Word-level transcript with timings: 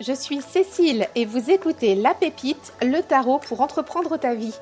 je 0.00 0.12
suis 0.12 0.40
Cécile 0.40 1.08
et 1.14 1.24
vous 1.24 1.50
écoutez 1.50 1.94
La 1.94 2.14
Pépite, 2.14 2.72
le 2.82 3.00
tarot 3.00 3.40
pour 3.48 3.60
entreprendre 3.60 4.16
ta 4.16 4.34
vie. 4.34 4.54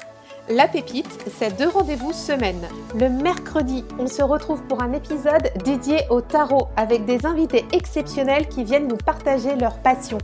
La 0.48 0.68
Pépite, 0.68 1.18
c'est 1.38 1.56
deux 1.58 1.68
rendez-vous 1.68 2.12
semaine. 2.12 2.66
Le 2.94 3.10
mercredi, 3.10 3.84
on 3.98 4.06
se 4.06 4.22
retrouve 4.22 4.62
pour 4.62 4.82
un 4.82 4.92
épisode 4.92 5.50
dédié 5.64 5.98
au 6.08 6.20
tarot 6.20 6.68
avec 6.76 7.04
des 7.04 7.26
invités 7.26 7.66
exceptionnels 7.72 8.48
qui 8.48 8.64
viennent 8.64 8.88
nous 8.88 8.96
partager 8.96 9.56
leur 9.56 9.78
passion. 9.78 10.18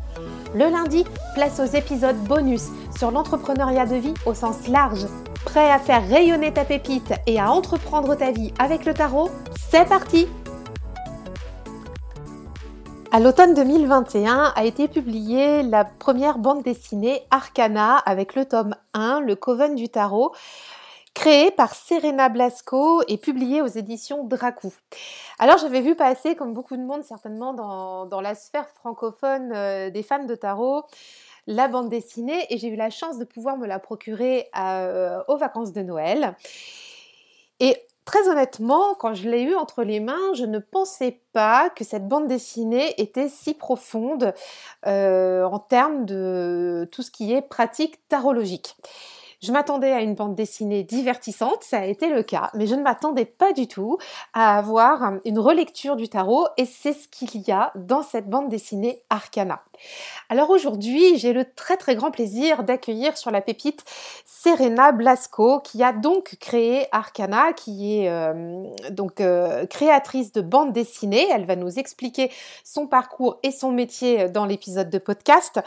Le 0.55 0.71
lundi, 0.71 1.05
place 1.35 1.61
aux 1.61 1.77
épisodes 1.77 2.17
bonus 2.17 2.69
sur 2.97 3.11
l'entrepreneuriat 3.11 3.87
de 3.87 3.97
vie 3.97 4.15
au 4.25 4.35
sens 4.35 4.69
large. 4.69 5.07
Prêt 5.45 5.71
à 5.71 5.79
faire 5.79 6.09
rayonner 6.09 6.53
ta 6.53 6.65
pépite 6.65 7.13
et 7.27 7.41
à 7.41 7.51
entreprendre 7.51 8.15
ta 8.15 8.31
vie 8.31 8.55
avec 8.59 8.85
le 8.85 8.95
tarot? 8.95 9.31
C'est 9.71 9.89
parti 9.89 10.29
à 13.15 13.21
l'automne 13.21 13.53
2021 13.53 14.55
a 14.57 14.65
été 14.65 14.89
publiée 14.89 15.63
la 15.63 15.85
première 15.85 16.39
bande 16.39 16.63
dessinée 16.63 17.21
Arcana 17.31 17.99
avec 17.99 18.35
le 18.35 18.47
tome 18.47 18.75
1, 18.95 19.21
Le 19.21 19.37
Coven 19.37 19.75
du 19.75 19.91
Tarot, 19.91 20.33
créée 21.13 21.51
par 21.51 21.75
Serena 21.75 22.31
Blasco 22.31 23.03
et 23.09 23.19
publiée 23.19 23.61
aux 23.61 23.67
éditions 23.67 24.25
Dracou. 24.25 24.73
Alors 25.39 25.59
j'avais 25.59 25.83
vu 25.83 25.95
passer, 25.95 26.37
comme 26.37 26.55
beaucoup 26.55 26.75
de 26.79 26.83
monde 26.83 27.05
certainement 27.05 27.53
dans, 27.53 28.21
la 28.23 28.35
sphère 28.35 28.71
francophone 28.71 29.53
euh, 29.55 29.91
des 29.91 30.03
fans 30.03 30.25
de 30.25 30.35
tarot, 30.35 30.85
la 31.47 31.69
bande 31.69 31.91
dessinée 31.91 32.47
et 32.49 32.57
j'ai 32.57 32.69
eu 32.69 32.77
la 32.77 32.89
chance 32.89 33.19
de 33.19 33.27
pouvoir 33.27 33.59
me 33.59 33.67
la 33.67 33.79
procurer 33.79 34.49
euh, 34.59 35.23
aux 35.29 35.37
vacances 35.37 35.75
de 35.75 35.83
Noël. 35.83 36.35
Très 38.05 38.29
honnêtement, 38.29 38.95
quand 38.95 39.15
je 39.15 39.29
l'ai 39.29 39.43
eu 39.43 39.55
entre 39.55 39.85
les 39.85 40.01
mains, 40.01 40.35
je 40.35 40.45
ne 40.45 40.59
pensais 40.59 41.21
pas 41.33 41.71
que 41.71 41.85
cette 41.85 42.09
bande 42.09 42.27
dessinée 42.27 43.01
était 43.01 43.29
si 43.29 43.55
profonde 43.55 44.35
euh, 44.87 45.45
en 45.45 45.61
termes 45.61 46.05
de 46.05 46.89
tout 46.91 47.03
ce 47.03 47.13
qui 47.13 47.33
est 47.33 47.43
pratique 47.43 48.01
tarologique. 48.09 48.77
Je 49.43 49.51
m'attendais 49.51 49.91
à 49.91 50.03
une 50.03 50.15
bande 50.15 50.37
dessinée 50.37 50.85
divertissante, 50.85 51.65
ça 51.65 51.81
a 51.81 51.85
été 51.85 52.09
le 52.09 52.23
cas, 52.23 52.51
mais 52.55 52.69
je 52.69 52.77
ne 52.77 52.83
m'attendais 52.83 53.25
pas 53.25 53.53
du 53.53 53.67
tout 53.67 53.99
à 54.35 54.57
avoir 54.57 55.15
une 55.25 55.41
relecture 55.41 55.97
du 55.97 56.09
tarot 56.09 56.47
et 56.57 56.65
c'est 56.65 56.93
ce 56.93 57.09
qu'il 57.09 57.41
y 57.41 57.51
a 57.51 57.73
dans 57.75 58.03
cette 58.03 58.31
bande 58.31 58.49
dessinée 58.49 59.03
Arcana. 59.11 59.65
Alors 60.29 60.51
aujourd'hui, 60.51 61.19
j'ai 61.19 61.33
le 61.33 61.45
très 61.45 61.77
très 61.77 61.97
grand 61.97 62.13
plaisir 62.13 62.63
d'accueillir 62.63 63.19
sur 63.19 63.33
la 63.33 63.41
pépite 63.41 63.83
Serena 64.25 64.93
Blasco 64.93 65.59
qui 65.59 65.83
a 65.83 65.93
donc 65.93 66.37
créé 66.39 66.87
Arcana, 66.93 67.53
qui 67.53 67.99
est 67.99 68.09
euh, 68.09 68.63
donc 68.91 69.21
euh, 69.21 69.67
créatrice 69.67 70.31
de 70.31 70.41
bande 70.41 70.73
dessinée. 70.73 71.27
Elle 71.33 71.47
va 71.47 71.57
nous 71.57 71.81
expliquer 71.81 72.31
son 72.63 72.87
parcours 72.87 73.41
et 73.43 73.51
son 73.51 73.73
métier 73.73 74.29
dans 74.29 74.45
l'épisode 74.45 74.89
de 74.89 74.99
podcast. 74.99 75.61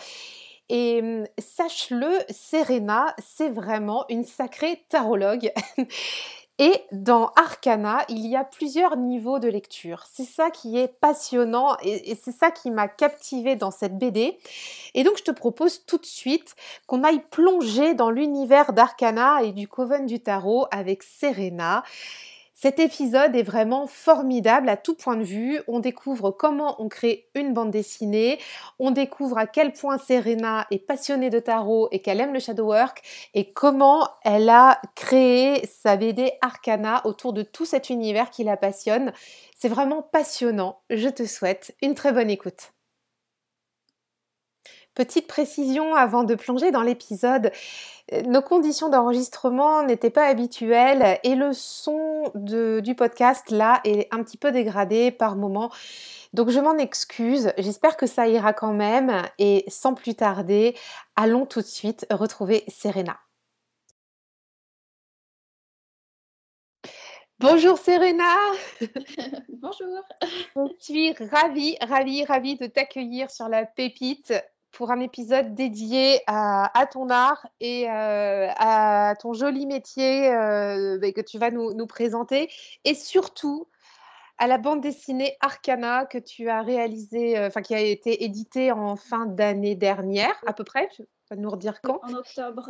Et 0.70 1.02
mmh, 1.02 1.28
sache-le, 1.38 2.20
Serena, 2.30 3.16
c'est 3.20 3.50
vraiment 3.50 4.06
une 4.10 4.26
sacrée 4.26 4.84
tarologue. 4.90 5.52
Et 6.58 6.84
dans 6.94 7.32
Arcana, 7.36 8.06
il 8.08 8.26
y 8.28 8.38
a 8.38 8.46
plusieurs 8.46 8.96
niveaux 8.96 9.40
de 9.40 9.50
lecture. 9.50 10.06
C'est 10.10 10.24
ça 10.24 10.52
qui 10.52 10.78
est 10.78 10.88
passionnant 10.88 11.76
et, 11.84 12.16
c'est 12.16 12.32
ça 12.32 12.50
qui 12.50 12.72
m'a 12.72 12.88
captivée 12.88 13.58
dans 13.58 13.72
cette 13.72 13.98
BD. 13.98 14.38
Et 14.94 15.04
donc 15.04 15.18
je 15.18 15.24
te 15.24 15.32
propose 15.32 15.86
tout 15.86 15.98
de 15.98 16.06
suite 16.06 16.56
qu'on 16.88 17.04
aille 17.04 17.22
plonger 17.30 17.94
dans 17.94 18.10
l'univers 18.10 18.72
d'Arcana 18.72 19.44
et 19.44 19.52
du 19.52 19.68
Coven 19.68 20.06
du 20.06 20.22
Tarot 20.22 20.68
avec 20.72 21.04
Serena. 21.04 21.84
Cet 22.66 22.80
épisode 22.80 23.36
est 23.36 23.44
vraiment 23.44 23.86
formidable 23.86 24.70
à 24.70 24.76
tout 24.76 24.96
point 24.96 25.18
de 25.18 25.24
vue. 25.24 25.62
On 25.68 25.80
découvre 25.80 26.32
comment 26.32 26.82
on 26.82 26.90
crée 26.90 27.28
une 27.36 27.54
bande 27.54 27.70
dessinée, 27.70 28.40
on 28.80 28.90
découvre 28.90 29.38
à 29.38 29.46
quel 29.46 29.72
point 29.72 30.00
Serena 30.00 30.66
est 30.72 30.80
passionnée 30.80 31.30
de 31.30 31.38
tarot 31.38 31.90
et 31.92 32.02
qu'elle 32.02 32.20
aime 32.20 32.34
le 32.34 32.40
shadow 32.40 32.66
work 32.66 33.04
et 33.36 33.54
comment 33.54 34.10
elle 34.24 34.50
a 34.50 34.82
créé 34.96 35.64
sa 35.68 35.96
BD 35.96 36.32
Arcana 36.42 37.06
autour 37.06 37.34
de 37.34 37.44
tout 37.44 37.66
cet 37.66 37.92
univers 37.92 38.32
qui 38.32 38.44
la 38.44 38.58
passionne. 38.58 39.14
C'est 39.56 39.70
vraiment 39.70 40.02
passionnant. 40.02 40.80
Je 40.90 41.10
te 41.10 41.28
souhaite 41.28 41.76
une 41.84 41.94
très 41.94 42.14
bonne 42.14 42.32
écoute. 42.32 42.72
Petite 44.96 45.28
précision 45.28 45.94
avant 45.94 46.24
de 46.24 46.36
plonger 46.36 46.72
dans 46.72 46.82
l'épisode, 46.82 47.52
euh, 48.14 48.22
nos 48.22 48.42
conditions 48.42 48.88
d'enregistrement 48.88 49.84
n'étaient 49.84 50.10
pas 50.10 50.26
habituelles 50.26 51.20
et 51.24 51.36
le 51.36 51.52
son 51.52 52.32
du 52.34 52.96
podcast 52.96 53.52
là 53.52 53.82
est 53.84 54.08
un 54.14 54.24
petit 54.24 54.38
peu 54.38 54.54
dégradé 54.54 55.12
par 55.12 55.36
moment. 55.36 55.70
Donc 56.34 56.50
je 56.50 56.60
m'en 56.62 56.78
excuse, 56.78 57.52
j'espère 57.58 57.98
que 57.98 58.08
ça 58.08 58.30
ira 58.30 58.54
quand 58.54 58.72
même 58.74 59.22
et 59.38 59.66
sans 59.68 59.94
plus 59.94 60.16
tarder, 60.16 60.76
allons 61.18 61.46
tout 61.46 61.62
de 61.62 61.66
suite 61.66 62.06
retrouver 62.10 62.64
Serena. 62.70 63.18
Bonjour 67.40 67.78
Serena. 67.78 68.34
Bonjour. 69.50 70.04
Je 70.56 70.74
suis 70.80 71.14
ravie, 71.32 71.76
ravie, 71.82 72.24
ravie 72.24 72.56
de 72.56 72.66
t'accueillir 72.66 73.30
sur 73.30 73.50
la 73.50 73.66
pépite 73.66 74.34
pour 74.76 74.92
un 74.92 75.00
épisode 75.00 75.56
dédié 75.56 76.22
à, 76.28 76.88
ton 76.92 77.10
art 77.10 77.48
et 77.62 77.90
euh, 77.90 78.50
à 78.58 79.16
ton 79.20 79.34
joli 79.34 79.66
métier 79.66 80.32
euh, 80.32 81.00
bah, 81.00 81.12
que 81.14 81.22
tu 81.22 81.40
vas 81.40 81.50
nous, 81.50 81.88
présenter 81.88 82.52
et 82.84 82.94
surtout 82.94 83.68
à 84.38 84.48
la 84.48 84.58
bande 84.58 84.82
dessinée 84.82 85.38
Arcana 85.40 86.06
que 86.06 86.18
tu 86.18 86.50
as 86.50 86.62
réalisée, 86.62 87.38
euh, 87.38 87.48
enfin 87.48 87.62
qui 87.62 87.74
a 87.74 87.80
été 87.80 88.26
éditée 88.26 88.74
en 88.74 88.98
fin 88.98 89.26
d'année 89.26 89.76
dernière 89.76 90.36
à 90.46 90.52
peu 90.52 90.66
près. 90.66 90.90
Tu 90.94 91.04
vas 91.30 91.38
nous 91.38 91.50
redire 91.50 91.82
quand? 91.82 92.02
En 92.04 92.14
octobre 92.14 92.70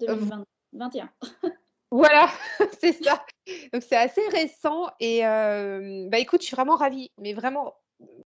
2021. 0.00 1.10
Voilà, 1.90 2.28
c'est 2.80 2.92
ça. 2.92 3.24
Donc 3.72 3.84
c'est 3.88 3.96
assez 3.96 4.26
récent 4.30 4.90
et 4.98 5.20
bah 5.20 6.18
écoute, 6.18 6.40
je 6.40 6.46
suis 6.46 6.56
vraiment 6.56 6.74
ravie, 6.74 7.12
mais 7.18 7.34
vraiment 7.34 7.72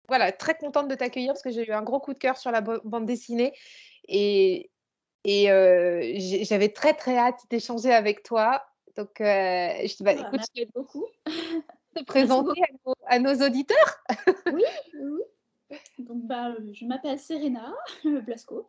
voilà, 0.09 0.33
très 0.33 0.57
contente 0.57 0.89
de 0.89 0.95
t'accueillir 0.95 1.33
parce 1.33 1.43
que 1.43 1.51
j'ai 1.51 1.67
eu 1.67 1.73
un 1.73 1.83
gros 1.83 2.01
coup 2.01 2.15
de 2.15 2.19
cœur 2.19 2.37
sur 2.37 2.51
la 2.51 2.61
bande 2.61 3.07
dessinée 3.07 3.53
et, 4.09 4.71
et 5.25 5.51
euh, 5.51 6.15
j'avais 6.43 6.71
très 6.71 6.95
très 6.95 7.17
hâte 7.17 7.41
d'échanger 7.51 7.93
avec 7.93 8.23
toi. 8.23 8.65
Donc, 8.97 9.21
euh, 9.21 9.71
je 9.87 9.97
te 9.97 10.03
bah, 10.03 10.13
ah, 10.17 10.27
écoute, 10.27 10.41
beaucoup. 10.75 11.07
te 11.95 12.05
présenter 12.05 12.61
à 13.07 13.19
nos, 13.19 13.35
auditeurs. 13.35 14.05
oui, 14.53 14.65
oui. 14.95 15.79
Donc, 15.99 16.27
bah, 16.27 16.55
je 16.73 16.85
m'appelle 16.87 17.19
Serena 17.19 17.75
Blasco 18.25 18.67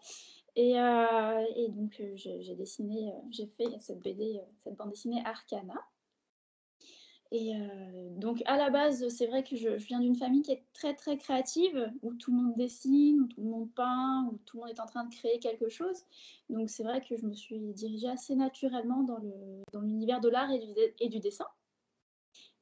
et, 0.56 0.78
euh, 0.80 1.46
et 1.56 1.70
donc 1.70 2.02
j'ai 2.16 2.56
dessiné, 2.56 3.14
j'ai 3.31 3.47
fait 3.47 3.70
cette 3.80 4.00
BD, 4.00 4.41
cette 4.64 4.76
bande 4.76 4.90
dessinée 4.90 5.22
Arcana. 5.26 5.76
Et 7.31 7.56
euh, 7.56 8.09
donc 8.17 8.41
à 8.45 8.57
la 8.57 8.72
base, 8.72 9.07
c'est 9.09 9.28
vrai 9.28 9.44
que 9.44 9.56
je, 9.56 9.69
viens 9.69 10.00
d'une 10.00 10.16
famille 10.16 10.41
qui 10.41 10.51
est 10.51 10.63
très 10.73 10.95
très 10.95 11.17
créative, 11.17 11.91
où 12.01 12.16
tout 12.16 12.31
le 12.31 12.38
monde 12.38 12.56
dessine, 12.56 13.22
où 13.22 13.28
tout 13.28 13.41
le 13.41 13.50
monde 13.50 13.69
peint, 13.75 14.28
où 14.31 14.40
tout 14.45 14.57
le 14.57 14.62
monde 14.62 14.72
est 14.72 14.79
en 14.79 14.88
train 14.88 15.03
de 15.03 15.13
créer 15.13 15.38
quelque 15.40 15.69
chose. 15.69 16.06
Donc 16.50 16.69
c'est 16.72 16.84
vrai 16.84 17.01
que 17.01 17.16
je 17.16 17.25
me 17.28 17.34
suis 17.34 17.59
dirigée 17.73 18.09
assez 18.09 18.35
naturellement 18.35 19.03
dans, 19.03 19.19
l'univers 19.79 20.22
de 20.22 20.29
l'art 20.29 20.51
et 20.51 20.59
du, 20.59 20.73
et 21.00 21.19
dessin. 21.19 21.45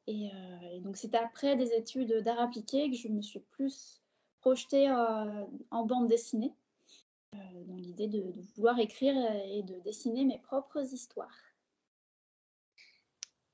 Et, 0.06 0.30
euh, 0.30 0.80
donc 0.82 0.98
c'est 0.98 1.16
après 1.16 1.56
des 1.56 1.74
études 1.74 2.22
d'art 2.24 2.40
appliqué 2.40 2.90
que 2.90 2.96
je 2.96 3.08
me 3.08 3.22
suis 3.22 3.40
plus 3.40 4.02
projetée 4.42 4.90
euh, 4.90 5.46
en 5.72 5.86
bande 5.86 6.08
dessinée, 6.08 6.54
dans 7.68 7.76
l'idée 7.76 8.08
de 8.08 8.34
vouloir 8.56 8.80
écrire 8.80 9.16
et 9.46 9.62
de 9.62 9.80
dessiner 9.80 10.26
mes 10.26 10.40
propres 10.40 10.94
histoires. 10.94 11.47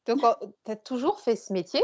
Donc, 0.06 0.22
tu 0.66 0.72
as 0.72 0.75
toujours 0.75 1.19
fait 1.19 1.36
ce 1.36 1.53
métier? 1.53 1.81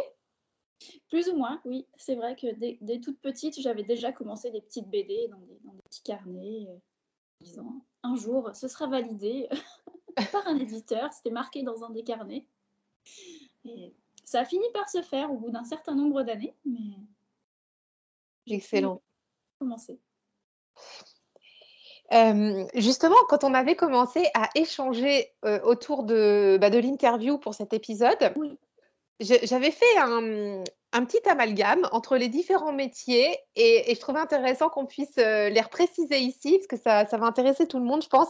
Plus 1.09 1.29
ou 1.29 1.35
moins, 1.35 1.61
oui. 1.65 1.85
C'est 1.97 2.15
vrai 2.15 2.35
que 2.35 2.47
dès, 2.55 2.99
toute 2.99 3.19
petite, 3.19 3.59
j'avais 3.59 3.83
déjà 3.83 4.11
commencé 4.11 4.51
des 4.51 4.61
petites 4.61 4.89
BD 4.89 5.27
dans 5.29 5.39
des, 5.39 5.81
petits 5.83 6.03
carnets, 6.03 6.67
euh, 6.69 6.77
disant 7.41 7.81
un 8.03 8.15
jour, 8.15 8.49
ce 8.55 8.67
sera 8.67 8.87
validé 8.87 9.49
par 10.31 10.47
un 10.47 10.57
éditeur. 10.57 11.11
C'était 11.13 11.31
marqué 11.31 11.63
dans 11.63 11.83
un 11.83 11.89
des 11.89 12.03
carnets. 12.03 12.45
Et 13.65 13.93
ça 14.23 14.41
a 14.41 14.45
fini 14.45 14.65
par 14.73 14.89
se 14.89 15.01
faire 15.01 15.31
au 15.31 15.37
bout 15.37 15.51
d'un 15.51 15.63
certain 15.65 15.95
nombre 15.95 16.23
d'années, 16.23 16.55
mais. 16.65 16.95
Excellent. 18.47 19.01
Commencer 22.09 22.67
justement, 22.75 23.15
quand 23.27 23.43
on 23.43 23.53
avait 23.53 23.75
commencé 23.75 24.27
à 24.33 24.49
échanger 24.55 25.31
autour 25.63 26.03
de, 26.03 26.57
bah, 26.59 26.69
de 26.69 26.79
l'interview 26.79 27.37
pour 27.37 27.53
cet 27.53 27.73
épisode, 27.73 28.33
j'avais 29.19 29.71
fait 29.71 29.97
un, 29.97 31.05
petit 31.05 31.27
amalgame 31.29 31.87
entre 31.91 32.17
les 32.17 32.29
différents 32.29 32.71
métiers 32.71 33.37
et, 33.55 33.93
je 33.93 33.99
trouvais 33.99 34.19
intéressant 34.19 34.69
qu'on 34.69 34.85
puisse 34.85 35.17
les 35.17 35.61
repréciser 35.61 36.19
ici 36.19 36.57
parce 36.57 36.67
que 36.67 36.77
ça, 36.77 37.17
va 37.17 37.25
intéresser 37.25 37.67
tout 37.67 37.79
le 37.79 37.85
monde, 37.85 38.03
je 38.03 38.09
pense. 38.09 38.29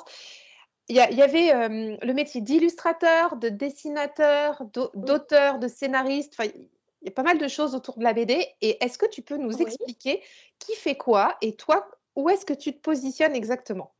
Il 0.89 0.95
y, 0.95 1.21
avait 1.21 1.51
le 1.69 2.13
métier 2.13 2.41
d'illustrateur, 2.41 3.35
de 3.35 3.49
dessinateur, 3.49 4.63
d'auteur, 4.95 5.59
de 5.59 5.67
scénariste. 5.67 6.35
il 6.43 7.05
y 7.05 7.09
a 7.09 7.11
pas 7.11 7.21
mal 7.21 7.37
de 7.37 7.47
choses 7.47 7.75
autour 7.75 7.99
de 7.99 8.03
la 8.03 8.13
BD. 8.13 8.47
Et 8.61 8.83
est-ce 8.83 8.97
que 8.97 9.05
tu 9.05 9.21
peux 9.21 9.37
nous 9.37 9.55
expliquer 9.61 10.23
qui 10.57 10.73
fait 10.73 10.95
quoi 10.95 11.37
et 11.41 11.55
toi, 11.55 11.87
où 12.19 12.29
est-ce 12.29 12.45
que 12.45 12.53
tu 12.53 12.73
te 12.73 12.79
positionnes 12.79 13.35
exactement? 13.35 13.93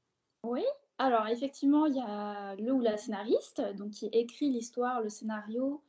Oui, 0.43 0.63
alors 0.97 1.27
effectivement, 1.27 1.85
il 1.85 1.95
y 1.95 2.01
a 2.01 2.55
le 2.55 2.71
ou 2.73 2.81
la 2.81 2.97
scénariste, 2.97 3.61
donc 3.75 3.91
qui 3.91 4.07
écrit 4.07 4.49
l'histoire, 4.49 5.01
le 5.01 5.09
scénario, 5.09 5.81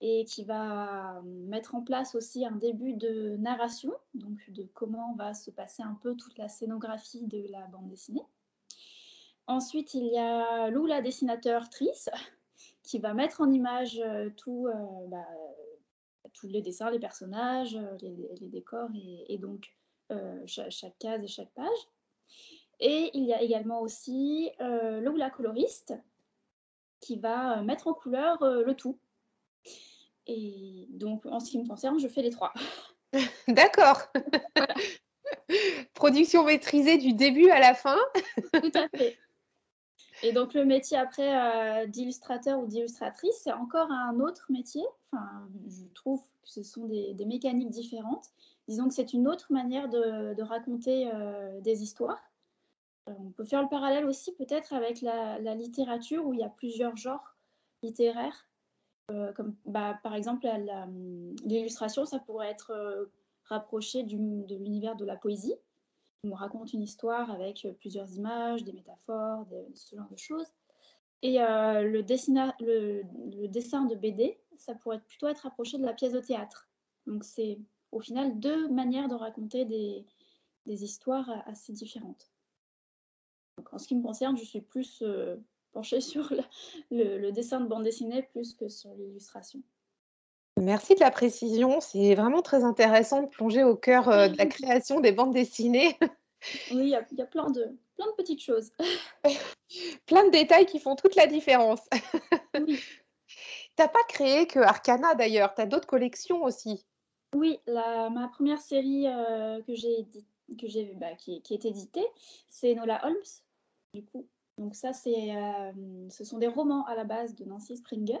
et 0.00 0.24
qui 0.24 0.42
va 0.44 1.22
mettre 1.24 1.76
en 1.76 1.82
place 1.82 2.16
aussi 2.16 2.44
un 2.44 2.56
début 2.56 2.94
de 2.94 3.36
narration, 3.36 3.92
donc 4.14 4.50
de 4.50 4.64
comment 4.74 5.14
va 5.14 5.32
se 5.32 5.50
passer 5.50 5.84
un 5.84 5.96
peu 6.02 6.16
toute 6.16 6.36
la 6.38 6.48
scénographie 6.48 7.24
de 7.26 7.46
la 7.50 7.66
bande 7.68 7.88
dessinée. 7.88 8.24
Ensuite, 9.46 9.94
il 9.94 10.06
y 10.06 10.18
a 10.18 10.70
Lou, 10.70 10.86
la 10.86 11.02
dessinateur-trice, 11.02 12.10
qui 12.82 12.98
va 12.98 13.14
mettre 13.14 13.40
en 13.40 13.50
image 13.50 14.00
euh, 14.00 14.30
tout, 14.36 14.66
euh, 14.66 15.06
bah, 15.08 15.26
tous 16.32 16.48
les 16.48 16.62
dessins, 16.62 16.90
les 16.90 16.98
personnages, 16.98 17.76
euh, 17.76 17.96
les, 18.00 18.48
décors 18.48 18.90
et, 19.28 19.38
donc 19.38 19.72
chaque, 20.46 20.98
case 20.98 21.22
et 21.22 21.28
chaque 21.28 21.52
page. 21.54 21.68
Et 22.80 23.10
il 23.14 23.24
y 23.24 23.32
a 23.32 23.42
également 23.42 23.80
aussi 23.80 24.50
Lou, 24.60 25.16
la 25.16 25.30
coloriste, 25.30 25.94
qui 27.00 27.18
va 27.18 27.62
mettre 27.62 27.88
en 27.88 27.94
couleur 27.94 28.38
le 28.42 28.74
tout. 28.74 28.98
Et 30.26 30.86
donc, 30.90 31.26
en 31.26 31.40
ce 31.40 31.50
qui 31.50 31.58
me 31.58 31.66
concerne, 31.66 31.98
je 31.98 32.08
fais 32.08 32.22
les 32.22 32.30
trois. 32.30 32.52
D'accord. 33.48 34.00
Production 35.94 36.44
maîtrisée 36.44 36.98
du 36.98 37.12
début 37.12 37.50
à 37.50 37.60
la 37.60 37.74
fin. 37.74 37.98
Tout 38.52 38.70
à 38.74 38.88
fait. 38.88 39.18
Et 40.22 40.32
donc 40.32 40.54
le 40.54 40.64
métier 40.64 40.96
après 40.96 41.34
euh, 41.34 41.86
d'illustrateur 41.86 42.60
ou 42.60 42.66
d'illustratrice, 42.66 43.40
c'est 43.42 43.52
encore 43.52 43.90
un 43.90 44.20
autre 44.20 44.46
métier. 44.50 44.82
Enfin, 45.10 45.48
je 45.66 45.84
trouve 45.94 46.20
que 46.20 46.48
ce 46.48 46.62
sont 46.62 46.86
des, 46.86 47.14
mécaniques 47.26 47.70
différentes. 47.70 48.26
Disons 48.68 48.88
que 48.88 48.94
c'est 48.94 49.12
une 49.12 49.28
autre 49.28 49.52
manière 49.52 49.88
de, 49.88 50.40
raconter 50.42 51.10
euh, 51.12 51.60
des 51.60 51.82
histoires. 51.82 52.22
Euh, 53.08 53.12
on 53.18 53.30
peut 53.30 53.44
faire 53.44 53.62
le 53.62 53.68
parallèle 53.68 54.06
aussi 54.06 54.32
peut-être 54.32 54.72
avec 54.72 55.00
la, 55.00 55.38
littérature 55.54 56.26
où 56.26 56.32
il 56.32 56.40
y 56.40 56.44
a 56.44 56.48
plusieurs 56.48 56.96
genres 56.96 57.36
littéraires. 57.82 58.48
comme 59.08 59.56
bah, 59.64 59.98
par 60.02 60.14
exemple 60.14 60.46
l'illustration, 61.44 62.04
ça 62.04 62.20
pourrait 62.20 62.50
être 62.50 63.10
rapproché 63.44 64.04
de 64.04 64.54
l'univers 64.56 64.96
de 64.96 65.04
la 65.04 65.16
poésie 65.16 65.56
on 66.24 66.34
raconte 66.34 66.72
une 66.72 66.82
histoire 66.82 67.30
avec 67.30 67.64
euh, 67.64 67.72
plusieurs 67.72 68.10
images, 68.14 68.62
des 68.64 68.72
métaphores, 68.72 69.46
ce 69.74 69.96
genre 69.96 70.08
de 70.08 70.16
choses. 70.16 70.46
Et 71.22 71.40
euh, 71.40 71.82
le, 71.82 72.00
le, 72.00 73.48
dessin 73.48 73.84
de 73.84 73.94
BD, 73.94 74.38
ça 74.56 74.74
pourrait 74.74 75.00
plutôt 75.00 75.28
être 75.28 75.46
approché 75.46 75.78
de 75.78 75.84
la 75.84 75.92
pièce 75.92 76.12
de 76.12 76.20
théâtre. 76.20 76.68
Donc 77.06 77.24
c'est 77.24 77.58
au 77.92 78.00
final 78.00 78.38
deux 78.40 78.68
manières 78.68 79.08
de 79.08 79.14
raconter 79.14 79.64
des, 79.64 80.04
histoires 80.66 81.30
assez 81.46 81.72
différentes. 81.72 82.30
en 83.70 83.78
ce 83.78 83.86
qui 83.86 83.94
me 83.94 84.02
concerne, 84.02 84.36
je 84.36 84.44
suis 84.44 84.60
plus 84.60 85.02
euh, 85.02 85.36
penchée 85.72 86.00
sur 86.00 86.32
le, 86.90 87.30
dessin 87.30 87.60
de 87.60 87.66
bande 87.66 87.84
dessinée 87.84 88.22
plus 88.22 88.54
que 88.54 88.68
sur 88.68 88.92
l'illustration. 88.94 89.62
Merci 90.60 90.94
de 90.94 91.00
la 91.00 91.10
précision. 91.10 91.80
C'est 91.80 92.14
vraiment 92.14 92.42
très 92.42 92.62
intéressant 92.64 93.22
de 93.22 93.28
plonger 93.28 93.64
au 93.64 93.76
cœur 93.76 94.06
de 94.06 94.36
la 94.36 94.46
création 94.46 95.00
des 95.00 95.12
bandes 95.12 95.32
dessinées. 95.32 95.96
Oui, 96.70 96.82
il 96.82 96.88
y, 96.88 96.94
a, 96.94 97.02
plein, 97.02 97.50
de, 97.50 97.76
plein 97.96 98.06
de 98.06 98.12
petites 98.16 98.42
choses. 98.42 98.72
plein 100.06 100.24
de 100.26 100.30
détails 100.30 100.66
qui 100.66 100.78
font 100.78 100.96
toute 100.96 101.14
la 101.14 101.26
différence. 101.26 101.80
oui. 102.60 102.80
T'as 103.76 103.88
pas 103.88 104.02
créé 104.08 104.46
que 104.46 104.58
Arcana 104.58 105.14
d'ailleurs, 105.14 105.54
tu 105.54 105.62
as 105.62 105.66
d'autres 105.66 105.86
collections 105.86 106.42
aussi. 106.42 106.84
Oui, 107.34 107.58
la, 107.66 108.10
ma 108.10 108.28
première 108.28 108.60
série 108.60 109.06
que 109.66 109.74
j'ai 109.74 110.06
que 110.58 110.94
bah, 110.98 111.14
qui, 111.14 111.42
est 111.50 111.64
éditée, 111.64 112.06
c'est 112.48 112.74
Nola 112.74 113.04
Holmes, 113.06 113.16
du 113.94 114.04
coup. 114.04 114.28
Donc 114.58 114.74
ça, 114.74 114.92
c'est, 114.92 115.30
ce 116.10 116.24
sont 116.24 116.38
des 116.38 116.46
romans 116.46 116.84
à 116.86 116.94
la 116.94 117.04
base 117.04 117.34
de 117.34 117.44
Nancy 117.44 117.76
Springer 117.76 118.20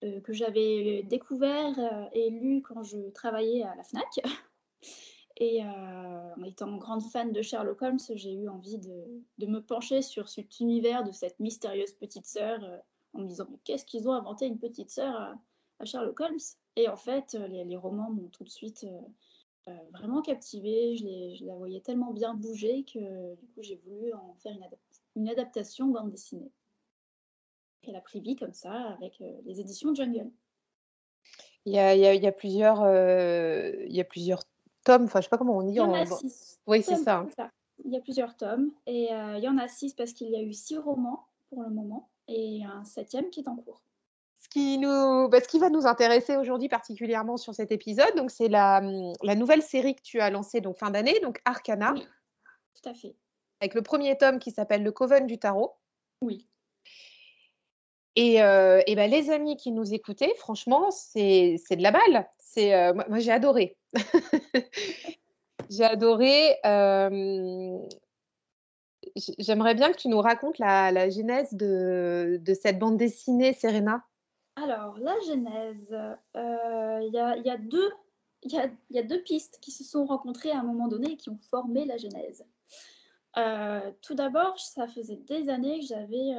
que 0.00 0.32
j'avais 0.32 1.02
découvert 1.04 2.10
et 2.12 2.28
lu 2.30 2.60
quand 2.62 2.82
je 2.82 3.10
travaillais 3.10 3.62
à 3.62 3.74
la 3.74 3.84
FNAC. 3.84 4.20
Et 5.36 5.64
en 5.64 6.42
étant 6.44 6.76
grande 6.76 7.02
fan 7.02 7.32
de 7.32 7.42
Sherlock 7.42 7.82
Holmes, 7.82 7.98
j'ai 8.14 8.34
eu 8.34 8.48
envie 8.48 8.78
de, 8.78 9.46
me 9.46 9.58
pencher 9.58 10.00
sur 10.00 10.28
cet 10.28 10.60
univers 10.60 11.02
de 11.02 11.10
cette 11.10 11.40
mystérieuse 11.40 11.92
petite 11.94 12.26
sœur 12.26 12.60
en 13.14 13.20
me 13.20 13.26
disant 13.26 13.48
qu'est-ce 13.64 13.84
qu'ils 13.84 14.08
ont 14.08 14.12
inventé 14.12 14.46
une 14.46 14.58
petite 14.58 14.90
sœur 14.90 15.34
à, 15.84 15.86
Sherlock 15.86 16.20
Holmes 16.20 16.38
Et 16.76 16.88
en 16.88 16.96
fait, 16.96 17.34
les, 17.48 17.76
romans 17.76 18.10
m'ont 18.10 18.28
tout 18.28 18.44
de 18.44 18.50
suite 18.50 18.86
vraiment 19.92 20.22
captivée. 20.22 20.96
Je, 20.96 21.44
la 21.44 21.54
voyais 21.54 21.80
tellement 21.80 22.12
bien 22.12 22.34
bouger 22.34 22.84
que 22.84 23.34
du 23.36 23.46
coup 23.48 23.62
j'ai 23.62 23.80
voulu 23.86 24.12
en 24.12 24.34
faire 24.42 24.56
une, 25.16 25.28
adaptation 25.28 25.86
bande 25.88 26.10
dessinée. 26.10 26.50
Elle 27.86 27.96
a 27.96 28.00
pris 28.00 28.20
vie 28.20 28.36
comme 28.36 28.54
ça 28.54 28.72
avec 28.72 29.22
les 29.44 29.60
éditions 29.60 29.94
Jungle. 29.94 30.30
Il 31.66 31.72
y 31.72 31.78
a, 31.78 31.94
il 31.94 32.22
y 32.22 32.26
a 32.26 32.32
plusieurs, 32.32 32.80
il 32.80 33.94
y 33.94 34.00
a 34.00 34.04
plusieurs 34.04 34.42
tomes, 34.84 35.04
enfin 35.04 35.20
je 35.20 35.24
sais 35.24 35.30
pas 35.30 35.38
comment 35.38 35.56
on 35.56 35.62
dit. 35.62 35.72
Il 35.72 35.76
y 35.76 35.80
en, 35.80 35.92
a 35.92 36.06
six. 36.06 36.60
Oui, 36.66 36.82
c'est 36.82 36.96
ça. 36.96 37.26
Il 37.84 37.92
y 37.92 37.96
a 37.96 38.00
plusieurs 38.00 38.36
tomes 38.36 38.70
et 38.86 39.12
euh, 39.12 39.36
il 39.36 39.42
y 39.42 39.48
en 39.48 39.58
a 39.58 39.66
six 39.66 39.94
parce 39.94 40.12
qu'il 40.12 40.30
y 40.30 40.36
a 40.36 40.42
eu 40.42 40.52
six 40.52 40.78
romans 40.78 41.26
pour 41.48 41.62
le 41.62 41.70
moment 41.70 42.08
et 42.28 42.62
un 42.64 42.84
septième 42.84 43.30
qui 43.30 43.40
est 43.40 43.48
en 43.48 43.56
cours. 43.56 43.82
Ce 44.44 44.48
qui, 44.50 44.76
nous, 44.76 45.28
bah, 45.30 45.40
ce 45.40 45.48
qui 45.48 45.58
va 45.58 45.70
nous 45.70 45.86
intéresser 45.86 46.36
aujourd'hui 46.36 46.68
particulièrement 46.68 47.38
sur 47.38 47.54
cet 47.54 47.72
épisode, 47.72 48.14
donc 48.14 48.30
c'est 48.30 48.48
la, 48.48 48.82
la, 49.22 49.34
nouvelle 49.34 49.62
série 49.62 49.94
que 49.94 50.02
tu 50.02 50.20
as 50.20 50.28
lancée 50.28 50.60
donc 50.60 50.76
fin 50.76 50.90
d'année, 50.90 51.18
donc 51.20 51.40
Arcana. 51.46 51.94
Oui, 51.94 52.06
tout 52.74 52.88
à 52.88 52.92
fait. 52.92 53.16
Avec 53.60 53.72
le 53.72 53.80
premier 53.80 54.18
tome 54.18 54.38
qui 54.38 54.50
s'appelle 54.50 54.82
Le 54.82 54.92
Coven 54.92 55.26
du 55.26 55.38
Tarot. 55.38 55.72
Oui. 56.20 56.46
Et, 58.16 58.42
euh, 58.42 58.82
et 58.86 58.94
ben, 58.94 59.10
les 59.10 59.30
amis 59.30 59.56
qui 59.56 59.72
nous 59.72 59.94
écoutaient, 59.94 60.34
franchement, 60.36 60.90
c'est 60.90 61.56
de 61.70 61.82
la 61.82 61.90
balle. 61.90 62.28
C'est 62.38 62.74
euh, 62.74 62.92
moi, 63.08 63.18
j'ai 63.18 63.32
adoré. 63.32 63.76
j'ai 65.70 65.84
adoré. 65.84 66.56
Euh, 66.66 67.78
j'aimerais 69.38 69.74
bien 69.74 69.90
que 69.90 69.96
tu 69.96 70.08
nous 70.08 70.20
racontes 70.20 70.58
la, 70.58 70.92
la 70.92 71.08
genèse 71.08 71.54
de, 71.54 72.38
de, 72.40 72.54
cette 72.54 72.78
bande 72.78 72.98
dessinée, 72.98 73.52
Serena. 73.52 74.04
Alors, 74.56 74.98
la 74.98 75.18
genèse, 75.20 75.96
il 76.34 77.10
y 77.12 77.18
a, 77.18 77.56
deux, 79.02 79.22
pistes 79.22 79.58
qui 79.60 79.70
se 79.70 79.84
sont 79.84 80.04
rencontrées 80.04 80.52
à 80.52 80.60
un 80.60 80.62
moment 80.62 80.88
donné 80.88 81.12
et 81.12 81.16
qui 81.16 81.30
ont 81.30 81.38
formé 81.50 81.84
la 81.84 81.96
genèse. 81.96 82.44
tout 84.02 84.14
d'abord, 84.14 84.58
ça 84.58 84.86
faisait 84.86 85.16
des 85.16 85.48
années 85.48 85.80
que 85.80 85.86
j'avais 85.86 86.34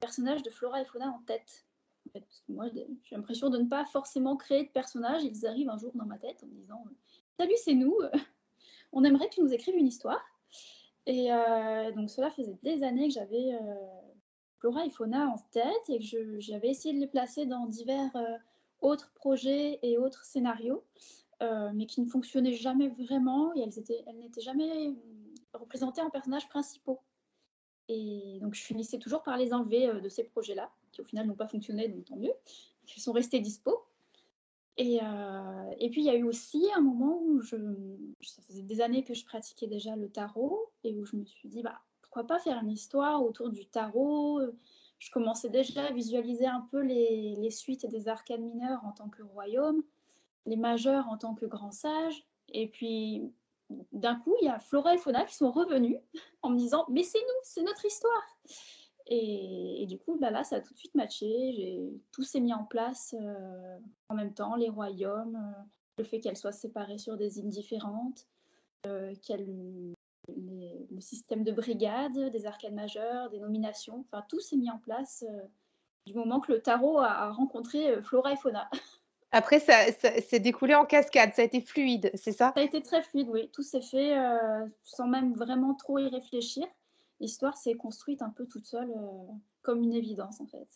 personnages 0.00 0.42
de 0.42 0.50
Flora 0.50 0.82
et 0.82 0.84
Fauna 0.84 1.08
en 1.08 1.22
tête. 1.26 1.66
En 2.08 2.12
fait, 2.12 2.26
moi, 2.48 2.66
j'ai 2.68 2.86
l'impression 3.10 3.50
de 3.50 3.58
ne 3.58 3.68
pas 3.68 3.84
forcément 3.86 4.36
créer 4.36 4.64
de 4.64 4.70
personnages. 4.70 5.24
Ils 5.24 5.46
arrivent 5.46 5.70
un 5.70 5.78
jour 5.78 5.92
dans 5.94 6.04
ma 6.04 6.18
tête 6.18 6.42
en 6.42 6.46
me 6.46 6.54
disant 6.54 6.84
euh, 6.86 6.94
Salut, 7.38 7.56
c'est 7.56 7.74
nous. 7.74 7.96
On 8.92 9.04
aimerait 9.04 9.28
que 9.28 9.34
tu 9.34 9.42
nous 9.42 9.52
écrives 9.52 9.76
une 9.76 9.86
histoire. 9.86 10.22
Et 11.06 11.32
euh, 11.32 11.92
donc, 11.92 12.10
cela 12.10 12.30
faisait 12.30 12.56
des 12.62 12.82
années 12.82 13.08
que 13.08 13.14
j'avais 13.14 13.54
euh, 13.54 13.74
Flora 14.66 14.84
et 14.84 14.90
Fauna 14.90 15.28
en 15.28 15.38
tête 15.52 15.88
et 15.88 16.00
que 16.00 16.40
j'avais 16.40 16.70
essayé 16.70 16.92
de 16.92 16.98
les 16.98 17.06
placer 17.06 17.46
dans 17.46 17.66
divers 17.66 18.10
autres 18.80 19.12
projets 19.14 19.78
et 19.82 19.96
autres 19.96 20.24
scénarios, 20.24 20.82
mais 21.40 21.86
qui 21.86 22.00
ne 22.00 22.06
fonctionnaient 22.06 22.52
jamais 22.52 22.88
vraiment 22.88 23.54
et 23.54 23.60
elles, 23.60 23.84
elles 24.08 24.18
n'étaient 24.18 24.40
jamais 24.40 24.92
représentées 25.54 26.00
en 26.00 26.10
personnages 26.10 26.48
principaux. 26.48 26.98
Et 27.88 28.38
donc, 28.40 28.54
je 28.54 28.62
finissais 28.62 28.98
toujours 28.98 29.22
par 29.22 29.36
les 29.36 29.52
enlever 29.52 29.88
euh, 29.88 30.00
de 30.00 30.08
ces 30.08 30.24
projets-là, 30.24 30.70
qui 30.90 31.00
au 31.00 31.04
final 31.04 31.26
n'ont 31.26 31.36
pas 31.36 31.46
fonctionné, 31.46 31.88
donc 31.88 32.04
tant 32.06 32.16
mieux. 32.16 32.32
Ils 32.96 33.00
sont 33.00 33.12
restés 33.12 33.38
dispo. 33.38 33.84
Et, 34.76 34.98
euh, 35.00 35.74
et 35.78 35.88
puis, 35.90 36.02
il 36.02 36.04
y 36.06 36.10
a 36.10 36.16
eu 36.16 36.24
aussi 36.24 36.66
un 36.74 36.80
moment 36.80 37.20
où 37.22 37.40
je, 37.40 37.56
ça 38.22 38.42
faisait 38.42 38.62
des 38.62 38.80
années 38.80 39.04
que 39.04 39.14
je 39.14 39.24
pratiquais 39.24 39.68
déjà 39.68 39.94
le 39.94 40.08
tarot 40.08 40.70
et 40.82 40.94
où 40.94 41.04
je 41.04 41.16
me 41.16 41.24
suis 41.24 41.48
dit, 41.48 41.62
bah, 41.62 41.80
pourquoi 42.06 42.26
pas 42.26 42.38
faire 42.38 42.62
une 42.62 42.70
histoire 42.70 43.22
autour 43.22 43.50
du 43.50 43.66
tarot 43.66 44.40
Je 44.98 45.10
commençais 45.10 45.50
déjà 45.50 45.86
à 45.86 45.92
visualiser 45.92 46.46
un 46.46 46.66
peu 46.70 46.80
les, 46.80 47.50
suites 47.50 47.86
des 47.86 48.08
arcades 48.08 48.40
mineurs 48.40 48.84
en 48.84 48.92
tant 48.92 49.08
que 49.08 49.22
royaume, 49.22 49.82
les 50.46 50.56
majeurs 50.56 51.08
en 51.08 51.18
tant 51.18 51.34
que 51.34 51.46
grands 51.46 51.72
sages. 51.72 52.26
Et 52.48 52.68
puis, 52.68 53.30
d'un 53.92 54.14
coup, 54.16 54.34
il 54.40 54.46
y 54.46 54.48
a 54.48 54.58
Flora 54.58 54.94
et 54.94 54.98
Fauna 54.98 55.24
qui 55.24 55.34
sont 55.34 55.50
revenus 55.50 55.98
en 56.42 56.50
me 56.50 56.56
disant 56.56 56.86
Mais 56.88 57.02
c'est 57.02 57.18
nous, 57.18 57.40
c'est 57.42 57.62
notre 57.62 57.84
histoire. 57.84 58.38
Et, 59.08 59.86
du 59.88 59.98
coup, 59.98 60.18
bah 60.18 60.30
là, 60.30 60.42
ça 60.42 60.56
a 60.56 60.60
tout 60.60 60.74
de 60.74 60.78
suite 60.78 60.94
matché. 60.94 61.92
Tout 62.12 62.24
s'est 62.24 62.40
mis 62.40 62.52
en 62.52 62.64
place 62.64 63.14
euh, 63.20 63.78
en 64.08 64.14
même 64.14 64.34
temps 64.34 64.56
les 64.56 64.68
royaumes, 64.68 65.36
euh, 65.36 65.62
le 65.98 66.04
fait 66.04 66.20
qu'elles 66.20 66.36
soient 66.36 66.52
séparées 66.52 66.98
sur 66.98 67.16
des 67.16 67.38
îles 67.38 67.48
différentes, 67.48 68.26
euh, 68.86 69.14
le 70.28 71.00
système 71.00 71.44
de 71.44 71.52
brigade, 71.52 72.30
des 72.30 72.46
arcades 72.46 72.74
majeures, 72.74 73.30
des 73.30 73.40
nominations. 73.40 74.04
Enfin, 74.06 74.24
tout 74.28 74.40
s'est 74.40 74.56
mis 74.56 74.70
en 74.70 74.78
place 74.78 75.24
du 76.06 76.14
moment 76.14 76.40
que 76.40 76.52
le 76.52 76.60
tarot 76.60 76.98
a, 76.98 77.30
rencontré 77.32 78.02
Flora 78.02 78.32
et 78.32 78.36
Fauna. 78.36 78.70
Après, 79.32 79.58
ça, 79.58 79.92
ça 79.92 80.20
s'est 80.20 80.38
découlé 80.38 80.74
en 80.74 80.86
cascade, 80.86 81.34
ça 81.34 81.42
a 81.42 81.44
été 81.44 81.60
fluide, 81.60 82.10
c'est 82.14 82.32
ça? 82.32 82.52
Ça 82.54 82.60
a 82.60 82.62
été 82.62 82.80
très 82.80 83.02
fluide, 83.02 83.28
oui. 83.28 83.50
Tout 83.52 83.62
s'est 83.62 83.82
fait, 83.82 84.16
heu, 84.16 84.72
sans 84.84 85.08
même 85.08 85.34
vraiment 85.34 85.74
trop 85.74 85.98
y 85.98 86.08
réfléchir. 86.08 86.64
L'histoire 87.20 87.56
s'est 87.56 87.74
construite 87.74 88.22
un 88.22 88.30
peu 88.30 88.46
toute 88.46 88.66
seule, 88.66 88.92
comme 89.62 89.82
une 89.82 89.94
évidence, 89.94 90.40
en 90.40 90.46
fait. 90.46 90.68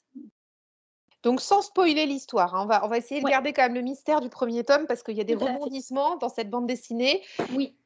Donc 1.22 1.40
sans 1.40 1.60
spoiler 1.60 2.06
l'histoire, 2.06 2.54
hein, 2.54 2.62
on 2.64 2.66
va 2.66 2.84
on 2.84 2.88
va 2.88 2.96
essayer 2.96 3.20
de 3.20 3.26
Ouais, 3.26 3.30
garder 3.30 3.52
quand 3.52 3.62
même 3.62 3.74
le 3.74 3.82
mystère 3.82 4.22
du 4.22 4.30
premier 4.30 4.64
tome 4.64 4.86
parce 4.86 5.02
qu'il 5.02 5.16
y 5.16 5.20
a 5.20 5.24
des 5.24 5.34
rebondissements 5.34 6.16
dans 6.16 6.30
cette 6.30 6.48
bande 6.48 6.66
dessinée. 6.66 7.22
Oui, 7.54 7.76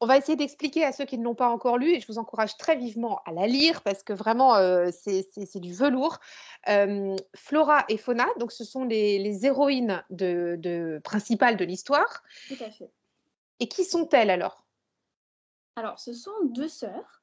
on 0.00 0.06
va 0.06 0.16
essayer 0.16 0.36
d'expliquer 0.36 0.84
à 0.84 0.92
ceux 0.92 1.04
qui 1.04 1.18
ne 1.18 1.24
l'ont 1.24 1.34
pas 1.34 1.48
encore 1.48 1.76
lu 1.78 1.90
et 1.92 2.00
je 2.00 2.06
vous 2.06 2.18
encourage 2.18 2.56
très 2.56 2.76
vivement 2.76 3.20
à 3.26 3.32
la 3.32 3.46
lire 3.46 3.82
parce 3.82 4.02
que 4.02 4.12
vraiment, 4.12 4.56
heu, 4.58 4.90
c'est 4.92 5.60
du 5.60 5.72
velours. 5.74 6.18
Hem, 6.66 7.16
Flora 7.34 7.84
et 7.88 7.96
Fauna, 7.96 8.26
donc 8.38 8.52
ce 8.52 8.64
sont 8.64 8.84
les 8.84 9.18
les 9.18 9.46
héroïnes 9.46 10.04
de 10.10 10.56
de 10.58 11.00
principales 11.04 11.56
de 11.56 11.64
l'histoire 11.64 12.22
tout 12.46 12.56
à 12.60 12.70
fait. 12.70 12.92
et 13.60 13.68
qui 13.68 13.84
sont-elles 13.84 14.30
alors? 14.30 14.66
Alors, 15.76 15.98
ce 15.98 16.12
sont 16.12 16.44
2 16.44 16.68
sœurs, 16.68 17.22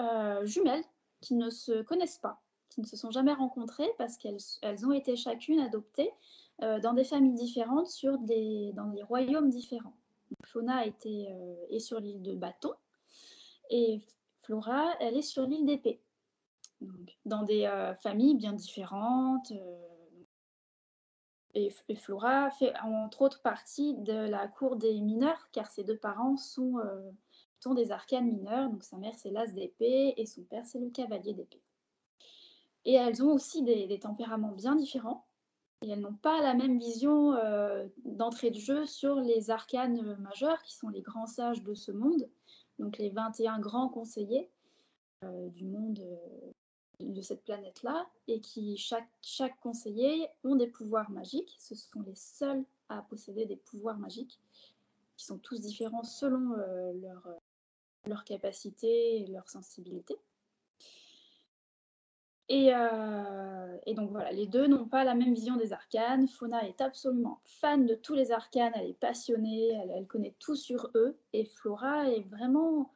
heu, 0.00 0.44
jumelles 0.46 0.84
qui 1.22 1.34
ne 1.36 1.50
se 1.50 1.82
connaissent 1.82 2.18
pas, 2.18 2.42
qui 2.70 2.80
ne 2.82 2.86
se 2.86 2.96
sont 2.96 3.10
jamais 3.10 3.32
rencontrées 3.32 3.90
parce 3.98 4.18
qu'elles 4.18 4.38
elles 4.62 4.86
ont 4.86 4.92
été 4.92 5.16
chacune 5.16 5.60
adoptées, 5.60 6.12
dans 6.60 6.92
des 6.94 7.04
familles 7.04 7.34
différentes 7.34 7.88
sur 7.88 8.18
des 8.18 8.72
dans 8.74 8.86
des 8.86 9.02
royaumes 9.02 9.50
différents. 9.50 9.96
Fauna 10.44 10.86
était, 10.86 11.28
heu, 11.30 11.56
est 11.70 11.80
sur 11.80 12.00
l'île 12.00 12.22
de 12.22 12.34
Bâton 12.34 12.72
et 13.70 14.00
Flora, 14.42 14.94
elle 15.00 15.16
est 15.16 15.22
sur 15.22 15.46
l'île 15.46 15.66
d'Épée. 15.66 16.02
Dans 17.24 17.42
des, 17.42 17.64
heu, 17.66 17.94
familles 18.02 18.36
bien 18.36 18.52
différentes, 18.52 19.50
heu 19.52 19.92
et 21.54 21.70
Flora 21.96 22.50
fait 22.50 22.72
entre 22.80 23.22
autres 23.22 23.42
partie 23.42 23.94
de 23.98 24.14
la 24.14 24.48
cour 24.48 24.76
des 24.76 25.00
mineurs 25.00 25.50
car 25.52 25.70
ses 25.70 25.84
2 25.84 25.98
parents 25.98 26.36
sont, 26.36 26.78
des 27.74 27.92
arcanes 27.92 28.30
mineurs, 28.30 28.70
donc 28.70 28.82
sa 28.82 28.96
mère 28.96 29.14
c'est 29.14 29.30
l'as 29.30 29.52
d'épée 29.52 30.14
et 30.16 30.26
son 30.26 30.42
père 30.44 30.64
c'est 30.66 30.78
le 30.80 30.90
cavalier 30.90 31.34
d'épée. 31.34 31.62
Et 32.84 32.94
elles 32.94 33.22
ont 33.22 33.32
aussi 33.32 33.62
des 33.62 33.98
tempéraments 34.00 34.52
bien 34.52 34.74
différents 34.74 35.26
et 35.82 35.90
elles 35.90 36.00
n'ont 36.00 36.14
pas 36.14 36.40
la 36.40 36.54
même 36.54 36.78
vision, 36.78 37.34
heu, 37.34 37.92
d'entrée 38.04 38.50
de 38.50 38.58
jeu 38.58 38.86
sur 38.86 39.16
les 39.16 39.50
arcanes, 39.50 39.98
heu, 40.00 40.16
majeurs 40.16 40.62
qui 40.62 40.74
sont 40.76 40.88
les 40.88 41.02
grands 41.02 41.26
sages 41.26 41.62
de 41.62 41.74
ce 41.74 41.92
monde, 41.92 42.28
donc 42.78 42.98
les 42.98 43.10
21 43.10 43.58
grands 43.58 43.88
conseillers, 43.88 44.48
heu, 45.24 45.50
du 45.50 45.64
monde, 45.64 46.00
de 47.00 47.20
cette 47.20 47.42
planète-là 47.42 48.06
et 48.28 48.40
qui 48.40 48.76
chaque 48.76 49.58
conseiller 49.60 50.28
ont 50.44 50.54
des 50.54 50.68
pouvoirs 50.68 51.10
magiques. 51.10 51.56
Ce 51.58 51.74
sont 51.74 52.02
les 52.02 52.14
seuls 52.14 52.64
à 52.88 53.02
posséder 53.02 53.44
des 53.44 53.56
pouvoirs 53.56 53.98
magiques, 53.98 54.38
qui 55.16 55.24
sont 55.24 55.38
tous 55.38 55.60
différents 55.60 56.04
selon, 56.04 56.54
leur, 56.94 57.26
heu, 57.26 57.36
leurs 58.06 58.24
capacités 58.24 59.22
et 59.22 59.26
leur 59.26 59.48
sensibilité. 59.48 60.16
Et, 62.54 62.70
heu, 62.70 63.80
et 63.86 63.94
donc 63.94 64.10
voilà, 64.10 64.30
les 64.30 64.46
2 64.46 64.66
n'ont 64.66 64.84
pas 64.84 65.04
la 65.04 65.14
même 65.14 65.32
vision 65.32 65.56
des 65.56 65.72
arcanes. 65.72 66.28
Fauna 66.28 66.68
est 66.68 66.82
absolument 66.82 67.40
fan 67.46 67.86
de 67.86 67.94
tous 67.94 68.12
les 68.12 68.30
arcanes, 68.30 68.72
elle 68.74 68.90
est 68.90 69.00
passionnée, 69.00 69.68
elle 69.68 69.90
elle 69.96 70.06
connaît 70.06 70.34
tout 70.38 70.54
sur 70.54 70.90
eux 70.94 71.16
et 71.32 71.46
Flora 71.46 72.10
est 72.10 72.28
vraiment 72.28 72.92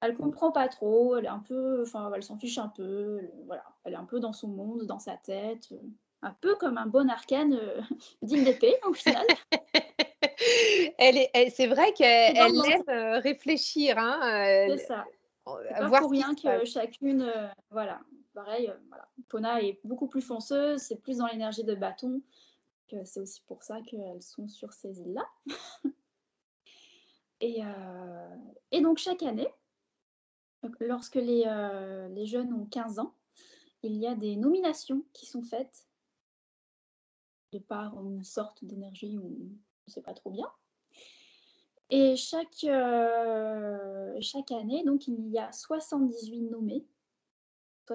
elle 0.00 0.16
comprend 0.16 0.50
pas 0.50 0.66
trop, 0.66 1.16
elle 1.16 1.26
est 1.26 1.28
un 1.28 1.44
peu 1.46 1.82
enfin, 1.82 2.10
elle 2.16 2.24
s'en 2.24 2.36
fiche 2.36 2.58
un 2.58 2.66
peu, 2.66 3.20
elle, 3.20 3.32
voilà, 3.46 3.62
elle 3.84 3.92
est 3.92 3.96
un 3.96 4.04
peu 4.04 4.18
dans 4.18 4.32
son 4.32 4.48
monde, 4.48 4.86
dans 4.86 4.98
sa 4.98 5.16
tête, 5.16 5.68
heu, 5.70 5.80
un 6.22 6.34
peu 6.40 6.56
comme 6.56 6.76
un 6.76 6.86
bon 6.86 7.08
arcane, 7.08 7.54
heu, 7.54 7.76
digne 8.22 8.42
d'épée 8.42 8.74
au 8.88 8.92
final. 8.92 9.24
Elle 10.98 11.16
est 11.16 11.50
c'est 11.50 11.66
vrai 11.66 11.92
qu'elle 11.92 12.36
aime, 12.36 13.20
réfléchir, 13.20 13.96
hein, 13.98 14.18
c'est 14.68 14.78
ça. 14.78 15.04
C'est 15.46 15.78
pas 15.78 16.00
pour 16.00 16.10
rien 16.10 16.34
que 16.34 16.64
chacune, 16.64 17.30
voilà, 17.70 18.00
pareil, 18.44 18.68
heu, 18.68 18.80
voilà. 18.88 19.08
Fauna 19.28 19.62
est 19.62 19.80
beaucoup 19.84 20.08
plus 20.08 20.22
fonceuse, 20.22 20.80
c'est 20.80 20.96
plus 20.96 21.18
dans 21.18 21.26
l'énergie 21.26 21.64
de 21.64 21.74
bâton, 21.74 22.22
que 22.88 23.04
c'est 23.04 23.20
aussi 23.20 23.42
pour 23.42 23.62
ça 23.62 23.80
qu'elles 23.82 24.22
sont 24.22 24.48
sur 24.48 24.72
ces 24.72 25.00
îles-là. 25.00 25.26
Et, 27.42 27.64
heu, 27.64 28.38
et 28.70 28.82
donc 28.82 28.98
chaque 28.98 29.22
année, 29.22 29.48
lorsque 30.78 31.14
les, 31.14 31.46
jeunes 32.26 32.52
ont 32.52 32.66
15 32.66 32.98
ans, 32.98 33.14
il 33.82 33.96
y 33.96 34.06
a 34.06 34.14
des 34.14 34.36
nominations 34.36 35.06
qui 35.14 35.24
sont 35.24 35.42
faites 35.42 35.88
de 37.52 37.58
par 37.58 37.98
une 37.98 38.24
sorte 38.24 38.62
d'énergie 38.62 39.16
ou 39.16 39.24
on 39.24 39.88
ne 39.88 39.90
sait 39.90 40.02
pas 40.02 40.12
trop 40.12 40.28
bien. 40.28 40.52
Et 41.88 42.14
chaque, 42.16 42.66
chaque 44.20 44.52
année, 44.52 44.84
donc 44.84 45.08
il 45.08 45.30
y 45.30 45.38
a 45.38 45.50
78 45.50 46.42
nommés, 46.42 46.84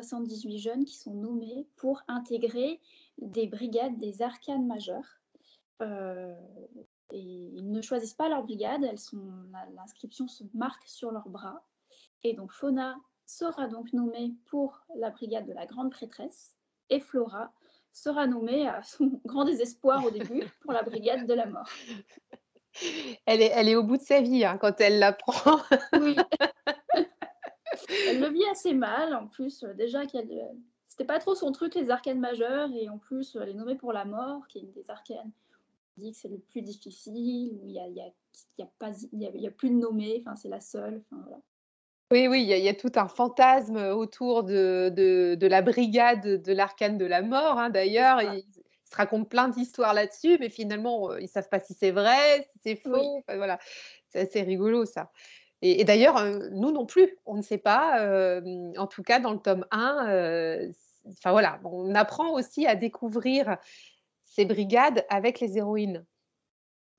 78 0.01 0.57
jeunes 0.57 0.83
qui 0.83 0.97
sont 0.97 1.13
nommés 1.13 1.65
pour 1.77 2.01
intégrer 2.09 2.81
des 3.17 3.47
brigades 3.47 3.97
des 3.97 4.21
arcanes 4.21 4.67
majeurs. 4.67 5.21
Heu, 5.81 6.35
et 7.11 7.19
ils 7.19 7.71
ne 7.71 7.81
choisissent 7.81 8.13
pas 8.13 8.27
leur 8.27 8.43
brigade, 8.43 8.83
elles 8.83 8.99
sont 8.99 9.23
la 9.53 9.65
l'inscription 9.73 10.27
se 10.27 10.43
marque 10.53 10.85
sur 10.85 11.11
leurs 11.11 11.29
bras 11.29 11.63
Et 12.23 12.33
donc 12.33 12.51
Fauna 12.51 12.97
sera 13.25 13.67
donc 13.67 13.93
nommée 13.93 14.33
pour 14.47 14.81
la 14.97 15.11
brigade 15.11 15.47
de 15.47 15.53
la 15.53 15.65
grande 15.65 15.91
prêtresse 15.91 16.57
et 16.89 16.99
Flora 16.99 17.53
sera 17.93 18.27
nommée 18.27 18.67
à 18.67 18.83
son 18.83 19.21
grand 19.25 19.45
désespoir 19.45 20.03
au 20.03 20.11
début 20.11 20.43
pour 20.59 20.73
la 20.73 20.83
brigade 20.83 21.25
de 21.25 21.33
la 21.33 21.45
mort. 21.45 21.69
Elle 23.25 23.41
est 23.41 23.51
elle 23.55 23.69
est 23.69 23.77
au 23.77 23.83
bout 23.83 23.95
de 23.95 24.01
sa 24.03 24.19
vie, 24.19 24.43
hein, 24.43 24.57
quand 24.57 24.81
elle 24.81 24.99
l'apprend. 24.99 25.61
Oui, 25.93 26.17
elle 28.05 28.19
le 28.19 28.29
vit 28.29 28.45
assez 28.51 28.73
mal 28.73 29.13
en 29.15 29.27
plus, 29.27 29.63
heu, 29.63 29.73
déjà 29.73 30.05
qu'elle, 30.05 30.31
heu, 30.31 30.41
c'était 30.87 31.05
pas 31.05 31.19
trop 31.19 31.35
son 31.35 31.51
truc 31.51 31.75
les 31.75 31.89
arcanes 31.89 32.19
majeures 32.19 32.71
et 32.73 32.89
en 32.89 32.97
plus, 32.99 33.35
elle 33.41 33.49
est 33.49 33.53
nommée 33.53 33.75
pour 33.75 33.93
la 33.93 34.05
mort 34.05 34.47
qui 34.47 34.59
est 34.59 34.61
une 34.61 34.71
des 34.73 34.89
arcanes. 34.89 35.31
On 35.97 36.01
dit 36.01 36.11
que 36.13 36.17
c'est 36.17 36.29
le 36.29 36.39
plus 36.39 36.61
difficile, 36.63 37.53
où 37.61 37.67
il 37.67 37.73
y 37.75 37.79
a 37.79 37.87
y 37.89 38.01
a 38.01 38.07
y 38.59 38.63
a 38.63 38.67
pas 38.79 38.91
il 39.13 39.21
y 39.21 39.27
a 39.27 39.31
y 39.37 39.47
a 39.47 39.51
plus 39.51 39.69
de 39.71 39.75
nommés, 39.75 40.23
enfin 40.25 40.35
c'est 40.37 40.49
la 40.49 40.61
seule, 40.61 41.03
voilà. 41.11 41.41
Oui, 42.11 42.27
oui, 42.27 42.43
il 42.43 42.47
y 42.47 42.53
a 42.53 42.57
il 42.57 42.63
y 42.63 42.69
a 42.69 42.75
tout 42.75 42.91
un 42.97 43.07
fantasme, 43.07 43.77
autour 43.77 44.43
de 44.43 44.91
de 44.95 45.33
de 45.35 45.47
la 45.47 45.63
brigade 45.63 46.21
de 46.43 46.53
l'arcane 46.53 46.99
de 46.99 47.05
la 47.05 47.23
mort, 47.23 47.57
hein, 47.57 47.69
d'ailleurs. 47.71 48.21
Ils 48.21 48.43
ils 48.87 48.91
se 48.91 48.95
racontent 48.97 49.25
plein 49.25 49.47
d'histoires 49.49 49.95
là-dessus, 49.95 50.37
mais 50.39 50.49
finalement, 50.49 51.15
ils 51.17 51.27
savent 51.27 51.49
pas 51.49 51.59
si 51.59 51.73
c'est 51.73 51.89
vrai, 51.89 52.43
si 52.53 52.59
c'est 52.63 52.75
Oui, 52.85 52.91
faux, 52.91 53.17
enfin 53.27 53.37
voilà. 53.37 53.57
C'est 54.09 54.19
assez 54.19 54.43
rigolo 54.43 54.85
ça 54.85 55.11
et 55.61 55.83
d'ailleurs, 55.85 56.17
heu, 56.19 56.49
nous 56.51 56.71
non 56.71 56.85
plus, 56.85 57.17
on 57.25 57.35
ne 57.35 57.41
sait 57.41 57.57
pas, 57.57 57.99
hem, 58.01 58.73
en 58.77 58.87
tout 58.87 59.03
cas 59.03 59.19
dans 59.19 59.33
le 59.33 59.39
tome 59.39 59.65
1, 59.71 60.07
heu, 60.09 60.71
c 60.71 60.79
enfin 61.09 61.31
voilà, 61.31 61.59
on 61.65 61.93
apprend 61.95 62.31
aussi 62.33 62.65
à 62.67 62.75
découvrir 62.75 63.57
ces 64.25 64.45
brigades 64.45 65.05
avec 65.09 65.39
les 65.39 65.57
héroïnes. 65.57 66.05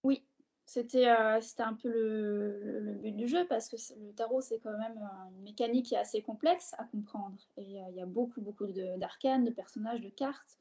oui. 0.03 0.25
C'était, 0.69 1.07
un 1.07 1.75
peu 1.81 1.89
le 1.89 2.95
but 3.01 3.13
du 3.13 3.29
jeu 3.29 3.47
parce 3.47 3.69
que 3.69 3.77
le 4.01 4.13
tarot, 4.15 4.41
c'est 4.41 4.59
quand 4.59 4.77
même, 4.77 4.99
une 5.37 5.43
mécanique 5.43 5.87
qui 5.87 5.95
est 5.95 5.99
assez 5.99 6.23
complexe 6.23 6.75
à 6.79 6.85
comprendre 6.85 7.39
et 7.57 7.63
il 7.63 7.95
y 7.95 8.01
a 8.01 8.07
beaucoup, 8.07 8.41
beaucoup 8.41 8.67
d'arcanes, 8.67 9.45
de 9.45 9.51
personnages, 9.51 10.01
de 10.01 10.09
cartes 10.11 10.59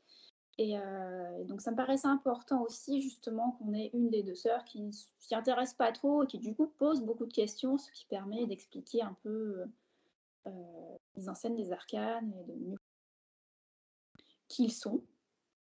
et 0.58 0.78
heu, 0.78 1.40
et 1.40 1.46
donc 1.46 1.62
ça 1.62 1.72
me 1.72 1.76
paraissait 1.78 2.08
important 2.08 2.62
aussi 2.64 3.02
justement 3.02 3.52
qu'on 3.54 3.74
ait 3.74 3.90
une 3.94 4.10
des 4.10 4.24
2 4.24 4.36
sœurs 4.36 4.64
qui 4.66 4.82
ne 4.82 4.92
s'y 4.92 5.36
intéresse 5.36 5.74
pas 5.74 5.92
trop 5.92 6.24
et 6.24 6.28
qui 6.28 6.40
du 6.40 6.56
coup 6.56 6.68
pose 6.68 7.02
beaucoup 7.02 7.26
de 7.26 7.34
questions, 7.34 7.78
ce 7.78 7.92
qui 7.92 8.06
permet 8.06 8.46
d'expliquer 8.48 9.02
un 9.04 9.14
peu, 9.24 9.30
heu 9.64 9.66
heu, 10.48 10.52
la 10.52 10.98
mise 11.18 11.30
en 11.30 11.36
scène 11.36 11.56
des 11.56 11.72
arcanes 11.74 12.34
et 12.40 12.44
de 12.46 12.54
mieux 12.56 12.78
qui 14.48 14.66
ils 14.66 14.72
sont, 14.72 15.04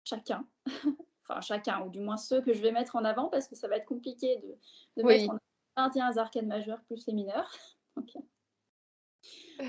chacun. 0.04 0.48
Enfin 1.28 1.42
chacun, 1.42 1.84
ou 1.86 1.90
du 1.90 2.02
moins 2.02 2.18
ceux 2.18 2.42
que 2.42 2.54
je 2.54 2.62
vais 2.62 2.72
mettre 2.72 2.96
en 2.96 3.04
avant 3.06 3.30
parce 3.30 3.48
que 3.48 3.56
ça 3.56 3.68
va 3.68 3.78
être 3.78 3.86
compliqué 3.88 4.38
de 4.38 4.58
de 4.98 5.04
mettre 5.04 5.28
en 5.30 5.34
avant 5.34 5.90
21 5.90 6.18
arcanes 6.18 6.48
majeures 6.48 6.84
plus 6.86 7.08
les 7.08 7.14
mineurs. 7.14 7.52
Donc, 7.98 8.12
heu, 8.16 8.22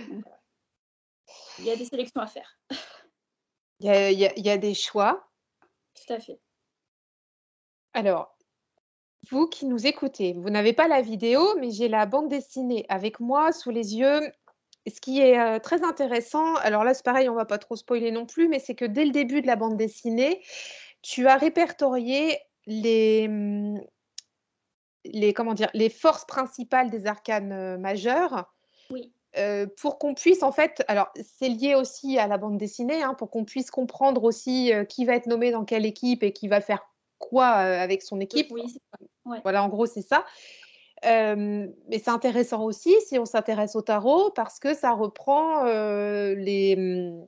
donc 0.07 0.21
voilà, 0.23 0.41
il 1.59 1.65
y 1.65 1.71
a 1.71 1.77
des 1.77 1.85
sélections 1.85 2.21
à 2.21 2.27
faire. 2.27 2.59
Il 3.81 3.87
y 3.87 3.89
a 3.91 4.11
il 4.11 4.19
y 4.19 4.27
a 4.27 4.33
il 4.37 4.45
y 4.45 4.51
a 4.51 4.59
des 4.59 4.75
choix. 4.75 5.29
Tout 5.95 6.13
à 6.13 6.21
fait. 6.21 6.39
Alors 7.95 8.37
Vous 9.31 9.49
qui 9.49 9.67
nous 9.67 9.87
écoutez, 9.87 10.35
vous 10.35 10.51
n'avez 10.51 10.73
pas 10.73 10.89
la 10.89 11.03
vidéo, 11.03 11.57
mais 11.59 11.71
j'ai 11.71 11.89
la 11.89 12.07
bande 12.07 12.29
dessinée 12.29 12.87
avec 12.89 13.21
moi 13.21 13.53
sous 13.53 13.71
les 13.71 13.97
yeux. 13.97 14.21
Ce 14.87 15.01
qui 15.01 15.21
est, 15.21 15.39
heu, 15.39 15.61
très 15.61 15.83
intéressant, 15.85 16.55
alors 16.57 16.85
là, 16.85 16.95
c'est 16.95 17.05
pareil, 17.05 17.29
on 17.29 17.35
va 17.35 17.45
pas 17.47 17.59
trop 17.59 17.77
spoiler 17.77 18.13
non 18.13 18.27
plus, 18.27 18.49
mais 18.49 18.61
c'est 18.61 18.77
que 18.77 18.85
dès 18.85 19.05
le 19.05 19.11
début 19.13 19.43
de 19.43 19.49
la 19.49 19.57
bande 19.57 19.77
dessinée, 19.77 20.43
tu 21.03 21.27
as 21.29 21.37
répertorié 21.37 22.39
les, 22.67 23.29
mmh, 23.29 23.81
les 25.05 25.33
comment 25.33 25.55
dire? 25.55 25.71
Les 25.75 25.89
forces 25.91 26.25
principales 26.27 26.91
des 26.91 27.07
arcanes, 27.07 27.53
heu, 27.53 27.79
majeurs, 27.79 28.55
Heu, 29.39 29.67
pour 29.81 29.99
qu'on 29.99 30.15
puisse 30.15 30.43
en 30.43 30.53
fait 30.53 30.83
alors 30.89 31.09
c'est 31.23 31.49
lié 31.49 31.75
aussi 31.75 32.19
à 32.19 32.27
la 32.27 32.39
bande 32.39 32.57
dessinée, 32.57 33.03
hein, 33.03 33.15
pour 33.15 33.31
qu'on 33.31 33.45
puisse 33.45 33.71
comprendre 33.71 34.25
aussi, 34.25 34.73
heu, 34.73 34.85
qui 34.85 35.05
va 35.05 35.15
être 35.15 35.27
nommé 35.27 35.51
dans 35.51 35.65
quelle 35.65 35.85
équipe 35.85 36.23
et 36.23 36.33
qui 36.33 36.49
va 36.49 36.61
faire 36.61 36.89
quoi 37.19 37.47
avec 37.47 38.03
son 38.03 38.21
équipe. 38.21 38.49
Oui, 38.51 38.63
Voilà, 39.43 39.63
en 39.63 39.69
gros, 39.69 39.87
c'est 39.87 40.03
ça. 40.03 40.25
mais 41.05 41.99
c'est 41.99 42.11
intéressant 42.11 42.65
aussi 42.65 42.95
si 43.07 43.19
on 43.19 43.25
s'intéresse 43.25 43.77
au 43.77 43.83
tarot 43.83 44.31
parce 44.31 44.59
que 44.59 44.75
ça 44.75 44.93
reprend 44.93 45.65
les, 45.65 46.77
mmh, 46.77 47.27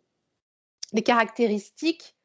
les 0.93 1.03
caractéristiques. 1.03 2.18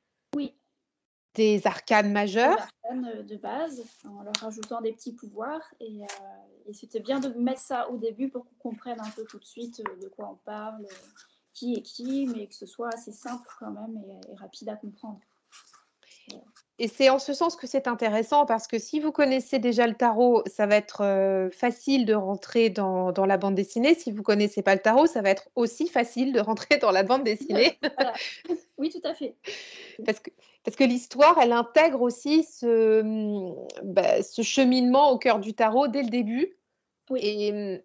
Des 1.36 1.66
arcanes 1.66 2.12
majeurs. 2.12 2.56
Des 2.56 2.62
arcanes 2.62 3.26
de 3.26 3.36
base, 3.38 3.84
en 4.06 4.24
leur 4.24 4.44
ajoutant 4.44 4.82
des 4.82 4.94
petits 4.94 5.14
pouvoirs. 5.14 5.74
Et, 5.80 6.02
et 6.66 6.74
c'était 6.74 7.00
bien 7.00 7.20
de 7.20 7.30
mettre 7.30 7.62
ça 7.62 7.90
au 7.90 7.98
début 7.98 8.30
pour 8.30 8.46
qu'on 8.46 8.70
comprenne 8.72 9.00
un 9.00 9.10
peu 9.10 9.26
tout 9.26 9.40
de 9.40 9.46
suite 9.46 9.82
de 10.02 10.08
quoi 10.08 10.30
on 10.32 10.36
parle, 10.46 10.86
qui 11.54 11.76
est 11.76 11.82
qui, 11.82 12.28
mais 12.28 12.48
que 12.48 12.56
ce 12.56 12.66
soit 12.66 12.94
assez 12.94 13.12
simple 13.12 13.48
quand 13.60 13.72
même 13.72 13.98
et, 14.30 14.36
rapide 14.36 14.70
à 14.70 14.76
comprendre. 14.76 15.20
Et 16.80 16.88
c'est 16.88 17.10
en 17.10 17.20
ce 17.20 17.34
sens 17.34 17.56
que 17.56 17.68
c'est 17.68 17.88
intéressant 17.88 18.48
parce 18.48 18.68
que 18.68 18.80
si 18.80 19.00
vous 19.00 19.12
connaissez 19.12 19.60
déjà 19.60 19.86
le 19.86 19.94
tarot, 19.94 20.44
ça 20.48 20.66
va 20.66 20.76
être 20.76 21.02
euh, 21.02 21.52
facile 21.52 22.06
de 22.06 22.16
rentrer 22.16 22.72
dans, 22.72 23.12
dans, 23.12 23.28
la 23.28 23.38
bande 23.38 23.54
dessinée. 23.54 23.94
Si 23.94 24.12
vous 24.12 24.18
ne 24.18 24.24
connaissez 24.24 24.64
pas 24.64 24.74
le 24.74 24.82
tarot, 24.82 25.06
ça 25.06 25.22
va 25.22 25.30
être 25.30 25.50
aussi 25.56 25.88
facile 25.88 26.34
de 26.34 26.40
rentrer 26.40 26.78
dans 26.78 26.92
la 26.92 27.04
bande 27.04 27.24
dessinée. 27.24 27.78
Oui, 28.80 28.90
tout 28.90 29.08
à 29.08 29.14
fait. 29.14 29.36
parce 30.04 30.20
que, 30.20 30.32
parce 30.64 30.76
que 30.76 30.84
l'histoire, 30.84 31.38
elle 31.40 31.54
intègre 31.54 32.02
aussi 32.02 32.44
ce, 32.44 33.02
bah, 33.84 34.22
ce 34.24 34.42
cheminement 34.42 35.12
au 35.12 35.18
cœur 35.18 35.40
du 35.40 35.54
tarot 35.54 35.88
dès 35.88 36.02
le 36.02 36.10
début. 36.10 36.58
Oui. 37.10 37.20
Et, 37.22 37.84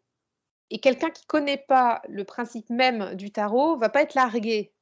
et 0.71 0.79
quelqu'un 0.81 1.11
qui 1.11 1.23
ne 1.23 1.29
connaît 1.29 1.65
pas 1.69 2.03
le 2.09 2.25
principe 2.25 2.71
même 2.71 3.15
du 3.15 3.31
tarot 3.31 3.77
va 3.77 3.91
pas 3.91 4.03
être 4.03 4.15
largué. 4.15 4.73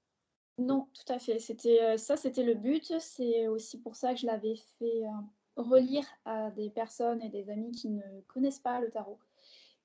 Non, 0.59 0.89
tout 0.95 1.13
à 1.13 1.19
fait. 1.19 1.39
C'était 1.39 1.83
euh, 1.83 1.97
ça, 1.99 2.17
c'était 2.17 2.43
le 2.43 2.55
but. 2.55 2.99
C'est 2.99 3.47
aussi 3.49 3.79
pour 3.81 3.97
ça 3.97 4.15
que 4.15 4.21
je 4.21 4.27
l'avais 4.27 4.57
fait 4.79 5.05
euh, 5.05 5.11
relire 5.57 6.07
à 6.25 6.51
des 6.51 6.71
personnes 6.71 7.23
et 7.23 7.29
des 7.29 7.51
amis 7.51 7.73
qui 7.73 7.91
ne 7.91 8.21
connaissent 8.29 8.61
pas 8.61 8.81
le 8.81 8.91
tarot. 8.91 9.19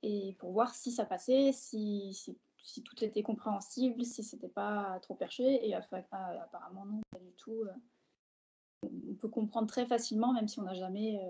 Et 0.04 0.36
pour 0.40 0.52
voir 0.52 0.74
si 0.74 0.92
ça 0.92 1.06
passait, 1.06 1.52
si, 1.54 2.14
si, 2.64 2.84
tout 2.84 3.04
était 3.04 3.24
compréhensible, 3.24 4.04
si 4.06 4.24
c'était 4.24 4.50
pas 4.50 5.00
trop 5.02 5.16
perché. 5.16 5.68
Et 5.68 5.74
apparemment, 5.74 6.86
non, 6.86 7.02
pas 7.12 7.20
du 7.20 7.34
tout. 7.34 7.64
Euh. 7.66 7.74
On 8.84 9.14
peut 9.14 9.30
comprendre 9.30 9.68
très 9.68 9.86
facilement, 9.86 10.34
même 10.34 10.48
si 10.48 10.60
on 10.60 10.64
n'a 10.64 10.74
jamais, 10.74 11.22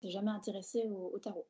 s'est 0.00 0.10
jamais 0.10 0.30
intéressé 0.30 0.88
au 0.88 1.18
tarot. 1.18 1.46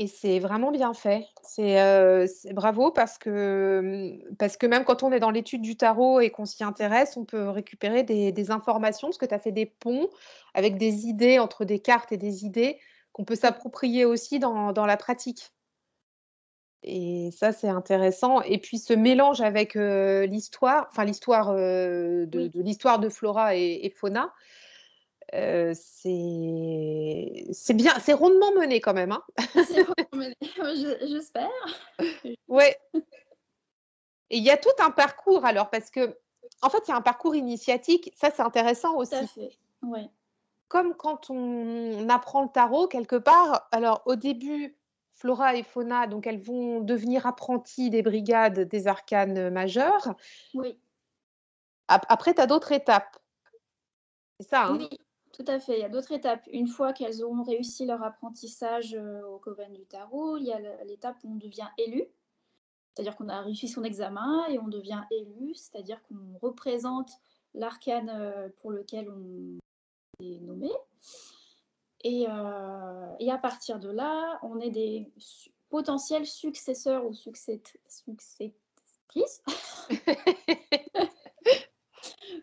Et 0.00 0.06
c'est 0.06 0.38
vraiment 0.38 0.70
bien 0.70 0.94
fait. 0.94 1.26
C'est 1.42 2.54
bravo 2.54 2.90
parce 2.90 3.18
que, 3.18 3.82
mmh, 4.30 4.36
parce 4.36 4.56
que 4.56 4.66
même 4.66 4.84
quand 4.84 5.02
on 5.02 5.12
est 5.12 5.20
dans 5.20 5.30
l'étude 5.30 5.60
du 5.60 5.76
tarot 5.76 6.20
et 6.20 6.30
qu'on 6.30 6.46
s'y 6.46 6.64
intéresse, 6.64 7.18
on 7.18 7.26
peut 7.26 7.50
récupérer 7.50 8.02
des, 8.02 8.50
informations 8.50 9.08
parce 9.08 9.18
que 9.18 9.26
tu 9.26 9.34
as 9.34 9.38
fait 9.38 9.52
des 9.52 9.66
ponts 9.66 10.08
avec 10.54 10.78
des 10.78 11.06
idées 11.06 11.38
entre 11.38 11.66
des 11.66 11.80
cartes 11.80 12.12
et 12.12 12.16
des 12.16 12.46
idées 12.46 12.78
qu'on 13.12 13.26
peut 13.26 13.34
s'approprier 13.34 14.06
aussi 14.06 14.38
dans, 14.38 14.72
la 14.72 14.96
pratique. 14.96 15.52
Et 16.82 17.28
ça, 17.36 17.52
c'est 17.52 17.68
intéressant. 17.68 18.40
Et 18.40 18.56
puis 18.56 18.78
ce 18.78 18.94
mélange 18.94 19.42
avec 19.42 19.74
l'histoire, 19.74 20.88
enfin 20.90 21.04
l'histoire 21.04 21.54
de, 21.54 22.50
l'histoire 22.54 23.00
de 23.00 23.10
Flora 23.10 23.54
et 23.54 23.92
Fauna, 23.94 24.32
c'est 25.32 27.74
bien, 27.74 27.92
c'est 28.00 28.12
rondement 28.12 28.52
mené 28.52 28.80
quand 28.80 28.94
même. 28.94 29.12
Hein. 29.12 29.22
c'est 29.66 29.82
rondement 29.82 30.14
mené, 30.14 30.36
j'espère. 31.08 31.50
ouais. 32.48 32.76
Et 34.30 34.38
il 34.38 34.44
y 34.44 34.50
a 34.50 34.56
tout 34.56 34.68
un 34.78 34.90
parcours 34.90 35.44
alors, 35.44 35.70
parce 35.70 35.90
que, 35.90 36.16
en 36.62 36.70
fait, 36.70 36.82
il 36.86 36.90
y 36.90 36.94
a 36.94 36.96
un 36.96 37.02
parcours 37.02 37.34
initiatique, 37.34 38.12
ça 38.16 38.30
c'est 38.30 38.42
intéressant 38.42 38.96
aussi. 38.96 39.10
Tout 39.10 39.16
à 39.16 39.26
fait, 39.26 39.52
ouais. 39.82 40.08
Comme 40.68 40.94
quand 40.94 41.30
on, 41.30 42.08
apprend 42.08 42.42
le 42.42 42.48
tarot 42.48 42.86
quelque 42.86 43.16
part, 43.16 43.68
alors 43.72 44.02
au 44.06 44.14
début, 44.14 44.76
Flora 45.14 45.56
et 45.56 45.64
Fauna, 45.64 46.06
donc 46.06 46.26
elles 46.26 46.40
vont 46.40 46.80
devenir 46.80 47.26
apprenties 47.26 47.90
des 47.90 48.02
brigades 48.02 48.60
des 48.60 48.86
arcanes 48.86 49.50
majeurs. 49.50 50.14
Oui. 50.54 50.78
Après, 51.88 52.34
tu 52.34 52.40
as 52.40 52.46
d'autres 52.46 52.70
étapes. 52.70 53.18
C'est 54.38 54.48
ça, 54.48 54.66
hein? 54.66 54.76
Oui, 54.78 54.88
tout 55.40 55.50
à 55.50 55.58
fait. 55.58 55.78
Il 55.78 55.80
y 55.80 55.84
a 55.84 55.88
d'autres 55.88 56.12
étapes. 56.12 56.46
Une 56.52 56.68
fois 56.68 56.92
qu'elles 56.92 57.24
auront 57.24 57.42
réussi 57.42 57.86
leur 57.86 58.02
apprentissage 58.02 58.94
euh, 58.94 59.22
au 59.26 59.38
Coven 59.38 59.72
du 59.72 59.86
Tarot, 59.86 60.36
il 60.36 60.44
y 60.44 60.52
a 60.52 60.84
l'étape 60.84 61.16
où 61.24 61.32
on 61.32 61.36
devient 61.36 61.68
élu. 61.78 62.04
C'est-à-dire 62.94 63.16
qu'on 63.16 63.28
a 63.30 63.40
réussi 63.40 63.66
son 63.66 63.82
examen 63.82 64.46
et 64.48 64.58
on 64.58 64.68
devient 64.68 65.02
élu, 65.10 65.54
c'est-à-dire 65.54 66.02
qu'on 66.02 66.38
représente 66.42 67.10
l'arcane 67.54 68.10
euh, 68.10 68.50
pour 68.60 68.70
lequel 68.70 69.08
on 69.08 69.58
est 70.22 70.40
nommé. 70.40 70.70
Et, 72.04 72.26
euh, 72.28 73.14
et, 73.18 73.30
à 73.30 73.38
partir 73.38 73.78
de 73.78 73.88
là, 73.88 74.38
on 74.42 74.60
est 74.60 74.70
des 74.70 75.10
potentiels 75.70 76.26
successeurs 76.26 77.06
ou 77.06 77.14
successrices 77.14 77.62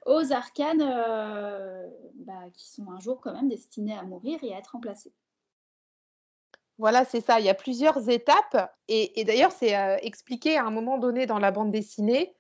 aux 0.08 0.32
arcanes 0.32 0.82
euh, 0.82 1.88
bah, 2.16 2.46
qui 2.54 2.70
sont 2.70 2.90
un 2.90 3.00
jour 3.00 3.20
quand 3.22 3.34
même 3.34 3.50
destinés 3.50 3.96
à 3.96 4.04
mourir 4.04 4.40
et 4.42 4.54
à 4.54 4.58
être 4.58 4.72
remplacés. 4.72 5.14
Voilà, 6.78 7.06
c'est 7.06 7.22
ça. 7.22 7.40
Il 7.40 7.46
y 7.46 7.50
a 7.50 7.54
plusieurs 7.54 8.10
étapes. 8.10 8.74
Et, 8.88 9.24
d'ailleurs, 9.26 9.52
c'est 9.52 9.76
euh, 9.76 9.98
expliqué 10.02 10.58
à 10.58 10.66
un 10.66 10.72
moment 10.72 10.98
donné 10.98 11.26
dans 11.26 11.40
la 11.40 11.52
bande 11.52 11.72
dessinée. 11.72 12.36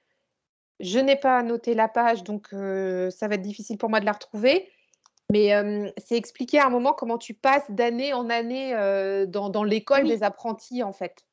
Je 0.80 1.00
n'ai 1.00 1.16
pas 1.16 1.42
noté 1.44 1.74
la 1.74 1.88
page, 1.88 2.24
donc 2.24 2.54
euh, 2.54 3.10
ça 3.10 3.28
va 3.28 3.36
être 3.36 3.42
difficile 3.42 3.78
pour 3.80 3.90
moi 3.90 4.00
de 4.00 4.06
la 4.06 4.12
retrouver. 4.12 4.72
Mais 5.30 5.52
c'est 5.98 6.16
expliqué 6.16 6.58
à 6.58 6.68
un 6.68 6.70
moment 6.70 6.94
comment 6.94 7.18
tu 7.18 7.34
passes 7.34 7.70
d'année 7.70 8.14
en 8.14 8.30
année 8.30 8.72
dans, 9.28 9.64
l'école 9.66 10.08
des 10.08 10.24
apprentis, 10.24 10.84
en 10.84 10.94
fait. 10.94 11.28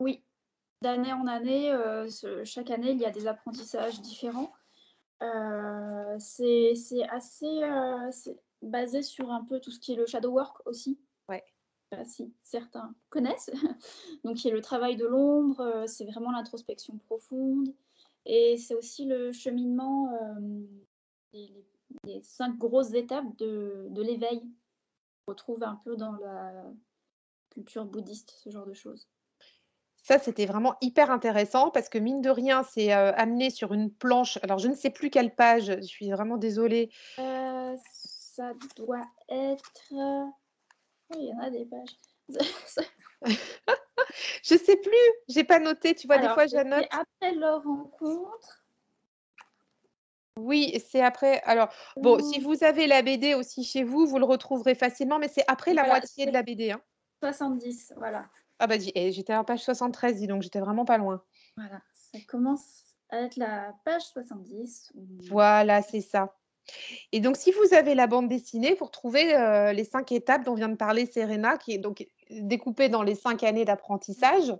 Oui, 0.00 0.24
d'année 0.82 1.12
en 1.12 1.24
année, 1.28 1.72
chaque 2.44 2.72
année, 2.72 2.90
il 2.90 2.98
y 2.98 3.06
a 3.06 3.10
des 3.10 3.28
apprentissages 3.28 4.00
différents. 4.00 4.52
Euh, 5.22 6.16
c'est 6.18 6.74
assez 7.08 7.62
euh, 7.62 8.10
basé 8.62 9.02
sur 9.02 9.30
un 9.30 9.44
peu 9.44 9.60
tout 9.60 9.70
ce 9.70 9.80
qui 9.80 9.92
est 9.92 9.96
le 9.96 10.06
shadow 10.06 10.30
work 10.30 10.66
aussi. 10.66 10.98
Ouais. 11.28 11.44
si 12.06 12.32
certains 12.42 12.94
connaissent. 13.10 13.50
Donc, 14.24 14.36
qui 14.36 14.48
est 14.48 14.52
le 14.52 14.60
travail 14.60 14.96
de 14.96 15.06
l'ombre, 15.06 15.60
euh, 15.60 15.86
c'est 15.86 16.04
vraiment 16.04 16.30
l'introspection 16.30 16.96
profonde. 16.98 17.74
Et 18.26 18.56
c'est 18.58 18.74
aussi 18.74 19.06
le 19.06 19.32
cheminement, 19.32 20.12
les, 21.32 21.64
cinq 22.22 22.58
grosses 22.58 22.92
étapes 22.92 23.36
de, 23.38 23.86
de 23.90 24.02
l'éveil. 24.02 24.42
On 25.26 25.32
retrouve 25.32 25.62
un 25.62 25.76
peu 25.76 25.96
dans 25.96 26.12
la 26.12 26.64
culture 27.50 27.86
bouddhiste, 27.86 28.30
ce 28.30 28.50
genre 28.50 28.66
de 28.66 28.74
choses. 28.74 29.08
Ça, 30.08 30.18
c'était 30.18 30.46
vraiment 30.46 30.74
hyper 30.80 31.10
intéressant 31.10 31.70
parce 31.70 31.90
que 31.90 31.98
mine 31.98 32.22
de 32.22 32.30
rien, 32.30 32.62
c'est 32.62 32.92
amené 32.92 33.50
sur 33.50 33.74
une 33.74 33.92
planche. 33.92 34.38
Alors, 34.42 34.58
je 34.58 34.68
ne 34.68 34.74
sais 34.74 34.88
plus 34.88 35.10
quelle 35.10 35.34
page, 35.34 35.66
je 35.66 35.86
suis 35.86 36.10
vraiment 36.10 36.38
désolée. 36.38 36.88
Euh, 37.18 37.76
ça 37.84 38.54
doit 38.74 39.04
être. 39.28 39.70
il 39.90 41.24
y 41.26 41.34
en 41.34 41.40
a 41.40 41.50
des 41.50 41.66
pages. 41.66 41.98
je 44.42 44.56
sais 44.56 44.76
plus, 44.76 44.96
j'ai 45.28 45.44
pas 45.44 45.58
noté. 45.58 45.94
Tu 45.94 46.06
vois, 46.06 46.16
des 46.16 46.28
fois, 46.28 46.46
j'annote. 46.46 46.86
Après 46.90 47.34
leur 47.34 47.62
rencontre. 47.62 48.64
Oui, 50.38 50.82
c'est 50.88 51.02
après. 51.02 51.42
Alors, 51.42 51.68
bon, 51.98 52.18
si 52.32 52.40
vous 52.40 52.64
avez 52.64 52.86
la 52.86 53.02
BD 53.02 53.34
aussi 53.34 53.62
chez 53.62 53.84
vous, 53.84 54.06
vous 54.06 54.18
le 54.18 54.24
retrouverez 54.24 54.74
facilement, 54.74 55.18
mais 55.18 55.28
c'est 55.28 55.44
après 55.48 55.74
la 55.74 55.84
moitié 55.84 56.24
de 56.24 56.32
la 56.32 56.42
BD. 56.42 56.70
Hein. 56.70 56.80
70, 57.20 57.92
voilà. 57.98 58.24
Ah 58.58 58.66
bah 58.66 58.76
eh, 58.94 59.12
j'étais 59.12 59.32
à 59.32 59.36
la 59.36 59.44
page 59.44 59.62
73, 59.62 60.16
dis 60.16 60.26
donc 60.26 60.42
j'étais 60.42 60.60
vraiment 60.60 60.84
pas 60.84 60.98
loin. 60.98 61.22
Voilà, 61.56 61.80
ça 61.94 62.18
commence 62.26 62.84
à 63.10 63.20
être 63.22 63.36
la 63.36 63.74
page 63.84 64.02
70. 64.02 64.92
Voilà, 65.28 65.82
c'est 65.82 66.00
ça. 66.00 66.34
Et 67.12 67.20
donc, 67.20 67.36
si 67.36 67.52
vous 67.52 67.74
avez 67.74 67.94
la 67.94 68.06
bande 68.06 68.28
dessinée, 68.28 68.74
vous 68.74 68.86
retrouvez 68.86 69.34
euh, 69.34 69.72
les 69.72 69.84
cinq 69.84 70.12
étapes 70.12 70.44
dont 70.44 70.54
vient 70.54 70.68
de 70.68 70.76
parler 70.76 71.06
Serena, 71.06 71.56
qui 71.56 71.72
est 71.72 71.78
donc 71.78 72.06
découpée 72.30 72.88
dans 72.88 73.02
les 73.02 73.14
cinq 73.14 73.42
années 73.42 73.64
d'apprentissage. 73.64 74.52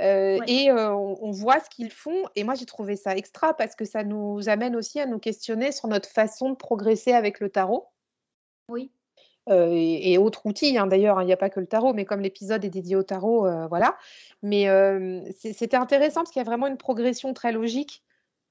Euh, 0.00 0.40
et 0.48 0.70
euh, 0.70 0.92
on, 0.92 1.30
voit 1.30 1.60
ce 1.60 1.70
qu'ils 1.70 1.92
font. 1.92 2.24
Et 2.34 2.44
moi, 2.44 2.54
j'ai 2.54 2.66
trouvé 2.66 2.96
ça 2.96 3.16
extra 3.16 3.54
parce 3.54 3.76
que 3.76 3.84
ça 3.84 4.02
nous 4.02 4.48
amène 4.48 4.74
aussi 4.74 5.00
à 5.00 5.06
nous 5.06 5.20
questionner 5.20 5.70
sur 5.72 5.88
notre 5.88 6.08
façon 6.08 6.50
de 6.50 6.56
progresser 6.56 7.12
avec 7.12 7.40
le 7.40 7.48
tarot. 7.48 7.86
Oui. 8.68 8.90
Euh, 9.50 9.70
et, 9.72 10.16
autres 10.18 10.46
outils. 10.46 10.78
Hein, 10.78 10.86
d'ailleurs, 10.86 11.18
hein, 11.18 11.22
il 11.22 11.26
n'y 11.26 11.32
a 11.32 11.36
pas 11.36 11.50
que 11.50 11.60
le 11.60 11.66
tarot, 11.66 11.92
mais 11.92 12.04
comme 12.04 12.20
l'épisode 12.20 12.64
est 12.64 12.70
dédié 12.70 12.96
au 12.96 13.02
tarot, 13.02 13.46
euh, 13.46 13.66
voilà. 13.66 13.96
Mais 14.42 14.66
c'était 15.34 15.76
intéressant 15.76 16.20
parce 16.20 16.30
qu'il 16.30 16.40
y 16.40 16.44
a 16.44 16.48
vraiment 16.48 16.66
une 16.66 16.78
progression 16.78 17.34
très 17.34 17.52
logique. 17.52 18.02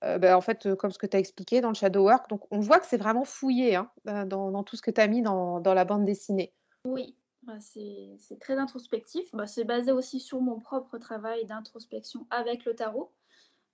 Bah, 0.01 0.37
en 0.37 0.41
fait, 0.41 0.75
comme 0.75 0.91
ce 0.91 0.97
que 0.97 1.07
tu 1.07 1.15
as 1.15 1.19
expliqué 1.19 1.61
dans 1.61 1.69
le 1.69 1.75
Shadow 1.75 2.03
Work. 2.03 2.29
Donc, 2.29 2.41
on 2.51 2.59
voit 2.59 2.79
que 2.79 2.85
c'est 2.85 2.97
vraiment 2.97 3.23
fouillé 3.23 3.75
hein, 3.75 3.89
dans, 4.25 4.63
tout 4.63 4.75
ce 4.75 4.81
que 4.81 4.91
tu 4.91 4.99
as 4.99 5.07
mis 5.07 5.21
dans, 5.21 5.61
la 5.63 5.85
bande 5.85 6.03
dessinée. 6.03 6.53
Oui, 6.83 7.15
c'est 7.59 8.39
très 8.41 8.57
introspectif. 8.57 9.33
Bah, 9.33 9.47
c'est 9.47 9.63
basé 9.63 9.93
aussi 9.93 10.19
sur 10.19 10.41
mon 10.41 10.59
propre 10.59 10.97
travail 10.97 11.45
d'introspection 11.45 12.27
avec 12.31 12.65
le 12.65 12.75
tarot. 12.75 13.13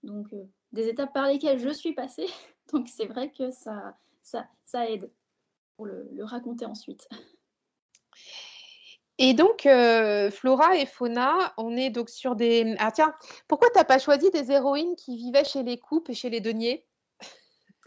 Donc, 0.03 0.27
des 0.71 0.88
étapes 0.88 1.13
par 1.13 1.25
lesquelles 1.25 1.60
je 1.60 1.69
suis 1.69 1.93
passée. 1.93 2.27
Donc, 2.71 2.88
c'est 2.89 3.08
vrai 3.08 3.32
que 3.32 3.49
ça 3.51 3.95
aide 4.88 5.10
pour 5.79 5.85
le, 5.85 6.09
le 6.11 6.25
raconter 6.25 6.65
ensuite. 6.65 7.07
Et 9.17 9.33
donc, 9.33 9.65
euh, 9.65 10.29
Flora 10.29 10.77
et 10.77 10.85
Fauna, 10.85 11.53
on 11.57 11.75
est 11.75 11.89
donc 11.89 12.09
sur 12.09 12.35
des. 12.35 12.75
Ah 12.79 12.91
tiens, 12.91 13.13
pourquoi 13.49 13.69
t'as 13.73 13.83
pas 13.85 13.97
choisi 13.99 14.29
des 14.31 14.51
héroïnes 14.51 14.95
qui 14.97 15.15
vivaient 15.17 15.43
chez 15.45 15.63
les 15.63 15.77
coupes 15.77 16.09
et 16.09 16.13
chez 16.13 16.29
les 16.29 16.41
deniers? 16.41 16.85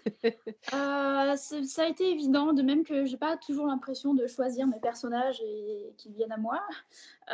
Euh, 0.75 1.37
ça 1.37 1.83
a 1.83 1.89
été 1.89 2.11
évident, 2.11 2.53
de 2.53 2.63
même 2.63 2.85
que 2.85 3.05
j'ai 3.05 3.17
pas 3.17 3.37
toujours 3.37 3.67
l'impression 3.67 4.15
de 4.15 4.27
choisir 4.27 4.67
mes 4.67 4.79
personnages 4.79 5.41
et 5.41 5.93
qu'ils 5.99 6.13
viennent 6.13 6.33
à 6.33 6.37
moi. 6.37 6.61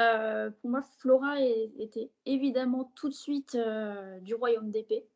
Euh, 0.01 0.51
pour 0.51 0.71
moi, 0.71 0.83
Flora 0.99 1.41
est- 1.41 1.71
était 1.79 2.11
évidemment 2.27 2.91
tout 2.95 3.09
de 3.09 3.15
suite 3.15 3.55
euh, 3.55 4.19
du 4.21 4.35
royaume 4.35 4.71
d'épée. 4.71 5.07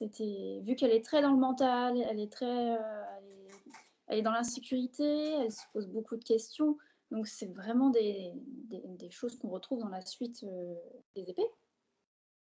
C'était 0.00 0.60
vu 0.64 0.74
qu'elle 0.76 0.90
est 0.92 1.04
très 1.04 1.22
dans 1.22 1.30
le 1.32 1.38
mental, 1.38 1.96
elle 2.08 2.20
est 2.20 2.30
très, 2.32 2.46
elle 2.46 2.78
est, 3.24 3.43
elle 4.06 4.18
est 4.18 4.22
dans 4.22 4.32
l'insécurité, 4.32 5.32
elle 5.40 5.52
se 5.52 5.62
pose 5.72 5.88
beaucoup 5.88 6.16
de 6.16 6.24
questions. 6.24 6.76
Donc 7.10 7.26
c'est 7.26 7.46
vraiment 7.46 7.90
des, 7.90 8.32
choses 9.10 9.38
qu'on 9.38 9.48
retrouve 9.48 9.80
dans 9.80 9.88
la 9.88 10.04
suite 10.04 10.44
euh, 10.44 10.74
des 11.14 11.30
épées. 11.30 11.48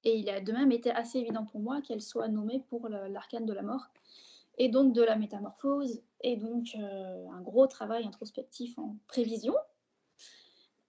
Et 0.03 0.17
il 0.17 0.29
a 0.29 0.39
de 0.39 0.51
même 0.51 0.71
été 0.71 0.91
assez 0.91 1.19
évident 1.19 1.45
pour 1.45 1.59
moi 1.59 1.81
qu'elle 1.81 2.01
soit 2.01 2.27
nommée 2.27 2.63
pour 2.69 2.87
l'arcane 2.89 3.45
de 3.45 3.53
la 3.53 3.63
mort 3.63 3.87
et 4.57 4.69
donc 4.69 4.93
de 4.93 5.01
la 5.01 5.17
métamorphose, 5.17 6.01
et 6.21 6.37
donc 6.37 6.67
euh, 6.75 7.27
un 7.29 7.41
gros 7.41 7.67
travail 7.67 8.05
introspectif 8.05 8.77
en 8.79 8.95
prévision. 9.07 9.55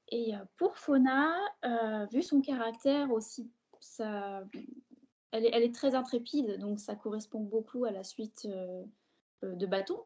Et 0.09 0.37
euh, 0.37 0.38
pour 0.57 0.77
Fauna, 0.77 1.35
vu 2.12 2.23
son 2.23 2.40
caractère 2.40 3.11
aussi, 3.11 3.51
ça, 3.81 4.45
elle, 5.33 5.47
est, 5.47 5.75
très 5.75 5.97
intrépide, 5.97 6.59
donc 6.61 6.79
ça 6.79 6.95
correspond 6.95 7.40
beaucoup 7.40 7.85
à 7.85 7.90
la 7.90 8.05
suite 8.05 8.47
de 9.42 9.66
Bâton, 9.66 9.99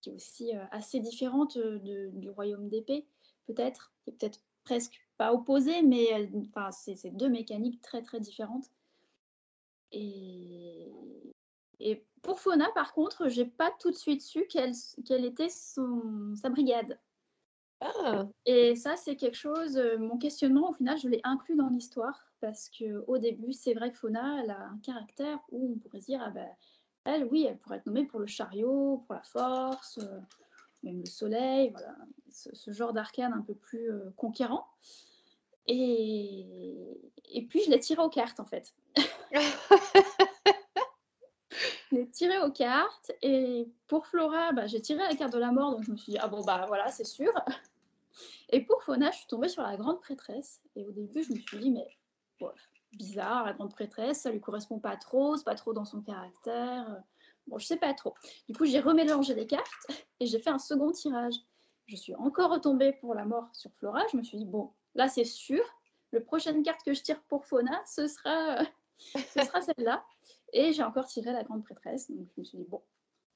qui 0.00 0.10
est 0.10 0.12
aussi 0.12 0.56
euh, 0.56 0.64
assez 0.70 1.00
différente 1.00 1.56
euh, 1.56 1.78
de- 1.80 2.10
du 2.14 2.30
royaume 2.30 2.68
d'épée, 2.68 3.08
peut-être, 3.46 3.94
et 4.06 4.12
peut-être 4.12 4.40
presque 4.64 5.00
pas 5.16 5.32
opposée, 5.32 5.82
mais 5.82 6.04
elle- 6.06 6.30
enfin, 6.48 6.70
c'est 6.72 7.10
deux 7.16 7.28
mécaniques 7.28 7.80
très 7.82 8.02
très 8.02 8.20
différentes. 8.20 8.66
Et, 9.92 10.92
et 11.80 12.06
pour 12.22 12.40
Fauna, 12.40 12.70
par 12.74 12.92
contre, 12.92 13.28
j'ai 13.28 13.46
pas 13.46 13.70
tout 13.78 13.90
de 13.90 13.96
suite 13.96 14.22
su 14.22 14.46
quelle, 14.48 14.72
quelle 15.06 15.24
était 15.24 15.48
son, 15.48 16.34
sa 16.34 16.50
brigade. 16.50 17.00
Ah, 17.80 18.26
Et 18.46 18.74
ça, 18.74 18.96
c'est 18.96 19.16
quelque 19.16 19.34
chose, 19.36 19.76
euh, 19.76 19.98
mon 19.98 20.18
questionnement, 20.18 20.70
au 20.70 20.72
final, 20.72 20.98
je 20.98 21.08
l'ai 21.08 21.20
inclus 21.24 21.56
dans 21.56 21.68
l'histoire, 21.68 22.32
parce 22.40 22.70
que 22.70 23.04
au 23.06 23.18
début, 23.18 23.52
c'est 23.52 23.74
vrai 23.74 23.92
que 23.92 23.98
Fauna, 23.98 24.42
elle 24.42 24.50
a 24.50 24.60
un 24.68 24.78
caractère 24.78 25.40
où 25.50 25.72
on 25.74 25.78
pourrait 25.78 26.00
se 26.00 26.06
dire, 26.06 26.22
ah 26.24 26.30
ben, 26.30 26.48
elle, 27.06 27.24
oui, 27.24 27.46
elle 27.48 27.58
pourrait 27.58 27.78
être 27.78 27.86
nommée 27.86 28.04
pour 28.04 28.20
le 28.20 28.26
chariot, 28.26 29.02
pour 29.06 29.14
la 29.14 29.22
force, 29.22 29.98
euh, 29.98 30.20
même 30.82 31.00
le 31.00 31.06
soleil, 31.06 31.70
voilà, 31.70 31.94
ce, 32.30 32.54
ce 32.54 32.70
genre 32.70 32.92
d'arcane 32.92 33.32
un 33.32 33.42
peu 33.42 33.54
plus 33.54 33.90
euh, 33.90 34.10
conquérant. 34.16 34.66
Et, 35.66 36.46
et 37.30 37.42
puis, 37.42 37.62
je 37.64 37.70
l'ai 37.70 37.80
tiré 37.80 38.02
aux 38.02 38.10
cartes, 38.10 38.40
en 38.40 38.46
fait. 38.46 38.74
Je 41.90 41.96
l'ai 41.96 42.08
tiré 42.08 42.38
aux 42.40 42.50
cartes 42.50 43.12
et 43.22 43.68
pour 43.86 44.06
Flora, 44.06 44.52
bah, 44.52 44.66
j'ai 44.66 44.80
tiré 44.80 44.98
la 45.04 45.14
carte 45.14 45.32
de 45.32 45.38
la 45.38 45.52
mort, 45.52 45.70
donc 45.70 45.84
je 45.84 45.92
me 45.92 45.96
suis 45.96 46.12
dit, 46.12 46.18
ah 46.20 46.26
bon, 46.26 46.42
bah 46.44 46.64
voilà, 46.66 46.90
c'est 46.90 47.04
sûr. 47.04 47.32
Et 48.50 48.60
pour 48.60 48.82
Fauna, 48.82 49.10
je 49.12 49.18
suis 49.18 49.26
tombée 49.26 49.48
sur 49.48 49.62
la 49.62 49.76
grande 49.76 50.00
prêtresse. 50.00 50.60
Et 50.74 50.84
au 50.84 50.90
début, 50.90 51.22
je 51.22 51.32
me 51.32 51.38
suis 51.38 51.58
dit, 51.58 51.70
mais 51.70 51.86
bizarre, 52.96 53.44
la 53.44 53.52
grande 53.52 53.72
prêtresse, 53.72 54.22
ça 54.22 54.30
lui 54.30 54.40
correspond 54.40 54.78
pas 54.78 54.96
trop, 54.96 55.36
c'est 55.36 55.44
pas 55.44 55.54
trop 55.54 55.72
dans 55.72 55.84
son 55.84 56.00
caractère. 56.00 57.02
Bon, 57.46 57.58
je 57.58 57.66
sais 57.66 57.76
pas 57.76 57.94
trop. 57.94 58.14
Du 58.48 58.56
coup, 58.56 58.64
j'ai 58.64 58.80
remélangé 58.80 59.34
les 59.34 59.46
cartes 59.46 59.86
et 60.20 60.26
j'ai 60.26 60.38
fait 60.38 60.50
un 60.50 60.58
second 60.58 60.90
tirage. 60.90 61.34
Je 61.86 61.96
suis 61.96 62.14
encore 62.16 62.50
retombée 62.50 62.92
pour 62.92 63.14
la 63.14 63.24
mort 63.24 63.48
sur 63.52 63.70
Flora. 63.74 64.02
Je 64.10 64.16
me 64.16 64.22
suis 64.22 64.38
dit, 64.38 64.44
bon, 64.44 64.72
là, 64.94 65.08
c'est 65.08 65.24
sûr. 65.24 65.62
Le 66.10 66.22
prochaine 66.22 66.62
carte 66.62 66.82
que 66.84 66.94
je 66.94 67.02
tire 67.02 67.22
pour 67.28 67.44
Fauna, 67.44 67.80
ce 67.86 68.08
sera, 68.08 68.58
ce 68.98 69.44
sera 69.44 69.60
celle-là. 69.60 70.04
Et 70.52 70.72
j'ai 70.72 70.82
encore 70.82 71.06
tiré 71.06 71.32
la 71.32 71.44
grande 71.44 71.62
prêtresse. 71.64 72.10
Donc 72.10 72.26
je 72.34 72.40
me 72.40 72.44
suis 72.44 72.58
dit, 72.58 72.66
bon, 72.68 72.82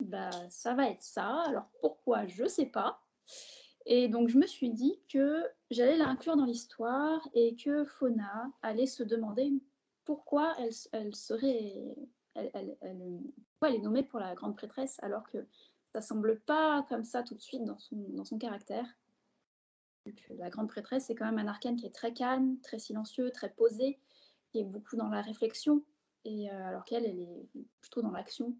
bah, 0.00 0.30
ça 0.48 0.74
va 0.74 0.88
être 0.88 1.02
ça. 1.02 1.42
Alors 1.42 1.68
pourquoi 1.80 2.26
Je 2.26 2.46
sais 2.46 2.66
pas. 2.66 3.00
Et 3.92 4.06
donc 4.06 4.28
je 4.28 4.38
me 4.38 4.46
suis 4.46 4.70
dit 4.70 5.00
que 5.12 5.44
j'allais 5.72 5.96
l'inclure 5.96 6.36
dans 6.36 6.44
l'histoire 6.44 7.28
et 7.34 7.56
que 7.56 7.84
Fauna 7.84 8.52
allait 8.62 8.86
se 8.86 9.02
demander 9.02 9.52
pourquoi 10.04 10.54
elle, 10.92 11.14
serait. 11.14 11.96
Elle, 12.34 12.50
elle- 12.54 12.76
elle- 12.82 13.74
est 13.74 13.78
nommée 13.80 14.04
pour 14.04 14.20
la 14.20 14.36
grande 14.36 14.56
prêtresse 14.56 14.98
alors 15.02 15.28
que 15.28 15.44
ça 15.92 16.00
semble 16.00 16.38
pas 16.38 16.86
comme 16.88 17.02
ça 17.02 17.24
tout 17.24 17.34
de 17.34 17.40
suite 17.42 17.64
dans 17.64 17.78
son, 17.78 17.96
dans 18.10 18.24
son 18.24 18.38
caractère. 18.38 18.86
La 20.38 20.50
grande 20.50 20.68
prêtresse, 20.68 21.06
c'est 21.06 21.16
quand 21.16 21.26
même 21.26 21.38
un 21.38 21.48
arcane 21.48 21.76
qui 21.76 21.86
est 21.86 21.94
très 21.94 22.14
calme, 22.14 22.60
très 22.60 22.78
silencieux, 22.78 23.32
très 23.32 23.50
posé, 23.50 23.98
qui 24.52 24.60
est 24.60 24.64
beaucoup 24.64 24.96
dans 24.96 25.08
la 25.08 25.20
réflexion. 25.20 25.84
Et 26.24 26.48
euh, 26.50 26.64
alors 26.68 26.84
qu'elle, 26.84 27.04
elle 27.04 27.18
est 27.18 27.48
plutôt 27.80 28.02
dans 28.02 28.12
l'action. 28.12 28.56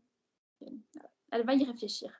Elle 1.30 1.46
va 1.46 1.54
y 1.54 1.64
réfléchir. 1.64 2.12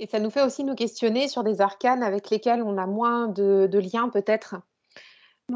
Et 0.00 0.06
ça 0.06 0.18
nous 0.18 0.30
fait 0.30 0.42
aussi 0.42 0.64
nous 0.64 0.74
questionner 0.74 1.28
sur 1.28 1.44
des 1.44 1.60
arcanes 1.60 2.02
avec 2.02 2.30
lesquels 2.30 2.62
on 2.62 2.78
a 2.78 2.86
moins 2.86 3.28
de, 3.28 3.68
de 3.70 3.78
liens 3.78 4.08
peut-être. 4.08 4.56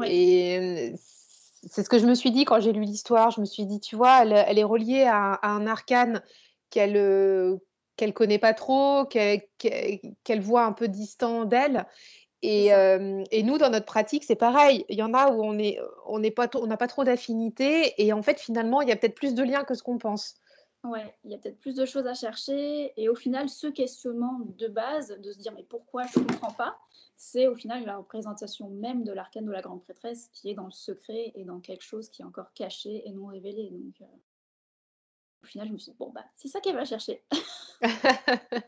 Et 0.05 0.57
euh, 0.59 0.95
c'est 1.67 1.83
ce 1.83 1.89
que 1.89 1.97
je 1.97 2.05
me 2.05 2.13
suis 2.13 2.29
dit 2.29 2.45
quand 2.45 2.59
j'ai 2.59 2.71
lu 2.71 2.83
l'histoire. 2.83 3.31
Je 3.31 3.41
me 3.41 3.45
suis 3.45 3.65
dit, 3.65 3.79
tu 3.79 3.95
vois, 3.95 4.21
elle, 4.21 4.33
elle 4.33 4.59
est 4.59 4.63
reliée 4.63 5.01
à, 5.01 5.33
à 5.33 5.49
un 5.49 5.65
arcane 5.65 6.21
qu'elle 6.69 6.95
euh, 6.95 7.57
qu'elle 7.97 8.13
connaît 8.13 8.37
pas 8.37 8.53
trop, 8.53 9.05
qu'elle 9.05 10.41
voit 10.41 10.65
un 10.65 10.73
peu 10.73 10.89
distant 10.89 11.45
d'elle. 11.45 11.87
Et, 12.43 12.71
euh, 12.71 13.23
et 13.31 13.41
nous, 13.41 13.57
dans 13.57 13.71
notre 13.71 13.85
pratique, 13.87 14.25
c'est 14.25 14.35
pareil. 14.35 14.85
Il 14.89 14.97
y 14.97 15.01
en 15.01 15.15
a 15.15 15.31
où 15.31 15.43
on 15.43 15.53
n'est 16.19 16.31
pas, 16.31 16.47
on 16.53 16.67
n'a 16.67 16.77
pas 16.77 16.87
trop 16.87 17.03
d'affinité. 17.03 17.93
Et 17.97 18.13
en 18.13 18.21
fait, 18.21 18.39
finalement, 18.39 18.81
il 18.81 18.89
y 18.89 18.91
a 18.91 18.95
peut-être 18.95 19.15
plus 19.15 19.33
de 19.33 19.41
liens 19.41 19.63
que 19.63 19.73
ce 19.73 19.81
qu'on 19.81 19.97
pense. 19.97 20.35
Ouais, 20.85 21.15
il 21.23 21.31
y 21.31 21.33
a 21.33 21.37
peut-être 21.37 21.59
plus 21.59 21.75
de 21.75 21.85
choses 21.85 22.05
à 22.05 22.13
chercher. 22.13 22.93
Et 22.95 23.09
au 23.09 23.15
final, 23.15 23.49
ce 23.49 23.67
questionnement 23.67 24.39
de 24.39 24.67
base, 24.67 25.09
de 25.19 25.31
se 25.31 25.39
dire 25.39 25.51
mais 25.53 25.63
pourquoi 25.63 26.05
je 26.05 26.19
ne 26.19 26.25
comprends 26.25 26.53
pas, 26.53 26.77
c'est 27.15 27.47
au 27.47 27.55
final 27.55 27.85
la 27.85 27.97
représentation 27.97 28.69
même 28.69 29.03
de 29.03 29.11
l'arcane 29.11 29.45
de 29.45 29.51
la 29.51 29.61
grande 29.61 29.83
prêtresse 29.83 30.29
qui 30.31 30.49
est 30.49 30.53
dans 30.53 30.65
le 30.65 30.71
secret 30.71 31.31
et 31.35 31.43
dans 31.43 31.59
quelque 31.59 31.83
chose 31.83 32.09
qui 32.09 32.21
est 32.21 32.25
encore 32.25 32.53
caché 32.53 33.07
et 33.07 33.11
non 33.11 33.27
révélé. 33.27 33.69
Donc 33.71 33.99
euh, 34.01 34.05
au 35.43 35.47
final, 35.47 35.67
je 35.67 35.73
me 35.73 35.77
suis 35.77 35.91
dit, 35.91 35.97
bon, 35.97 36.11
bah, 36.11 36.25
c'est 36.35 36.47
ça 36.47 36.59
qu'elle 36.59 36.75
va 36.75 36.85
chercher. 36.85 37.23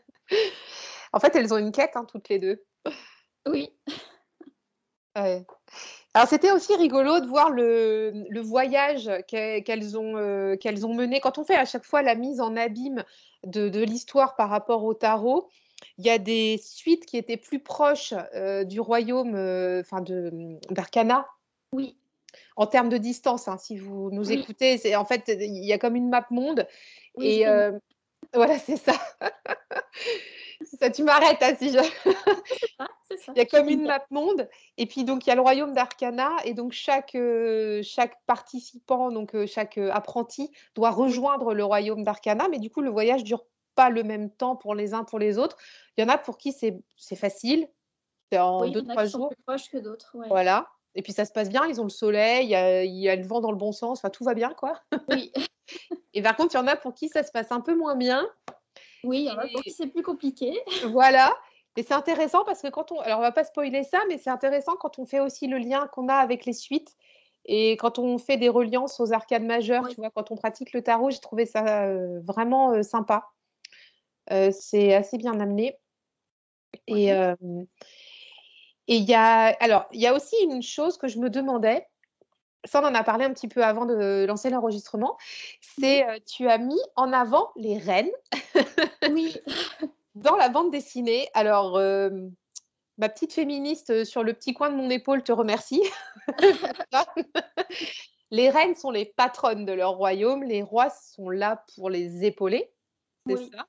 En 1.12 1.20
fait, 1.20 1.34
elles 1.36 1.54
ont 1.54 1.58
une 1.58 1.72
quête, 1.72 1.96
hein, 1.96 2.04
toutes 2.04 2.28
les 2.28 2.38
deux. 2.38 2.62
oui, 3.46 3.72
Ouais. 5.16 5.46
Alors, 6.14 6.28
c'était 6.28 6.50
aussi 6.50 6.74
rigolo 6.74 7.20
de 7.20 7.26
voir 7.26 7.50
le, 7.50 8.24
le 8.28 8.40
voyage 8.40 9.08
qu'e- 9.28 9.62
qu'elles 9.62 9.96
ont, 9.96 10.16
euh, 10.16 10.56
qu'elles 10.56 10.86
ont 10.86 10.94
mené. 10.94 11.20
Quand 11.20 11.38
on 11.38 11.44
fait 11.44 11.54
à 11.54 11.64
chaque 11.64 11.84
fois 11.84 12.02
la 12.02 12.14
mise 12.14 12.40
en 12.40 12.56
abîme 12.56 13.04
de, 13.44 13.68
de 13.68 13.80
l'histoire 13.80 14.34
par 14.34 14.48
rapport 14.48 14.84
au 14.84 14.94
tarot, 14.94 15.48
il 15.98 16.06
y 16.06 16.10
a 16.10 16.18
des 16.18 16.58
suites 16.58 17.06
qui 17.06 17.18
étaient 17.18 17.36
plus 17.36 17.60
proches 17.60 18.14
euh, 18.34 18.64
du 18.64 18.80
royaume, 18.80 19.34
euh, 19.36 19.80
enfin 19.80 20.00
de 20.00 20.30
d'Arcana, 20.70 21.26
oui, 21.72 21.96
en 22.56 22.66
termes 22.66 22.88
de 22.88 22.98
distance. 22.98 23.46
hein, 23.46 23.58
si 23.58 23.76
vous 23.78 24.10
nous 24.10 24.28
Oui. 24.28 24.40
écoutez, 24.40 24.78
c'est 24.78 24.96
en 24.96 25.04
fait 25.04 25.24
il 25.28 25.64
y 25.64 25.72
a 25.72 25.78
comme 25.78 25.94
une 25.94 26.08
map 26.08 26.26
monde 26.30 26.66
oui, 27.14 27.42
et 27.42 27.46
voilà, 28.34 28.58
c'est 28.58 28.76
ça. 28.76 28.94
Ça, 30.80 30.90
tu 30.90 31.04
m'arrêtes 31.04 31.42
hein, 31.42 31.54
si 31.58 31.70
je. 31.70 31.78
Ah. 32.78 32.88
Il 33.34 33.38
y 33.38 33.40
a 33.40 33.46
comme 33.46 33.68
une 33.68 33.86
map 33.86 34.04
monde, 34.10 34.48
et 34.76 34.86
puis 34.86 35.04
donc 35.04 35.26
il 35.26 35.30
y 35.30 35.32
a 35.32 35.34
le 35.34 35.40
royaume 35.40 35.72
d'Arcana, 35.72 36.30
et 36.44 36.52
donc 36.52 36.72
chaque, 36.72 37.14
euh, 37.14 37.80
chaque 37.82 38.22
participant, 38.26 39.10
donc 39.10 39.34
euh, 39.34 39.46
chaque 39.46 39.78
euh, 39.78 39.90
apprenti 39.92 40.50
doit 40.74 40.90
rejoindre 40.90 41.54
le 41.54 41.64
royaume 41.64 42.04
d'Arcana, 42.04 42.48
mais 42.48 42.58
du 42.58 42.70
coup 42.70 42.82
le 42.82 42.90
voyage 42.90 43.24
dure 43.24 43.46
pas 43.74 43.88
le 43.88 44.02
même 44.02 44.30
temps 44.30 44.56
pour 44.56 44.74
les 44.74 44.92
uns 44.92 45.04
pour 45.04 45.18
les 45.18 45.38
autres. 45.38 45.56
Il 45.96 46.02
y 46.02 46.04
en 46.04 46.08
a 46.08 46.18
pour 46.18 46.36
qui 46.36 46.52
c'est 46.52 46.78
c'est 46.96 47.16
facile, 47.16 47.68
c'est 48.30 48.38
en 48.38 48.60
Oui, 48.60 48.72
deux 48.72 48.82
trois 48.82 49.06
jours, 49.06 49.30
plus 49.30 49.42
proches 49.46 49.70
que 49.70 49.78
d'autres. 49.78 50.10
Ouais. 50.14 50.28
voilà. 50.28 50.68
Et 50.94 51.02
puis 51.02 51.12
ça 51.12 51.24
se 51.24 51.32
passe 51.32 51.48
bien, 51.48 51.64
ils 51.66 51.80
ont 51.80 51.84
le 51.84 51.90
soleil, 51.90 52.46
il 52.46 52.50
y 52.50 52.56
a, 52.56 52.84
il 52.84 52.98
y 52.98 53.08
a 53.08 53.16
le 53.16 53.26
vent 53.26 53.40
dans 53.40 53.52
le 53.52 53.56
bon 53.56 53.72
sens, 53.72 53.98
enfin 53.98 54.10
tout 54.10 54.24
va 54.24 54.34
bien 54.34 54.52
quoi. 54.52 54.80
Oui, 55.08 55.32
Et 56.14 56.22
par 56.22 56.36
contre 56.36 56.54
il 56.54 56.58
y 56.58 56.60
en 56.60 56.66
a 56.66 56.76
pour 56.76 56.92
qui 56.92 57.08
ça 57.08 57.22
se 57.22 57.30
passe 57.30 57.52
un 57.52 57.60
peu 57.60 57.74
moins 57.74 57.96
bien. 57.96 58.28
Oui, 59.04 59.20
il 59.20 59.24
y 59.24 59.30
en 59.30 59.38
a 59.38 59.46
pour 59.48 59.62
qui 59.62 59.70
c'est 59.70 59.86
plus 59.86 60.02
compliqué. 60.02 60.58
Voilà. 60.92 61.36
Et 61.76 61.84
c'est 61.84 61.94
intéressant 61.94 62.44
parce 62.44 62.60
que 62.60 62.68
quand 62.68 62.90
on. 62.90 62.98
Alors, 63.00 63.20
on 63.20 63.22
va 63.22 63.30
pas 63.30 63.44
spoiler 63.44 63.84
ça, 63.84 64.00
mais 64.08 64.18
c'est 64.18 64.30
intéressant 64.30 64.74
quand 64.76 64.98
on 64.98 65.06
fait 65.06 65.20
aussi 65.20 65.46
le 65.46 65.58
lien 65.58 65.86
qu'on 65.88 66.08
a 66.08 66.14
avec 66.14 66.44
les 66.44 66.52
suites. 66.52 66.96
Et 67.44 67.76
quand 67.76 67.98
on 67.98 68.18
fait 68.18 68.36
des 68.36 68.48
reliances 68.48 68.98
aux 69.00 69.12
arcades 69.12 69.44
majeures, 69.44 69.84
Oui. 69.84 69.94
tu 69.94 70.00
vois, 70.00 70.10
quand 70.10 70.30
on 70.30 70.36
pratique 70.36 70.72
le 70.72 70.82
tarot, 70.82 71.10
j'ai 71.10 71.20
trouvé 71.20 71.46
ça 71.46 71.84
euh, 71.84 72.20
vraiment 72.24 72.72
euh, 72.72 72.82
sympa. 72.82 73.30
Euh, 74.32 74.50
c'est 74.50 74.92
assez 74.92 75.18
bien 75.18 75.38
amené. 75.38 75.78
Et 76.88 77.10
il 78.88 79.04
y 79.04 79.14
a. 79.14 79.56
Alors, 79.60 79.86
il 79.92 80.00
y 80.00 80.06
a 80.06 80.14
aussi 80.14 80.36
une 80.42 80.62
chose 80.62 80.98
que 80.98 81.06
je 81.08 81.18
me 81.18 81.30
demandais. 81.30 81.86
Ça, 82.64 82.82
on 82.82 82.86
en 82.86 82.94
a 82.94 83.04
parlé 83.04 83.24
un 83.24 83.32
petit 83.32 83.48
peu 83.48 83.62
avant 83.64 83.86
de 83.86 84.24
lancer 84.26 84.50
l'enregistrement. 84.50 85.16
C'est, 85.60 86.04
tu 86.26 86.48
as 86.48 86.58
mis 86.58 86.80
en 86.96 87.12
avant 87.12 87.52
les 87.54 87.78
reines 87.78 88.10
Oui. 89.10 89.36
Dans 90.14 90.36
la 90.36 90.48
bande 90.48 90.72
dessinée, 90.72 91.28
alors, 91.34 91.78
ma 92.98 93.08
petite 93.08 93.32
féministe, 93.32 94.04
sur 94.04 94.24
le 94.24 94.32
petit 94.34 94.52
coin 94.52 94.70
de 94.70 94.76
mon 94.76 94.90
épaule 94.90 95.22
te 95.22 95.32
remercie. 95.32 95.82
Les 98.30 98.50
reines 98.50 98.74
sont 98.74 98.90
les 98.90 99.06
patronnes 99.06 99.64
de 99.64 99.72
leur 99.72 99.92
royaume, 99.92 100.42
les 100.42 100.62
rois 100.62 100.90
sont 100.90 101.30
là 101.30 101.64
pour 101.74 101.88
les 101.88 102.24
épauler, 102.26 102.70
c'est 103.26 103.36
Oui. 103.36 103.50
ça? 103.50 103.66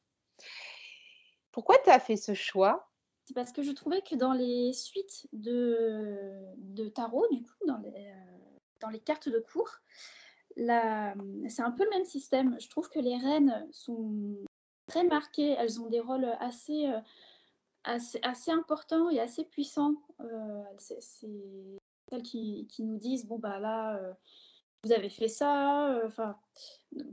Pourquoi 1.51 1.77
tu 1.83 1.89
as 1.89 1.99
fait 1.99 2.17
ce 2.17 2.33
choix? 2.33 2.89
C'est 3.25 3.33
parce 3.33 3.51
que 3.53 3.63
je 3.63 3.71
trouvais 3.71 4.01
que 4.01 4.15
dans 4.15 4.33
les 4.33 4.73
suites 4.73 5.27
de 5.31 6.41
de 6.57 6.89
tarot, 6.89 7.25
du 7.31 7.41
coup, 7.41 7.65
dans 7.67 7.77
les, 7.77 7.89
heu, 7.89 8.49
dans 8.81 8.89
les 8.89 8.99
cartes 8.99 9.29
de 9.29 9.39
cour, 9.39 9.69
la 10.57 11.15
mmh, 11.15 11.49
c'est 11.49 11.61
un 11.61 11.71
peu 11.71 11.85
le 11.85 11.91
même 11.91 12.05
système. 12.05 12.57
Je 12.59 12.69
trouve 12.69 12.89
que 12.89 12.99
les 12.99 13.15
reines 13.15 13.65
sont 13.71 14.35
très 14.89 15.03
marquées, 15.05 15.55
elles 15.59 15.81
ont 15.81 15.87
des 15.89 16.01
rôles, 16.01 16.25
assez, 16.41 16.87
heu, 16.87 16.99
assez 17.83 18.19
assez 18.23 18.51
importants 18.51 19.09
et 19.11 19.19
assez 19.21 19.45
puissants. 19.45 19.95
Heu, 20.21 20.63
c'est 20.79 21.01
celles 21.01 22.23
qui 22.23 22.67
qui 22.67 22.83
nous 22.83 22.97
disent: 22.97 23.25
«Bon, 23.27 23.39
bah, 23.39 23.59
là, 23.59 23.97
heu, 24.01 24.13
vous 24.83 24.91
avez 24.93 25.09
fait 25.09 25.27
ça», 25.29 25.99
enfin, 26.05 26.37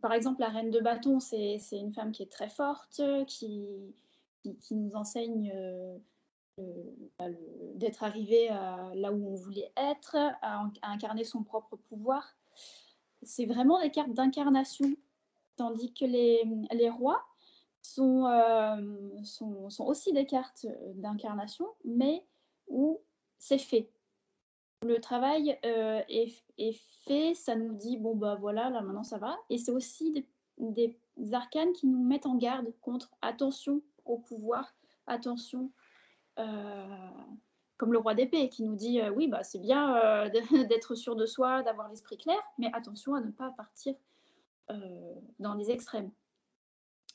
par 0.02 0.12
exemple, 0.14 0.40
la 0.40 0.48
reine 0.50 0.70
de 0.70 0.80
bâton, 0.80 1.20
c'est 1.20 1.58
une 1.72 1.92
femme 1.92 2.12
qui 2.12 2.22
est 2.24 2.32
très 2.32 2.50
forte, 2.50 3.00
qui 3.28 3.94
qui 4.62 4.76
nous 4.76 4.94
enseigne, 4.96 5.52
bah, 7.18 7.26
d'être 7.74 8.02
arrivée 8.04 8.48
là 8.48 9.12
où 9.12 9.28
on 9.28 9.34
voulait 9.34 9.72
être, 9.76 10.16
à 10.16 10.62
à 10.82 10.90
incarner 10.90 11.24
son 11.24 11.42
propre 11.42 11.76
pouvoir. 11.76 12.36
C'est 13.22 13.46
vraiment 13.46 13.80
des 13.80 13.90
cartes 13.90 14.12
d'incarnation, 14.14 14.94
tandis 15.56 15.92
que 15.94 16.04
les, 16.06 16.44
les 16.72 16.90
rois 16.90 17.24
sont, 17.94 18.26
hem, 18.28 19.24
sont 19.24 19.84
aussi 19.84 20.12
des 20.12 20.26
cartes, 20.26 20.66
heu, 20.66 20.92
d'incarnation, 20.94 21.66
mais 21.84 22.24
où 22.68 23.00
c'est 23.38 23.58
fait. 23.58 23.90
Le 24.82 25.00
travail, 25.00 25.58
heu, 25.64 26.00
est 26.08 26.72
fait, 27.06 27.34
ça 27.34 27.56
nous 27.56 27.74
dit: 27.74 27.96
«Bon, 27.96 28.14
bah, 28.14 28.36
voilà, 28.40 28.70
là, 28.70 28.80
maintenant 28.82 29.04
ça 29.04 29.18
va» 29.18 29.36
et 29.50 29.58
c'est 29.58 29.72
aussi 29.72 30.24
des 30.58 30.98
arcanes 31.32 31.72
qui 31.72 31.86
nous 31.86 32.02
mettent 32.04 32.26
en 32.26 32.36
garde 32.36 32.72
contre: 32.80 33.10
«Attention 33.22 33.82
au 34.04 34.18
pouvoir, 34.18 34.74
attention» 35.06 35.70
comme 37.78 37.92
le 37.92 37.98
roi 37.98 38.14
d'épée 38.14 38.48
qui 38.48 38.62
nous 38.62 38.74
dit, 38.76 39.00
«Oui, 39.14 39.28
bah, 39.28 39.42
c'est 39.42 39.58
bien, 39.58 40.28
d'être 40.68 40.94
sûr 40.94 41.16
de 41.16 41.26
soi, 41.26 41.62
d'avoir 41.62 41.88
l'esprit 41.88 42.18
clair, 42.18 42.38
mais 42.58 42.70
attention 42.74 43.14
à 43.14 43.20
ne 43.20 43.30
pas 43.30 43.50
partir, 43.56 43.94
dans 45.38 45.54
les 45.54 45.70
extrêmes». 45.70 46.10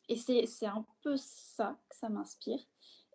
Et 0.10 0.16
c'est 0.18 0.66
un 0.66 0.86
peu 1.04 1.16
ça 1.18 1.80
que 1.90 1.96
ça 1.96 2.10
m'inspire 2.10 2.60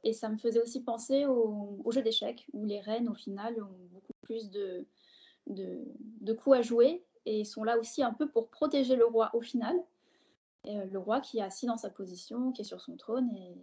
et 0.04 0.12
ça 0.12 0.28
me 0.28 0.36
faisait 0.38 0.60
aussi 0.60 0.82
penser 0.82 1.26
au 1.26 1.90
jeu 1.90 2.02
d'échecs 2.02 2.46
où 2.52 2.64
les 2.64 2.80
reines, 2.80 3.08
au 3.08 3.14
final, 3.14 3.62
ont 3.62 3.88
beaucoup 3.92 4.12
plus 4.22 4.50
de 4.50 4.86
coups 6.34 6.56
à 6.58 6.62
jouer 6.62 7.04
et 7.24 7.44
sont 7.44 7.64
là 7.64 7.78
aussi 7.78 8.02
un 8.02 8.12
peu 8.14 8.28
pour 8.30 8.50
protéger 8.50 8.96
le 8.96 9.04
roi 9.04 9.30
au 9.34 9.40
final 9.40 9.76
heu, 10.66 10.84
le 10.90 10.98
roi 10.98 11.20
qui 11.20 11.38
est 11.38 11.42
assis 11.42 11.66
dans 11.66 11.76
sa 11.76 11.90
position, 11.90 12.52
qui 12.52 12.62
est 12.62 12.64
sur 12.64 12.80
son 12.80 12.96
trône 12.96 13.34
et 13.36 13.56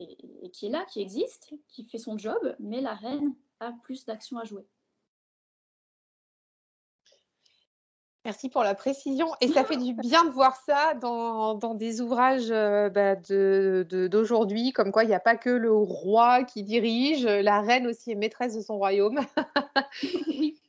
et 0.00 0.16
et 0.46 0.50
qui 0.50 0.66
est 0.66 0.70
là, 0.70 0.84
qui 0.86 1.00
existe, 1.00 1.54
qui 1.68 1.84
fait 1.84 1.98
son 1.98 2.18
job, 2.18 2.56
mais 2.58 2.80
la 2.80 2.94
reine 2.94 3.34
a 3.60 3.72
plus 3.82 4.04
d'actions 4.04 4.38
à 4.38 4.44
jouer. 4.44 4.66
Merci 8.24 8.48
pour 8.48 8.62
la 8.62 8.76
précision 8.76 9.26
et 9.40 9.48
ça 9.48 9.64
fait 9.64 9.76
du 9.78 9.94
bien 9.94 10.24
de 10.24 10.30
voir 10.30 10.54
ça 10.54 10.94
dans 10.94 11.54
dans 11.54 11.74
des 11.74 12.00
ouvrages, 12.00 12.52
heu, 12.52 12.88
bah, 12.88 13.16
de 13.16 13.84
de 13.88 14.06
d'aujourd'hui, 14.06 14.72
comme 14.72 14.92
quoi 14.92 15.02
il 15.02 15.10
y 15.10 15.14
a 15.14 15.18
pas 15.20 15.36
que 15.36 15.50
le 15.50 15.72
roi 15.72 16.44
qui 16.44 16.62
dirige, 16.62 17.24
la 17.26 17.60
reine 17.60 17.86
aussi 17.88 18.12
est 18.12 18.14
maîtresse 18.14 18.54
de 18.54 18.60
son 18.60 18.78
royaume. 18.78 19.20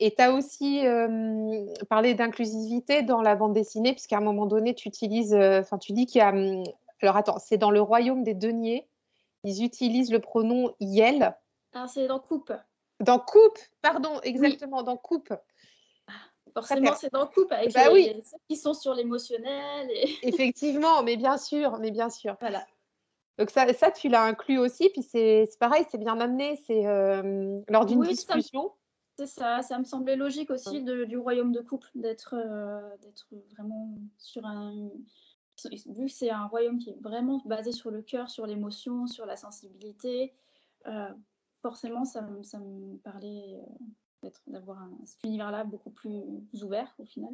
Et 0.00 0.14
tu 0.14 0.22
as 0.22 0.32
aussi, 0.32 0.78
hem, 0.78 1.66
parlé 1.88 2.14
d'inclusivité 2.14 3.02
dans 3.02 3.22
la 3.22 3.36
bande 3.36 3.52
dessinée, 3.54 3.92
puisqu'à 3.92 4.18
un 4.18 4.20
moment 4.20 4.46
donné, 4.46 4.74
tu 4.74 4.88
utilises, 4.88 5.34
heu, 5.34 5.58
enfin, 5.58 5.78
tu 5.78 5.92
dis 5.92 6.06
qu'il 6.06 6.18
y 6.18 6.22
a, 6.22 6.32
mmh 6.32 6.64
alors 7.02 7.16
attends, 7.18 7.38
c'est 7.38 7.58
dans 7.58 7.70
le 7.70 7.82
royaume 7.82 8.22
des 8.22 8.32
deniers, 8.34 8.88
ils 9.44 9.62
utilisent 9.62 10.10
le 10.10 10.20
pronom 10.20 10.74
iel. 10.80 11.34
Alors 11.74 11.88
c'est 11.88 12.06
dans 12.06 12.18
Coupe. 12.18 12.52
Dans 13.00 13.18
Coupe! 13.18 13.58
Pardon, 13.82 14.14
Oui. 14.14 14.20
exactement, 14.30 14.82
dans 14.82 14.96
Coupe. 14.96 15.34
Forcément, 16.54 16.94
c'est 16.94 17.12
dans 17.12 17.26
Coupe 17.26 17.52
avec 17.52 17.72
bah, 17.72 17.90
oui! 17.92 18.10
ceux 18.24 18.38
qui 18.48 18.56
sont 18.56 18.74
sur 18.74 18.94
l'émotionnel 18.94 19.88
et 19.90 20.06
Effectivement, 20.22 21.02
mais 21.04 21.16
bien 21.16 21.36
sûr, 21.38 21.78
mais 21.78 21.90
bien 21.92 22.10
sûr. 22.10 22.36
voilà. 22.40 22.66
Donc 23.38 23.50
ça 23.50 23.72
ça 23.72 23.90
tu 23.90 24.08
l'as 24.08 24.22
inclus 24.24 24.58
aussi, 24.58 24.88
puis 24.90 25.02
c'est 25.02 25.48
pareil, 25.60 25.84
c'est 25.90 25.98
bien 25.98 26.20
amené, 26.20 26.56
c'est, 26.66 26.82
hem, 26.82 27.62
lors 27.68 27.84
d'une 27.86 28.02
Oui, 28.02 28.04
discussion. 28.04 28.72
c'est 29.18 29.26
ça, 29.26 29.62
ça 29.62 29.78
me 29.78 29.84
semblait 29.84 30.16
logique 30.16 30.50
aussi 30.50 30.82
de 30.82 31.04
du 31.04 31.16
royaume 31.18 31.52
de 31.52 31.64
d'être, 31.94 32.34
heu, 32.36 32.98
d'être 33.00 33.28
vraiment 33.52 33.96
sur 34.18 34.44
un 34.46 34.90
vu 35.86 36.06
que 36.06 36.12
c'est 36.12 36.30
un 36.30 36.46
royaume 36.46 36.78
qui 36.78 36.90
est 36.90 37.00
vraiment 37.00 37.40
basé 37.46 37.72
sur 37.72 37.90
le 37.90 38.02
cœur, 38.02 38.28
sur 38.30 38.46
l'émotion, 38.46 39.06
sur 39.06 39.26
la 39.26 39.36
sensibilité, 39.36 40.34
heu, 40.86 41.14
forcément 41.62 42.04
ça 42.04 42.26
ça 42.42 42.58
me 42.60 42.98
parlait, 42.98 43.60
d'avoir 44.46 44.78
un 44.78 44.90
cet 45.06 45.24
univers-là 45.24 45.64
beaucoup 45.64 45.90
plus 45.90 46.22
ouvert 46.62 46.94
au 46.98 47.04
final. 47.04 47.32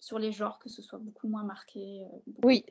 Sur 0.00 0.18
les 0.18 0.32
genres, 0.32 0.58
que 0.58 0.68
ce 0.68 0.82
soit 0.82 0.98
beaucoup 0.98 1.28
moins 1.28 1.44
marqué, 1.44 2.04
beaucoup 2.26 2.46
Oui. 2.46 2.64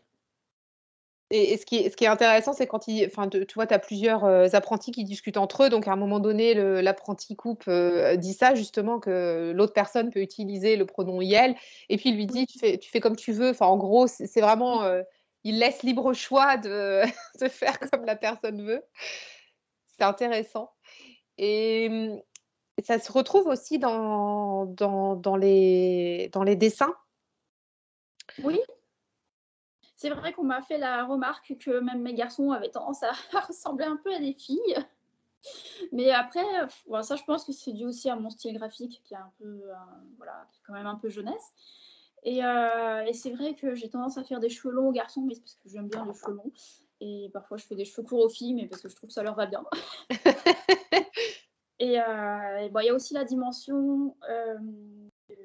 Et 1.32 1.54
et 1.54 1.58
ce 1.58 1.66
qui 1.66 1.78
est 1.78 1.90
ce 1.90 1.98
qui 1.98 2.04
est 2.04 2.08
intéressant, 2.08 2.54
c'est 2.54 2.68
quand 2.68 2.88
ils 2.88 3.06
enfin, 3.08 3.28
tu 3.28 3.46
vois, 3.56 3.66
tu 3.66 3.74
as 3.74 3.80
plusieurs, 3.80 4.24
heu, 4.26 4.54
apprentis 4.56 4.92
qui 4.92 5.04
discutent 5.04 5.38
entre 5.38 5.64
eux, 5.64 5.70
donc 5.70 5.88
à 5.88 5.92
un 5.94 5.96
moment 5.96 6.20
donné, 6.20 6.54
l'apprenti 6.54 7.36
coupe, 7.36 7.64
heu, 7.68 8.18
dit 8.18 8.34
ça 8.34 8.54
justement, 8.54 9.00
que 9.00 9.52
l'autre 9.56 9.74
personne 9.74 10.12
peut 10.12 10.22
utiliser 10.22 10.76
le 10.76 10.86
pronom 10.86 11.22
iel 11.22 11.56
et 11.90 11.98
puis 11.98 12.10
il 12.10 12.16
lui 12.18 12.28
dit: 12.28 12.40
oui, 12.42 12.46
«Tu 12.46 12.60
fais 12.60 12.78
tu 12.78 12.92
fais 12.92 13.00
comme 13.00 13.16
tu 13.16 13.32
veux». 13.32 13.50
Enfin, 13.50 13.66
en 13.66 13.78
gros, 13.78 14.06
c'est 14.08 14.42
vraiment, 14.42 14.84
il 15.44 15.58
laisse 15.60 15.82
libre 15.82 16.14
choix 16.14 16.58
de 16.58 17.02
de 17.42 17.48
faire 17.50 17.80
comme 17.80 18.06
la 18.06 18.16
personne 18.16 18.64
veut. 18.64 18.84
C'est 19.98 20.04
intéressant 20.04 20.72
et 21.38 21.90
mmh, 21.90 22.22
ça 22.84 23.00
se 23.00 23.12
retrouve 23.12 23.48
aussi 23.48 23.80
dans 23.80 24.66
dans 24.66 25.16
dans 25.16 25.36
les 25.36 26.30
dans 26.34 26.44
les 26.44 26.56
dessins? 26.56 26.94
Oui, 28.44 28.60
c'est 29.96 30.10
vrai 30.10 30.34
qu'on 30.34 30.44
m'a 30.44 30.62
fait 30.62 30.78
la 30.78 31.06
remarque 31.06 31.56
que 31.60 31.80
même 31.80 32.02
mes 32.02 32.14
garçons 32.14 32.52
avaient 32.52 32.70
tendance 32.70 33.04
à 33.04 33.12
à 33.34 33.40
ressembler 33.48 33.86
un 33.86 33.98
peu 33.98 34.14
à 34.14 34.20
des 34.20 34.34
filles. 34.34 34.76
Mais 35.92 36.12
après, 36.12 36.44
bon 36.88 37.02
ça 37.04 37.16
je 37.16 37.24
pense 37.24 37.46
que 37.46 37.52
c'est 37.52 37.74
dû 37.74 37.86
aussi 37.86 38.10
à 38.10 38.16
mon 38.16 38.30
style 38.30 38.58
graphique 38.58 39.02
qui 39.04 39.14
est 39.14 39.18
un 39.18 39.32
peu, 39.38 39.46
heu, 39.46 39.74
voilà, 40.18 40.48
qui 40.52 40.60
est 40.60 40.64
quand 40.66 40.74
même 40.74 40.88
un 40.88 40.96
peu 40.96 41.10
jeunesse 41.10 41.54
et 42.24 42.42
heu 42.44 43.08
et 43.08 43.14
c'est 43.14 43.32
vrai 43.32 43.56
que 43.56 43.76
j'ai 43.76 43.90
tendance 43.90 44.18
à 44.18 44.24
faire 44.24 44.40
des 44.40 44.50
cheveux 44.50 44.74
longs 44.74 44.90
aux 44.90 44.92
garçons, 44.94 45.22
mais 45.22 45.36
c'est 45.36 45.42
parce 45.42 45.56
que 45.56 45.70
j'aime 45.70 45.88
bien 45.90 46.06
les 46.06 46.14
cheveux 46.14 46.34
longs 46.36 46.52
et 47.02 47.30
parfois 47.34 47.58
je 47.58 47.66
fais 47.66 47.76
des 47.76 47.86
cheveux 47.86 48.08
courts 48.08 48.26
aux 48.26 48.30
filles, 48.30 48.54
mais 48.54 48.68
parce 48.68 48.82
que 48.82 48.90
je 48.90 48.96
trouve 48.96 49.10
que 49.10 49.14
ça 49.14 49.24
leur 49.24 49.36
va 49.36 49.46
bien 49.46 49.64
et 51.84 52.00
heu 52.00 52.60
et 52.66 52.70
bah, 52.70 52.84
il 52.84 52.88
y 52.88 52.90
a 52.90 52.94
aussi 52.96 53.14
la 53.14 53.26
dimension, 53.26 54.18
hem, 54.30 55.10
de 55.30 55.36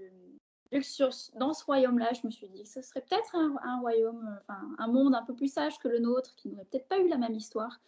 vu 0.73 0.81
que 0.81 0.87
sur 0.87 1.11
dans 1.37 1.53
ce 1.55 1.65
royaume-là, 1.65 2.13
je 2.15 2.27
me 2.27 2.31
suis 2.31 2.49
dit: 2.49 2.65
«Ce 2.67 2.83
serait 2.83 3.03
peut-être 3.03 3.35
un 3.37 3.57
un 3.63 3.81
royaume, 3.81 4.41
enfin 4.49 4.61
un 4.79 4.89
monde 4.89 5.15
un 5.15 5.25
peu 5.25 5.35
plus 5.35 5.53
sage 5.53 5.79
que 5.79 5.89
le 5.89 5.99
nôtre, 6.01 6.35
qui 6.37 6.49
n'aurait 6.49 6.67
peut-être 6.67 6.89
pas 6.89 7.01
eu 7.01 7.09
la 7.09 7.19
même 7.19 7.35
histoire». 7.35 7.81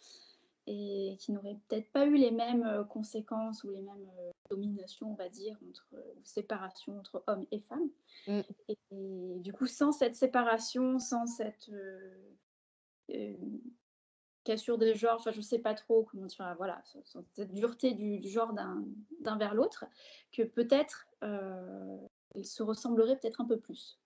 et 0.67 1.17
qui 1.19 1.31
n'auraient 1.33 1.57
peut-être 1.69 1.91
pas 1.91 2.05
eu 2.05 2.15
les 2.15 2.31
mêmes, 2.31 2.63
heu, 2.65 2.83
conséquences 2.85 3.63
ou 3.63 3.69
les 3.71 3.81
mêmes, 3.81 4.09
heu, 4.19 4.31
dominations, 4.51 5.11
on 5.11 5.15
va 5.15 5.29
dire, 5.29 5.57
entre, 5.69 5.87
heu, 5.95 6.03
séparation 6.23 6.99
entre 6.99 7.23
hommes 7.27 7.45
et 7.51 7.59
femmes 7.61 7.89
Mmh. 8.27 8.43
et 8.69 8.77
et 8.91 9.39
du 9.41 9.53
coup, 9.53 9.67
sans 9.67 9.91
cette 9.93 10.15
séparation, 10.15 10.99
sans 10.99 11.25
cette, 11.27 11.69
cassure 14.43 14.77
des 14.77 14.95
genres, 14.95 15.17
enfin, 15.19 15.31
je 15.31 15.41
sais 15.41 15.59
pas 15.59 15.73
trop 15.73 16.03
comment 16.03 16.25
dire, 16.25 16.55
voilà, 16.57 16.81
cette 17.33 17.51
dureté 17.53 17.93
du 17.93 18.27
genre 18.27 18.53
d'un 18.53 19.37
vers 19.37 19.53
l'autre, 19.53 19.85
que 20.31 20.43
peut-être, 20.43 21.07
heu, 21.23 21.99
ils 22.35 22.45
se 22.45 22.63
ressembleraient 22.63 23.17
peut-être 23.17 23.41
un 23.41 23.45
peu 23.45 23.59
plus. 23.59 23.99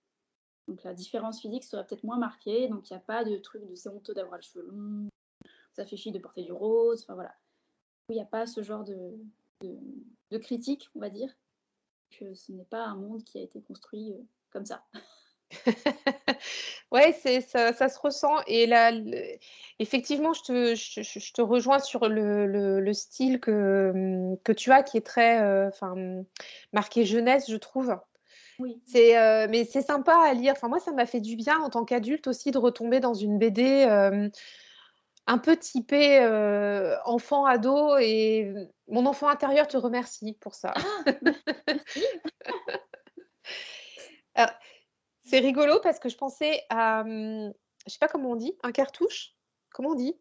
Donc 0.67 0.84
la 0.84 0.93
différence 0.93 1.39
physique 1.41 1.63
serait 1.63 1.86
peut-être 1.86 2.04
moins 2.04 2.17
marquée, 2.17 2.67
donc 2.67 2.89
il 2.89 2.93
y 2.93 2.98
a 2.98 3.00
pas 3.00 3.24
de 3.24 3.38
truc 3.38 3.65
de: 3.67 3.76
«C'est 3.76 3.89
honteux 3.89 4.13
d'avoir 4.13 4.38
les 4.38 4.43
cheveux 4.43 4.65
longs, 4.65 5.08
ça 5.74 5.86
fait 5.86 5.98
fi 5.98 6.12
de 6.12 6.19
porter 6.19 6.43
du 6.43 6.52
rose», 6.52 7.04
enfin 7.04 7.13
voilà. 7.15 7.36
Il 8.10 8.15
y 8.15 8.21
a 8.21 8.26
pas 8.26 8.45
ce 8.48 8.63
genre 8.63 8.84
de 8.84 10.38
critique, 10.39 10.89
on 10.95 11.00
va 11.00 11.10
dire, 11.10 11.34
que 12.12 12.34
ce 12.34 12.52
n'est 12.52 12.65
pas 12.65 12.86
un 12.86 12.95
monde 12.95 13.24
qui 13.24 13.38
a 13.38 13.41
été 13.41 13.62
construit, 13.62 14.13
heu, 14.13 14.26
comme 14.52 14.65
ça. 14.65 14.86
Ouais, 16.92 17.14
c'est 17.22 17.42
ça 17.42 17.74
ça 17.74 17.90
se 17.90 18.00
ressent 18.00 18.36
et 18.48 18.66
là, 18.68 18.92
le 18.92 19.38
effectivement, 19.80 20.34
je 20.34 20.42
te 20.44 20.76
je 20.76 21.02
je 21.02 21.20
je 21.20 21.34
te 21.34 21.42
rejoins 21.42 21.80
sur 21.80 22.08
le 22.08 22.46
le 22.48 22.80
le 22.80 22.94
style 22.94 23.40
que, 23.40 23.92
mmh, 23.94 24.38
que 24.44 24.52
tu 24.52 24.72
as 24.72 24.84
qui 24.84 24.98
est 24.98 25.06
très, 25.06 25.68
enfin, 25.68 25.96
mmh, 25.96 26.26
marqué 26.74 27.06
jeunesse, 27.06 27.50
je 27.50 27.58
trouve. 27.58 27.96
Oui. 28.60 28.82
C'est, 28.86 29.18
euh, 29.18 29.48
mais 29.50 29.66
c'est 29.66 29.82
sympa 29.82 30.16
à 30.18 30.34
lire. 30.34 30.54
Enfin, 30.56 30.70
moi, 30.70 30.80
ça 30.80 30.92
m'a 30.94 31.06
fait 31.06 31.20
du 31.22 31.36
bien 31.36 31.60
en 31.60 31.70
tant 31.70 31.84
qu'adulte 31.86 32.28
aussi 32.28 32.52
de 32.52 32.58
retomber 32.58 33.00
dans 33.00 33.14
une 33.14 33.38
BD 33.38 33.86
euh, 33.90 34.30
un 35.28 35.38
peu 35.38 35.58
typée 35.58 36.20
euh, 36.22 36.96
enfant, 37.06 37.46
ado. 37.46 37.98
Et 37.98 38.54
mon 38.88 39.06
enfant 39.06 39.28
intérieur 39.28 39.68
te 39.68 39.78
remercie 39.78 40.34
pour 40.40 40.56
ça. 40.56 40.74
Alors, 44.36 44.52
c'est 45.26 45.40
rigolo 45.40 45.80
parce 45.82 46.00
que 46.00 46.10
je 46.10 46.18
pensais 46.18 46.64
à, 46.70 47.02
hum, 47.02 47.54
je 47.86 47.92
sais 47.92 48.00
pas 48.00 48.08
comment 48.08 48.32
on 48.32 48.36
dit, 48.36 48.58
un 48.64 48.72
cartouche? 48.72 49.34
Comment 49.72 49.90
on 49.90 49.96
dit? 49.96 50.14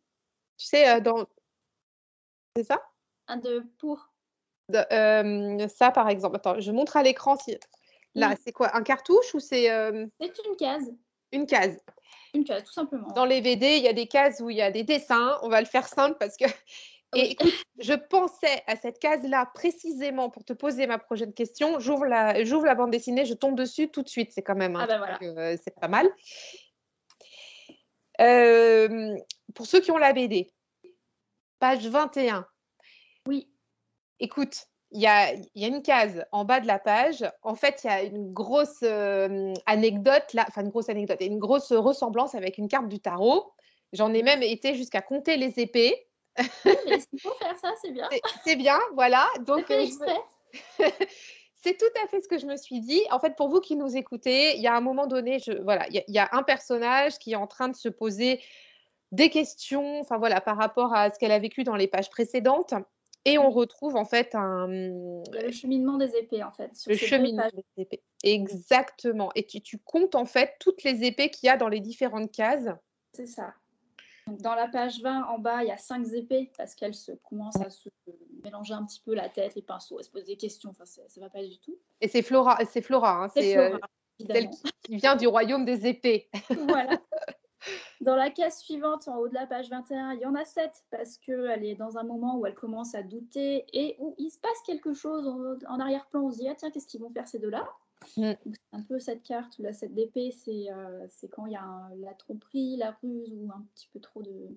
Tu 0.57 0.67
sais, 0.67 0.89
euh, 0.89 1.01
dans. 1.01 1.27
C'est 2.57 2.65
ça? 2.65 2.83
Un 3.29 3.37
de 3.37 3.65
pour. 3.79 4.11
De- 4.69 4.85
euh, 4.93 5.69
Ça, 5.69 5.91
par 5.91 6.09
exemple. 6.09 6.37
Attends, 6.37 6.61
je 6.61 6.73
montre 6.73 6.97
à 6.97 7.03
l'écran. 7.03 7.37
Si... 7.37 7.57
Là, 8.15 8.35
c'est 8.43 8.53
quoi? 8.53 8.77
Un 8.77 8.83
cartouche 8.83 9.35
ou 9.35 9.41
c'est 9.41 9.71
euh, 9.71 10.07
C'est 10.21 10.33
une 10.47 10.57
case. 10.57 10.93
une 11.33 11.47
case? 11.47 11.81
Une 12.33 12.45
case, 12.45 12.63
tout 12.65 12.73
simplement. 12.73 13.09
Dans 13.09 13.25
les 13.25 13.41
BD, 13.41 13.77
il 13.77 13.83
y 13.83 13.89
a 13.89 13.93
des 13.93 14.07
cases 14.07 14.41
où 14.41 14.51
il 14.51 14.57
y 14.57 14.63
a 14.63 14.71
des 14.71 14.85
dessins. 14.85 15.39
On 15.43 15.49
va 15.49 15.61
le 15.61 15.67
faire 15.67 15.89
simple 15.89 16.17
parce 16.19 16.37
que. 16.37 16.45
Et 17.15 17.31
écoute, 17.33 17.55
je 17.79 17.95
pensais 17.95 18.63
à 18.67 18.77
cette 18.77 18.99
case-là 18.99 19.51
précisément 19.55 20.31
pour 20.31 20.45
te 20.45 20.53
poser 20.53 20.87
ma 20.87 20.99
prochaine 20.99 21.33
question. 21.33 21.79
J'ouvre 21.81 22.07
la, 22.07 22.45
j'ouvre 22.45 22.67
la 22.67 22.75
bande 22.75 22.91
dessinée, 22.91 23.25
je 23.25 23.35
tombe 23.35 23.57
dessus 23.57 23.89
tout 23.89 24.03
de 24.03 24.09
suite. 24.09 24.33
C'est 24.33 24.43
quand 24.43 24.55
même 24.55 24.77
un 24.77 24.87
Ah 24.89 24.99
voilà. 24.99 25.19
euh, 25.23 25.57
c'est 25.63 25.75
pas 25.75 25.89
mal. 25.89 26.09
Euh, 28.21 29.17
pour 29.55 29.67
ceux 29.67 29.81
qui 29.81 29.91
ont 29.91 29.99
la 29.99 30.13
BD, 30.13 30.53
page 31.59 31.87
21. 31.87 32.47
Oui. 33.27 33.49
Écoute, 34.21 34.67
il 34.93 35.01
y 35.01 35.07
a, 35.07 35.35
y 35.55 35.65
a 35.65 35.69
une 35.69 35.83
case 35.83 36.25
en 36.31 36.45
bas 36.45 36.61
de 36.61 36.67
la 36.67 36.79
page. 36.79 37.25
En 37.43 37.57
fait, 37.57 37.83
il 37.83 37.89
y 37.89 37.91
a 37.91 38.03
une 38.03 38.33
grosse 38.33 38.83
euh, 38.85 39.53
anecdote, 39.67 40.33
là, 40.35 40.45
enfin 40.49 40.63
une 40.63 40.71
grosse 40.71 40.89
anecdote, 40.89 41.21
et 41.21 41.27
une 41.27 41.41
grosse 41.41 41.73
ressemblance 41.73 42.35
avec 42.35 42.59
une 42.59 42.69
carte 42.69 42.89
du 42.89 43.01
tarot. 43.01 43.53
J'en 43.93 44.13
ai 44.13 44.23
même 44.23 44.43
été 44.43 44.75
jusqu'à 44.75 45.03
compter 45.03 45.37
les 45.37 45.59
épées. 45.59 46.07
Mais 46.65 47.01
s'il 47.01 47.21
faut 47.21 47.35
faire 47.35 47.57
ça, 47.59 47.73
c'est 47.83 47.91
bien. 47.93 48.09
C'est- 48.45 48.57
bien, 48.57 48.79
voilà. 48.95 49.27
C'est 49.37 49.45
Donc, 49.45 49.71
euh, 49.71 49.85
c'est 51.55 51.77
tout 51.79 51.85
à 52.05 52.09
fait 52.09 52.21
ce 52.21 52.29
que 52.29 52.39
je 52.39 52.47
me 52.47 52.57
suis 52.57 52.81
dit. 52.81 53.03
En 53.11 53.19
fait, 53.19 53.37
pour 53.37 53.49
vous 53.49 53.61
qui 53.61 53.77
nous 53.77 53.97
écoutez, 53.97 54.57
il 54.57 54.63
y 54.63 54.67
a 54.67 54.75
un 54.75 54.81
moment 54.81 55.07
donné, 55.07 55.39
je, 55.39 55.53
voilà, 55.63 55.87
il 55.89 55.95
y, 55.95 55.99
a- 55.99 56.05
il 56.09 56.15
y 56.15 56.19
a 56.19 56.29
un 56.33 56.43
personnage 56.43 57.19
qui 57.19 57.33
est 57.33 57.37
en 57.37 57.47
train 57.47 57.69
de 57.69 57.77
se 57.77 57.89
poser 57.89 58.43
des 59.13 59.31
questions, 59.31 60.01
enfin 60.01 60.19
voilà, 60.19 60.41
par 60.41 60.57
rapport 60.57 60.93
à 60.95 61.13
ce 61.13 61.19
qu'elle 61.19 61.31
a 61.33 61.39
vécu 61.39 61.63
dans 61.65 61.77
les 61.77 61.87
pages 61.87 62.11
précédentes. 62.11 62.75
Et 63.27 63.39
on 63.39 63.49
Oui. 63.49 63.55
retrouve 63.55 63.97
en 63.97 64.05
fait 64.05 64.35
un, 64.35 64.69
Il 64.71 65.23
le 65.33 65.51
cheminement 65.51 65.97
des 65.97 66.15
épées, 66.17 66.43
en 66.43 66.53
fait. 66.53 66.75
sur 66.77 66.91
le 66.91 66.97
cheminement 66.99 67.49
des 67.55 67.83
épées. 67.83 68.03
Exactement. 68.23 69.31
Et 69.35 69.47
tu, 69.47 69.63
tu 69.63 69.79
comptes 69.79 70.15
en 70.15 70.27
fait 70.27 70.57
toutes 70.61 70.83
les 70.83 71.05
épées 71.05 71.31
qu'il 71.31 71.47
y 71.47 71.51
a 71.51 71.57
dans 71.57 71.69
les 71.69 71.81
différentes 71.81 72.31
cases. 72.33 72.69
C'est 73.15 73.27
ça. 73.27 73.55
Donc, 74.27 74.41
dans 74.41 74.55
la 74.55 74.69
page 74.69 75.03
20, 75.03 75.25
en 75.25 75.39
bas, 75.39 75.63
il 75.63 75.69
y 75.69 75.73
a 75.73 75.77
cinq 75.77 76.07
épées 76.13 76.51
parce 76.57 76.75
qu'elles 76.75 76.95
se 76.95 77.13
commencent 77.13 77.61
à 77.61 77.69
se 77.69 77.89
mélanger 78.43 78.75
un 78.75 78.85
petit 78.85 79.01
peu 79.05 79.15
la 79.15 79.29
tête, 79.29 79.55
les 79.55 79.63
pinceaux, 79.63 79.99
à 79.99 80.03
se 80.03 80.11
poser 80.11 80.27
des 80.27 80.37
questions. 80.37 80.71
Enfin, 80.71 80.87
ça 80.87 81.03
ne 81.17 81.21
va 81.21 81.31
pas 81.31 81.43
du 81.43 81.59
tout. 81.59 81.77
Et 82.01 82.09
c'est 82.09 82.23
Flora, 82.23 82.59
c'est 82.65 82.81
Flora, 82.81 83.25
hein, 83.25 83.29
C'est 83.35 83.59
euh, 83.59 83.77
celle 84.19 84.49
qui, 84.51 84.63
qui 84.83 84.97
vient 84.97 85.17
du 85.17 85.27
royaume 85.27 85.65
des 85.65 85.87
épées. 85.87 86.31
Voilà. 86.69 86.99
Dans 88.01 88.17
la 88.17 88.29
case 88.31 88.59
suivante, 88.59 89.09
en 89.09 89.17
haut 89.17 89.29
de 89.29 89.35
la 89.35 89.47
page 89.47 89.71
21, 89.71 90.15
il 90.15 90.21
y 90.21 90.27
en 90.27 90.35
a 90.35 90.45
7 90.45 90.71
parce 90.91 91.17
qu'elle 91.17 91.65
est 91.65 91.75
dans 91.75 91.97
un 91.97 92.03
moment 92.03 92.37
où 92.37 92.45
elle 92.45 92.55
commence 92.55 92.95
à 92.95 93.03
douter 93.03 93.65
et 93.73 93.97
où 93.99 94.15
il 94.19 94.31
se 94.31 94.39
passe 94.39 94.61
quelque 94.67 94.93
chose 94.93 95.27
en, 95.27 95.73
en 95.73 95.81
arrière-plan. 95.81 96.25
On 96.25 96.31
se 96.31 96.39
dit, 96.39 96.49
ah 96.49 96.55
tiens, 96.55 96.71
qu'est-ce 96.71 96.87
qu'ils 96.87 97.01
vont 97.01 97.11
faire 97.11 97.27
ces 97.27 97.39
deux-là? 97.39 97.67
Mm. 98.17 98.33
Un 98.73 98.83
peu 98.83 98.99
cette 98.99 99.23
carte, 99.23 99.55
la 99.59 99.73
7 99.73 99.95
d'épée, 99.95 100.31
c'est 100.33 100.71
euh, 100.71 101.07
c'est 101.09 101.29
quand 101.29 101.47
il 101.47 101.53
y 101.53 101.57
a 101.57 101.63
un- 101.63 101.95
la 101.97 102.15
tromperie, 102.15 102.77
la 102.77 102.93
ruse 103.03 103.33
ou 103.33 103.51
un 103.55 103.65
petit 103.75 103.89
peu 103.93 104.01
trop 104.01 104.23
de, 104.23 104.49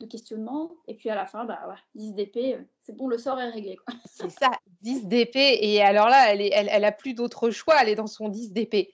de 0.00 0.06
questionnement. 0.06 0.72
Et 0.88 0.94
puis 0.94 1.10
à 1.10 1.14
la 1.14 1.26
fin, 1.26 1.44
bah, 1.44 1.60
ouais, 1.68 1.76
10 1.94 2.12
d'épée, 2.14 2.54
euh, 2.56 2.62
c'est 2.82 2.94
bon, 2.96 3.08
le 3.08 3.18
sort 3.18 3.40
est 3.40 3.50
réglé. 3.50 3.76
C'est 4.06 4.30
ça, 4.30 4.50
10 4.82 5.06
d'épée. 5.06 5.58
Et 5.62 5.82
alors 5.82 6.08
là, 6.08 6.32
elle, 6.32 6.40
est, 6.40 6.50
elle, 6.52 6.68
elle 6.70 6.84
a 6.84 6.92
plus 6.92 7.14
d'autre 7.14 7.50
choix, 7.50 7.76
elle 7.82 7.88
est 7.88 7.94
dans 7.94 8.06
son 8.06 8.28
10 8.28 8.52
d'épée. 8.52 8.92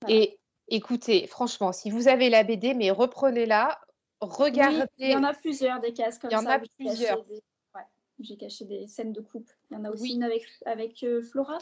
Voilà. 0.00 0.16
Et 0.16 0.38
écoutez, 0.68 1.26
franchement, 1.26 1.72
si 1.72 1.90
vous 1.90 2.08
avez 2.08 2.30
la 2.30 2.44
BD, 2.44 2.74
mais 2.74 2.90
reprenez-la, 2.90 3.80
regardez. 4.20 4.78
Oui, 4.80 4.86
il 4.98 5.10
y 5.10 5.16
en 5.16 5.24
a 5.24 5.34
plusieurs 5.34 5.80
des 5.80 5.92
cases 5.92 6.18
comme 6.18 6.30
Il 6.30 6.34
y 6.34 6.36
en 6.36 6.42
ça. 6.42 6.54
a 6.54 6.58
où 6.58 6.62
j'ai 6.62 6.84
caché 6.84 6.96
plusieurs. 6.96 7.24
des- 7.24 7.42
ouais, 7.74 7.82
J'ai 8.20 8.36
caché 8.36 8.64
des 8.64 8.86
scènes 8.86 9.12
de 9.12 9.20
coupe. 9.20 9.50
Il 9.70 9.74
y 9.74 9.80
en 9.80 9.84
a 9.84 9.90
aussi 9.90 10.02
Oui. 10.02 10.12
une 10.14 10.22
avec, 10.24 10.44
avec 10.66 11.02
euh, 11.04 11.22
Flora, 11.22 11.58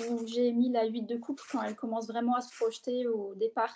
où 0.00 0.26
j'ai 0.26 0.52
mis 0.52 0.70
la 0.70 0.84
8 0.86 1.02
de 1.02 1.16
coupe 1.16 1.40
quand 1.50 1.62
elle 1.62 1.76
commence 1.76 2.06
vraiment 2.08 2.34
à 2.34 2.40
se 2.40 2.54
projeter 2.56 3.06
au 3.06 3.34
départ. 3.34 3.74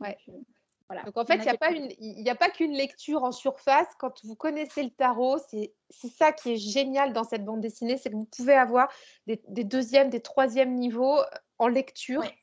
Ouais. 0.00 0.16
Donc, 0.26 0.36
euh, 0.36 0.40
voilà. 0.88 1.02
Donc 1.02 1.16
en 1.18 1.24
fait, 1.26 1.34
il 1.36 1.42
n'y 1.42 1.48
a, 1.48 1.56
pas 1.58 1.70
une- 1.72 1.92
y 1.98 2.30
a 2.30 2.34
pas 2.34 2.48
qu'une 2.48 2.72
lecture 2.72 3.22
en 3.24 3.32
surface. 3.32 3.88
Quand 3.98 4.24
vous 4.24 4.36
connaissez 4.36 4.82
le 4.82 4.90
tarot, 4.90 5.38
c'est 5.48 5.74
ça 5.90 6.32
qui 6.32 6.52
est 6.52 6.56
génial 6.56 7.12
dans 7.12 7.24
cette 7.24 7.44
bande 7.44 7.60
dessinée, 7.60 7.98
c'est 7.98 8.10
que 8.10 8.14
vous 8.16 8.28
pouvez 8.36 8.54
avoir 8.54 8.90
des, 9.26 9.42
des 9.48 9.64
deuxièmes, 9.64 10.08
des 10.10 10.20
troisièmes 10.22 10.74
niveaux 10.74 11.18
en 11.58 11.68
lecture. 11.68 12.20
Ouais. 12.20 12.38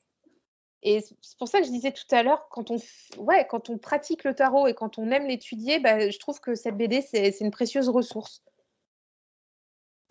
Et 0.83 1.01
c'est 1.01 1.37
pour 1.39 1.47
ça 1.47 1.59
que 1.61 1.65
je 1.65 1.71
disais 1.71 1.91
tout 1.91 2.05
à 2.11 2.21
l'heure, 2.21 2.47
quand 2.49 2.69
on, 2.69 2.77
ouais, 3.17 3.47
quand 3.49 3.71
on 3.71 3.79
pratique 3.79 4.23
le 4.23 4.35
tarot 4.35 4.67
et 4.67 4.75
quand 4.75 4.99
on 4.99 5.09
aime 5.09 5.25
l'étudier, 5.25 5.79
bah, 5.79 6.11
je 6.11 6.19
trouve 6.19 6.39
que 6.39 6.53
cette 6.53 6.77
BD, 6.77 7.01
c'est 7.01 7.31
c'est 7.31 7.43
une 7.43 7.49
précieuse 7.49 7.89
ressource. 7.89 8.43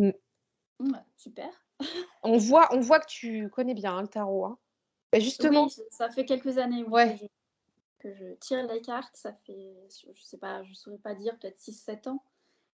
Ouais, 0.00 0.10
super. 1.16 1.63
On 2.22 2.36
voit, 2.38 2.68
on 2.72 2.80
voit 2.80 3.00
que 3.00 3.06
tu 3.08 3.48
connais 3.50 3.74
bien 3.74 3.96
hein, 3.96 4.02
le 4.02 4.08
tarot. 4.08 4.44
hein. 4.46 4.58
Bah, 5.12 5.18
justement, 5.20 5.64
Oui, 5.64 5.76
ça- 5.90 6.10
fait 6.10 6.24
quelques 6.24 6.58
années 6.58 6.84
Ouais. 6.84 7.18
que, 7.18 7.18
je, 7.18 7.26
que 8.10 8.14
je 8.14 8.34
tire 8.34 8.66
les 8.66 8.80
cartes. 8.80 9.14
Ça 9.16 9.32
fait, 9.46 9.74
je 10.14 10.22
sais 10.24 10.38
pas, 10.38 10.62
je 10.64 10.74
saurais 10.74 10.98
pas 10.98 11.14
dire, 11.14 11.38
peut-être 11.38 11.60
6-7 11.60 12.06
ans. 12.06 12.22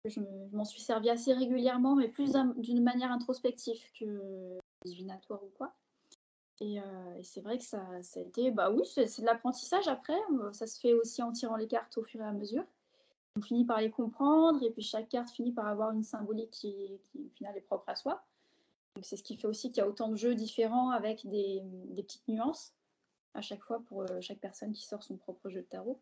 Je 0.07 0.21
me- 0.21 0.49
je 0.51 0.57
m'en 0.57 0.65
suis 0.65 0.81
servi 0.81 1.09
assez 1.11 1.33
régulièrement, 1.33 1.95
mais 1.95 2.09
plus 2.09 2.33
d'un- 2.33 2.53
d'une 2.57 2.83
manière 2.83 3.11
introspective 3.13 3.81
que 3.99 4.59
divinatoire 4.85 5.43
ou 5.43 5.51
quoi. 5.57 5.73
Et, 6.61 6.81
euh, 6.81 7.15
et 7.19 7.23
c'est 7.23 7.41
vrai 7.41 7.59
que 7.59 7.65
ça, 7.65 7.85
ça 8.03 8.21
a 8.21 8.23
été, 8.23 8.51
bah 8.51 8.71
oui, 8.71 8.83
c'est 8.87 9.21
de 9.21 9.27
l'apprentissage 9.27 9.89
après. 9.89 10.19
Ça 10.53 10.67
se 10.67 10.79
fait 10.79 10.93
aussi 10.93 11.23
en 11.23 11.33
tirant 11.33 11.57
les 11.57 11.67
cartes 11.67 11.97
au 11.99 12.03
fur 12.05 12.21
et 12.21 12.25
à 12.25 12.33
mesure. 12.33 12.65
On 13.37 13.41
finit 13.43 13.65
par 13.65 13.81
les 13.81 13.91
comprendre, 13.91 14.63
et 14.63 14.71
puis 14.71 14.83
chaque 14.83 15.09
carte 15.09 15.31
finit 15.31 15.53
par 15.53 15.67
avoir 15.67 15.91
une 15.93 16.05
symbolique 16.05 16.51
qui, 16.51 17.01
qui 17.05 17.19
au 17.27 17.31
final 17.31 17.57
est 17.57 17.61
propre 17.63 17.89
à 17.89 17.97
soi. 17.97 18.23
C'est 19.03 19.17
ce 19.17 19.23
qui 19.23 19.37
fait 19.37 19.49
aussi 19.49 19.71
qu'il 19.71 19.79
y 19.79 19.85
a 19.85 19.89
autant 19.89 20.09
de 20.09 20.17
jeux 20.17 20.35
différents 20.35 20.91
avec 20.91 21.27
des, 21.27 21.63
des 21.65 22.03
petites 22.03 22.27
nuances 22.29 22.73
à 23.35 23.41
chaque 23.41 23.63
fois 23.63 23.81
pour 23.89 24.03
euh, 24.03 24.21
chaque 24.21 24.39
personne 24.39 24.73
qui 24.73 24.85
sort 24.85 25.03
son 25.03 25.17
propre 25.17 25.51
jeu 25.51 25.63
de 25.63 25.67
tarot. 25.67 26.01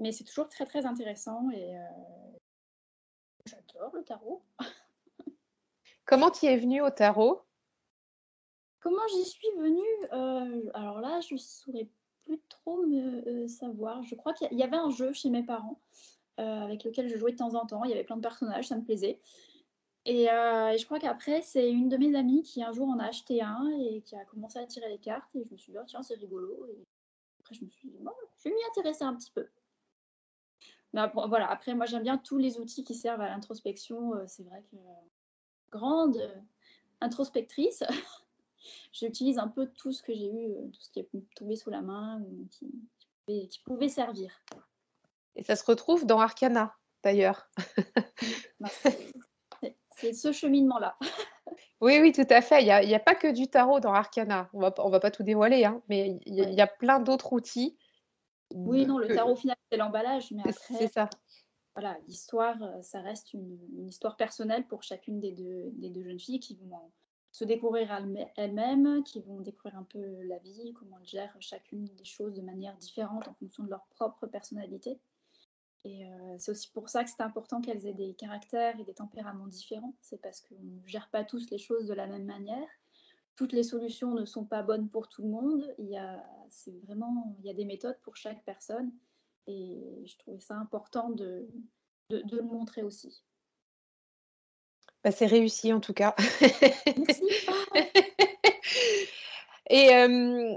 Mais 0.00 0.12
c'est 0.12 0.24
toujours 0.24 0.48
très 0.48 0.64
très 0.64 0.86
intéressant 0.86 1.50
et 1.50 1.76
euh, 1.76 1.82
j'adore 3.44 3.94
le 3.94 4.02
tarot. 4.02 4.42
comment 6.06 6.30
tu 6.30 6.46
es 6.46 6.56
venu 6.56 6.80
au 6.80 6.90
tarot? 6.90 7.42
Comment 8.80 9.06
j'y 9.08 9.24
suis 9.26 9.48
venue? 9.58 10.08
Euh, 10.12 10.70
Alors 10.72 11.00
là, 11.00 11.20
je 11.20 11.34
ne 11.34 11.38
saurais 11.38 11.86
plus 12.24 12.40
trop 12.48 12.86
me 12.86 13.28
euh, 13.28 13.48
savoir. 13.48 14.02
Je 14.04 14.14
crois 14.14 14.32
qu'il 14.32 14.56
y 14.56 14.62
avait 14.62 14.78
un 14.78 14.88
jeu 14.88 15.12
chez 15.12 15.28
mes 15.28 15.42
parents 15.42 15.78
avec 16.38 16.84
lequel 16.84 17.06
je 17.06 17.18
jouais 17.18 17.32
de 17.32 17.36
temps 17.36 17.54
en 17.54 17.66
temps. 17.66 17.84
Il 17.84 17.90
y 17.90 17.92
avait 17.92 18.02
plein 18.02 18.16
de 18.16 18.22
personnages, 18.22 18.68
ça 18.68 18.74
me 18.74 18.82
plaisait. 18.82 19.20
Et, 20.06 20.30
euh, 20.30 20.70
et 20.70 20.78
je 20.78 20.84
crois 20.86 20.98
qu'après, 20.98 21.42
c'est 21.42 21.70
une 21.70 21.88
de 21.88 21.96
mes 21.96 22.16
amies 22.16 22.42
qui 22.42 22.62
un 22.62 22.72
jour 22.72 22.88
en 22.88 22.98
a 22.98 23.06
acheté 23.06 23.42
un 23.42 23.68
et 23.78 24.00
qui 24.02 24.16
a 24.16 24.24
commencé 24.24 24.58
à 24.58 24.66
tirer 24.66 24.88
les 24.88 24.98
cartes. 24.98 25.34
Et 25.36 25.44
je 25.44 25.52
me 25.52 25.58
suis 25.58 25.72
dit, 25.72 25.78
oh, 25.78 25.84
tiens, 25.86 26.02
c'est 26.02 26.14
rigolo. 26.14 26.66
Et 26.68 26.84
après, 27.40 27.54
je 27.54 27.64
me 27.64 27.70
suis 27.70 27.88
dit, 27.88 27.98
bon, 28.00 28.12
je 28.38 28.48
vais 28.48 28.54
m'y 28.54 28.64
intéresser 28.70 29.04
un 29.04 29.14
petit 29.14 29.30
peu. 29.30 29.46
Mais 30.92 31.00
après, 31.00 31.28
voilà, 31.28 31.50
après, 31.50 31.74
moi, 31.74 31.86
j'aime 31.86 32.02
bien 32.02 32.18
tous 32.18 32.38
les 32.38 32.58
outils 32.58 32.82
qui 32.82 32.94
servent 32.94 33.20
à 33.20 33.28
l'introspection. 33.28 34.14
Euh, 34.14 34.24
c'est 34.26 34.42
vrai 34.44 34.64
que 34.70 34.76
euh, 34.76 35.08
grande 35.70 36.18
introspectrice, 37.02 37.84
j'utilise 38.92 39.38
un 39.38 39.48
peu 39.48 39.66
tout 39.66 39.92
ce 39.92 40.02
que 40.02 40.14
j'ai 40.14 40.32
eu, 40.32 40.70
tout 40.72 40.80
ce 40.80 40.90
qui 40.90 41.00
est 41.00 41.08
tombé 41.36 41.56
sous 41.56 41.70
la 41.70 41.82
main 41.82 42.20
ou 42.22 42.48
qui, 42.50 42.66
qui 42.98 43.08
pouvait, 43.26 43.48
qui 43.48 43.60
pouvait 43.60 43.88
servir. 43.88 44.42
Et 45.36 45.44
ça 45.44 45.56
se 45.56 45.64
retrouve 45.64 46.06
dans 46.06 46.18
Arcana, 46.20 46.74
d'ailleurs. 47.02 47.50
C'est- 50.00 50.06
c'est- 50.08 50.12
c'est 50.12 50.32
ce 50.32 50.32
cheminement-là. 50.32 50.96
Oui, 51.80 51.98
oui, 52.00 52.12
tout 52.12 52.26
à 52.28 52.40
fait. 52.42 52.60
Il 52.62 52.66
n'y 52.66 52.70
a, 52.70 52.82
il 52.82 52.90
y 52.90 52.94
a 52.94 53.00
pas 53.00 53.14
que 53.14 53.32
du 53.32 53.48
tarot 53.48 53.80
dans 53.80 53.92
Arcana. 53.92 54.50
On 54.52 54.60
va, 54.60 54.74
on 54.78 54.90
va 54.90 55.00
pas 55.00 55.10
tout 55.10 55.22
dévoiler, 55.22 55.64
hein, 55.64 55.82
mais 55.88 56.18
il 56.26 56.34
y, 56.34 56.42
a- 56.42 56.48
il 56.50 56.54
y 56.54 56.60
a 56.60 56.66
plein 56.66 57.00
d'autres 57.00 57.32
outils. 57.32 57.76
Oui, 58.54 58.84
non, 58.86 58.98
le 58.98 59.08
tarot 59.08 59.32
au 59.32 59.36
final, 59.36 59.56
c'est 59.70 59.78
l'emballage, 59.78 60.30
mais 60.32 60.42
C'est 60.52 60.74
après, 60.74 60.88
ça. 60.88 61.08
voilà, 61.74 61.96
l'histoire, 62.06 62.60
euh, 62.62 62.82
ça 62.82 63.00
reste 63.00 63.32
une, 63.32 63.58
une 63.78 63.88
histoire 63.88 64.16
personnelle 64.16 64.66
pour 64.66 64.82
chacune 64.82 65.20
des 65.20 65.32
deux, 65.32 65.70
des 65.74 65.88
deux 65.88 66.02
jeunes 66.02 66.18
filles 66.18 66.40
qui 66.40 66.56
vont 66.56 66.92
se 67.32 67.44
découvrir 67.44 67.92
elles- 67.92 68.28
elles-mêmes, 68.36 69.04
qui 69.04 69.20
vont 69.20 69.40
découvrir 69.40 69.78
un 69.78 69.84
peu 69.84 70.22
la 70.24 70.38
vie, 70.38 70.72
comment 70.74 70.98
elles 71.00 71.06
gèrent 71.08 71.36
chacune 71.40 71.84
des 71.84 72.04
choses 72.04 72.34
de 72.34 72.42
manière 72.42 72.76
différente 72.76 73.28
en 73.28 73.34
fonction 73.34 73.62
de 73.62 73.70
leur 73.70 73.86
propre 73.90 74.26
personnalité. 74.26 74.98
Et 75.84 76.04
euh, 76.06 76.36
c'est 76.38 76.50
aussi 76.52 76.70
pour 76.72 76.88
ça 76.90 77.04
que 77.04 77.10
c'est 77.10 77.22
important 77.22 77.60
qu'elles 77.60 77.86
aient 77.86 77.94
des 77.94 78.14
caractères 78.14 78.78
et 78.78 78.84
des 78.84 78.94
tempéraments 78.94 79.46
différents. 79.46 79.94
C'est 80.00 80.20
parce 80.20 80.40
qu'on 80.42 80.56
ne 80.62 80.86
gère 80.86 81.08
pas 81.10 81.24
tous 81.24 81.50
les 81.50 81.58
choses 81.58 81.86
de 81.86 81.94
la 81.94 82.06
même 82.06 82.24
manière. 82.26 82.68
toutes 83.36 83.52
les 83.52 83.62
solutions 83.62 84.12
ne 84.14 84.24
sont 84.26 84.44
pas 84.44 84.62
bonnes 84.62 84.90
pour 84.90 85.08
tout 85.08 85.22
le 85.22 85.28
monde. 85.28 85.74
Il 85.78 85.88
y 85.88 85.96
a, 85.96 86.22
c'est 86.50 86.78
vraiment, 86.86 87.34
il 87.38 87.46
y 87.46 87.50
a 87.50 87.54
des 87.54 87.64
méthodes 87.64 87.98
pour 88.02 88.16
chaque 88.16 88.44
personne. 88.44 88.92
Et 89.46 90.02
je 90.06 90.16
trouvais 90.18 90.40
ça 90.40 90.56
important 90.56 91.10
de, 91.10 91.48
de, 92.10 92.20
de 92.22 92.36
le 92.36 92.42
montrer 92.42 92.82
aussi. 92.82 93.24
Bah, 95.02 95.10
c'est 95.12 95.26
réussi 95.26 95.72
en 95.72 95.80
tout 95.80 95.94
cas. 95.94 96.14
Merci. 96.96 97.24
Et 99.70 99.94
euh, 99.94 100.56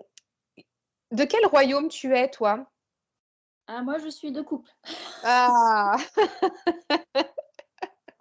de 1.12 1.24
quel 1.26 1.46
royaume 1.46 1.88
tu 1.90 2.16
es, 2.16 2.30
toi? 2.30 2.70
Ah, 3.68 3.82
moi, 3.82 3.98
je 4.00 4.10
suis 4.10 4.32
de 4.32 4.42
couple. 4.42 4.70
Ah 5.24 5.98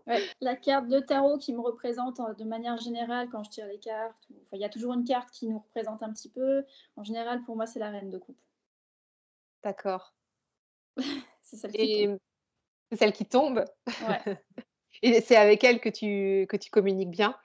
Ouais, 0.06 0.28
la 0.40 0.56
carte 0.56 0.88
de 0.88 0.98
tarot 0.98 1.38
qui 1.38 1.52
me 1.52 1.60
représente 1.60 2.18
en- 2.18 2.32
de 2.34 2.44
manière 2.44 2.76
générale 2.78 3.28
quand 3.30 3.44
je 3.44 3.50
tire 3.50 3.66
les 3.66 3.78
cartes. 3.78 4.16
il 4.52 4.58
y 4.58 4.64
a 4.64 4.68
toujours 4.68 4.94
une 4.94 5.04
carte 5.04 5.30
qui 5.30 5.46
nous 5.46 5.58
représente 5.60 6.02
un 6.02 6.12
petit 6.12 6.28
peu. 6.28 6.64
En 6.96 7.04
général, 7.04 7.42
pour 7.44 7.54
moi, 7.54 7.66
c'est 7.66 7.78
la 7.78 7.90
reine 7.90 8.10
de 8.10 8.18
coupe. 8.18 8.38
D'accord. 9.62 10.12
C'est 11.42 11.56
celle 11.56 11.72
qui 11.72 11.78
Et 11.78 12.06
tombe. 12.06 12.18
c'est 12.90 12.98
celle 12.98 13.12
qui 13.12 13.26
tombe 13.26 13.64
Ouais. 14.08 14.20
Et 15.02 15.20
c'est 15.20 15.36
avec 15.36 15.64
elle 15.64 15.80
que 15.80 15.88
tu, 15.88 16.46
que 16.48 16.56
tu 16.56 16.70
communiques 16.70 17.10
bien? 17.10 17.36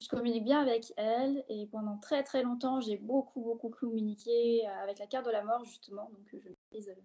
Je 0.00 0.08
communique 0.08 0.44
bien 0.44 0.60
avec 0.60 0.92
elle 0.96 1.44
et 1.48 1.66
pendant 1.66 1.96
très 1.98 2.22
très 2.24 2.42
longtemps, 2.42 2.80
j'ai 2.80 2.96
beaucoup 2.96 3.40
beaucoup 3.40 3.70
communiqué 3.70 4.66
euh, 4.66 4.82
avec 4.82 4.98
la 4.98 5.06
carte 5.06 5.26
de 5.26 5.30
la 5.30 5.44
mort 5.44 5.64
justement. 5.64 6.10
Donc 6.10 6.34
euh, 6.34 6.40
je 6.42 6.48
maîtrise 6.48 6.88
euh, 6.90 7.00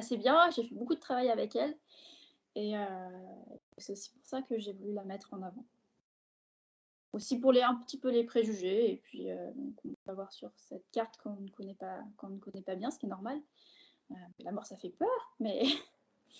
assez 0.00 0.16
bien. 0.16 0.50
J'ai 0.50 0.64
fait 0.64 0.74
beaucoup 0.74 0.94
de 0.94 1.00
travail 1.00 1.30
avec 1.30 1.54
elle 1.56 1.76
et 2.54 2.76
euh, 2.76 3.08
c'est 3.78 3.92
aussi 3.92 4.10
pour 4.10 4.24
ça 4.26 4.42
que 4.42 4.58
j'ai 4.58 4.72
voulu 4.72 4.92
la 4.92 5.04
mettre 5.04 5.32
en 5.34 5.42
avant. 5.42 5.64
Aussi 7.12 7.40
pour 7.40 7.50
les 7.52 7.62
un 7.62 7.74
petit 7.74 7.98
peu 7.98 8.10
les 8.10 8.22
préjugés 8.24 8.92
et 8.92 8.96
puis 8.96 9.30
euh, 9.30 9.50
donc 9.54 9.74
on 9.84 9.88
peut 9.88 10.10
avoir 10.10 10.32
sur 10.32 10.50
cette 10.56 10.88
carte 10.92 11.16
qu'on 11.18 11.34
ne 11.36 11.48
connaît 11.50 11.74
pas 11.74 11.98
qu'on 12.16 12.28
ne 12.28 12.38
connaît 12.38 12.62
pas 12.62 12.76
bien, 12.76 12.90
ce 12.90 12.98
qui 12.98 13.06
est 13.06 13.08
normal. 13.08 13.40
Euh, 14.12 14.14
la 14.40 14.52
mort 14.52 14.64
ça 14.66 14.76
fait 14.76 14.90
peur, 14.90 15.34
mais 15.40 15.64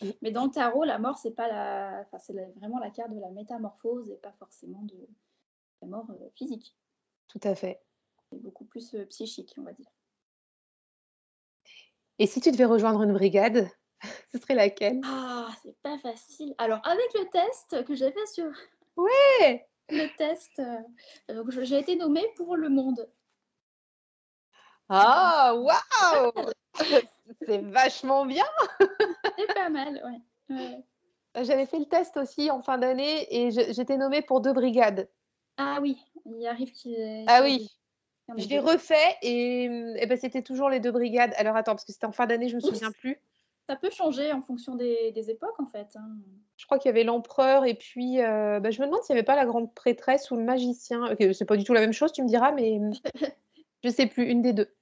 mais 0.23 0.31
dans 0.31 0.45
le 0.45 0.51
tarot, 0.51 0.85
la 0.85 0.99
mort 0.99 1.19
c'est 1.19 1.33
pas 1.33 1.49
la, 1.49 2.03
enfin 2.07 2.19
c'est 2.19 2.33
la- 2.33 2.51
vraiment 2.53 2.79
la 2.79 2.91
carte 2.91 3.13
de 3.13 3.19
la 3.21 3.31
métamorphose 3.31 4.11
et 4.11 4.17
pas 4.17 4.33
forcément 4.33 4.83
de 4.83 5.09
la 5.83 5.89
mort 5.89 6.09
euh, 6.11 6.29
physique. 6.37 6.77
Tout 7.29 7.41
à 7.43 7.55
fait. 7.55 7.83
C'est 8.31 8.41
beaucoup 8.41 8.65
plus 8.65 8.95
euh, 8.95 9.05
psychique, 9.07 9.55
on 9.59 9.63
va 9.63 9.73
dire. 9.73 9.91
Et 12.21 12.27
si 12.27 12.43
tu 12.43 12.53
devais 12.53 12.67
rejoindre 12.67 13.03
une 13.03 13.15
brigade, 13.15 13.71
ce 14.31 14.39
serait 14.39 14.55
laquelle? 14.55 15.01
Ah, 15.05 15.49
c'est 15.63 15.75
pas 15.83 15.99
facile. 15.99 16.55
Alors, 16.59 16.81
avec 16.85 17.15
le 17.15 17.25
test 17.31 17.83
que 17.87 17.95
j'ai 17.95 18.13
fait 18.13 18.27
sur 18.27 18.51
Ouais 18.97 19.67
le 19.93 20.07
test, 20.17 20.61
euh, 20.61 21.43
j'ai 21.63 21.81
été 21.81 21.97
nommée 21.97 22.27
pour 22.37 22.57
le 22.57 22.69
monde. 22.69 23.09
Ah, 24.89 25.55
waouh 25.57 26.33
C'est 27.47 27.59
vachement 27.59 28.25
bien 28.25 28.45
C'est 29.39 29.53
pas 29.53 29.69
mal, 29.69 30.01
ouais. 30.05 30.57
ouais. 30.57 30.85
J'avais 31.43 31.67
fait 31.67 31.79
le 31.79 31.87
test 31.87 32.17
aussi 32.19 32.51
en 32.51 32.63
fin 32.63 32.79
d'année 32.79 33.27
et 33.35 33.51
j'étais 33.51 33.97
nommée 33.97 34.23
pour 34.23 34.41
deux 34.41 34.53
brigades. 34.53 35.09
Ah 35.57 35.79
oui, 35.81 35.99
il 36.25 36.47
arrive 36.47 36.71
qu'il 36.71 37.25
Ah 37.27 37.41
oui, 37.43 37.69
je 38.39 38.49
l'ai 38.49 38.59
refait 38.59 39.17
et, 39.23 39.65
et 39.65 40.07
ben, 40.07 40.17
c'était 40.19 40.43
toujours 40.43 40.69
les 40.69 40.81
deux 40.81 40.93
brigades. 40.93 41.33
Alors 41.37 41.57
attends, 41.57 41.73
parce 41.73 41.85
que 41.85 41.93
c'était 41.93 42.07
en 42.07 42.13
fin 42.13 42.27
d'année, 42.27 42.49
je 42.49 42.57
me 42.57 42.61
Oups. 42.61 42.69
souviens 42.69 42.93
plus. 42.93 43.17
Ça 43.69 43.77
peut 43.77 43.91
changer 43.91 44.33
en 44.33 44.43
fonction 44.43 44.75
des, 44.75 45.13
des 45.13 45.31
époques, 45.31 45.59
en 45.61 45.67
fait. 45.67 45.89
hein. 45.97 46.09
Je 46.57 46.67
crois 46.67 46.79
qu'il 46.79 46.89
y 46.89 46.91
avait 46.91 47.05
l'empereur 47.05 47.65
et 47.65 47.75
puis 47.75 48.21
euh, 48.21 48.59
bah, 48.61 48.71
je 48.71 48.81
me 48.81 48.87
demande 48.87 49.03
s'il 49.03 49.15
n'y 49.15 49.19
avait 49.21 49.25
pas 49.27 49.37
la 49.37 49.47
grande 49.47 49.73
prêtresse 49.75 50.31
ou 50.31 50.37
le 50.37 50.43
magicien. 50.43 51.13
Ok, 51.13 51.25
c'est 51.33 51.45
pas 51.45 51.57
du 51.57 51.65
tout 51.65 51.73
la 51.73 51.81
même 51.81 51.93
chose, 51.93 52.13
tu 52.13 52.23
me 52.23 52.29
diras, 52.29 52.53
mais 52.53 52.81
je 53.85 53.89
sais 53.89 54.07
plus, 54.07 54.25
une 54.29 54.43
des 54.43 54.53
deux. 54.53 54.75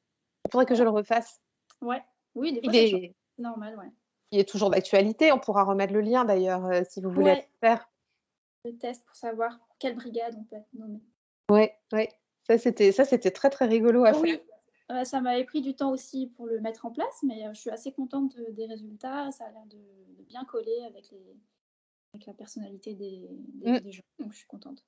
Il 0.47 0.51
faudrait 0.51 0.67
que 0.67 0.75
je 0.75 0.83
le 0.83 0.91
refasse. 0.91 1.41
Ouais, 1.83 2.03
oui, 2.35 2.53
des 2.55 2.63
fois, 2.63 2.73
Il 2.73 2.79
est, 2.79 3.15
normal, 3.37 3.77
ouais. 3.79 3.91
il 4.33 4.41
est 4.41 4.49
toujours 4.49 4.71
d'actualité. 4.71 5.31
On 5.33 5.39
pourra 5.39 5.65
remettre 5.65 5.93
le 5.93 6.01
lien 6.01 6.25
d'ailleurs 6.25 6.65
euh, 6.67 6.81
si 6.89 7.01
vous 7.03 7.11
voulez 7.11 7.27
Ouais. 7.33 7.49
le 7.63 7.69
faire. 7.69 7.89
Le 8.65 8.77
test 8.79 9.05
pour 9.05 9.15
savoir 9.15 9.59
quelle 9.79 9.95
brigade 9.95 10.35
on 10.39 10.45
peut 10.45 10.57
être 10.57 10.69
nommé. 10.73 11.01
Ouais, 11.51 11.77
ouais. 11.93 12.09
Ça 12.49 12.59
c'était, 12.59 12.93
ça 12.93 13.05
c'était 13.05 13.31
très 13.31 13.51
très 13.51 13.67
rigolo 13.67 14.05
à 14.05 14.13
Oui, 14.19 14.31
faire. 14.31 14.41
euh, 14.93 15.05
ça 15.05 15.21
m'avait 15.21 15.45
pris 15.45 15.61
du 15.61 15.75
temps 15.75 15.91
aussi 15.93 16.29
pour 16.29 16.47
le 16.47 16.61
mettre 16.61 16.87
en 16.87 16.91
place, 16.91 17.23
mais 17.23 17.47
euh, 17.47 17.53
je 17.55 17.61
suis 17.61 17.71
assez 17.71 17.93
contente 17.93 18.35
de- 18.37 18.51
des 18.53 18.67
résultats. 18.67 19.31
Ça 19.33 19.45
a 19.45 19.51
l'air 19.51 19.67
de, 19.67 19.77
de 19.77 20.23
bien 20.23 20.45
coller 20.45 20.83
avec, 20.87 21.11
les, 21.11 21.37
avec 22.15 22.27
la 22.27 22.33
personnalité 22.33 22.95
des, 22.95 23.29
des, 23.55 23.71
Mm. 23.73 23.79
des 23.81 23.93
gens, 23.93 24.03
donc 24.19 24.33
je 24.33 24.39
suis 24.39 24.47
contente. 24.47 24.83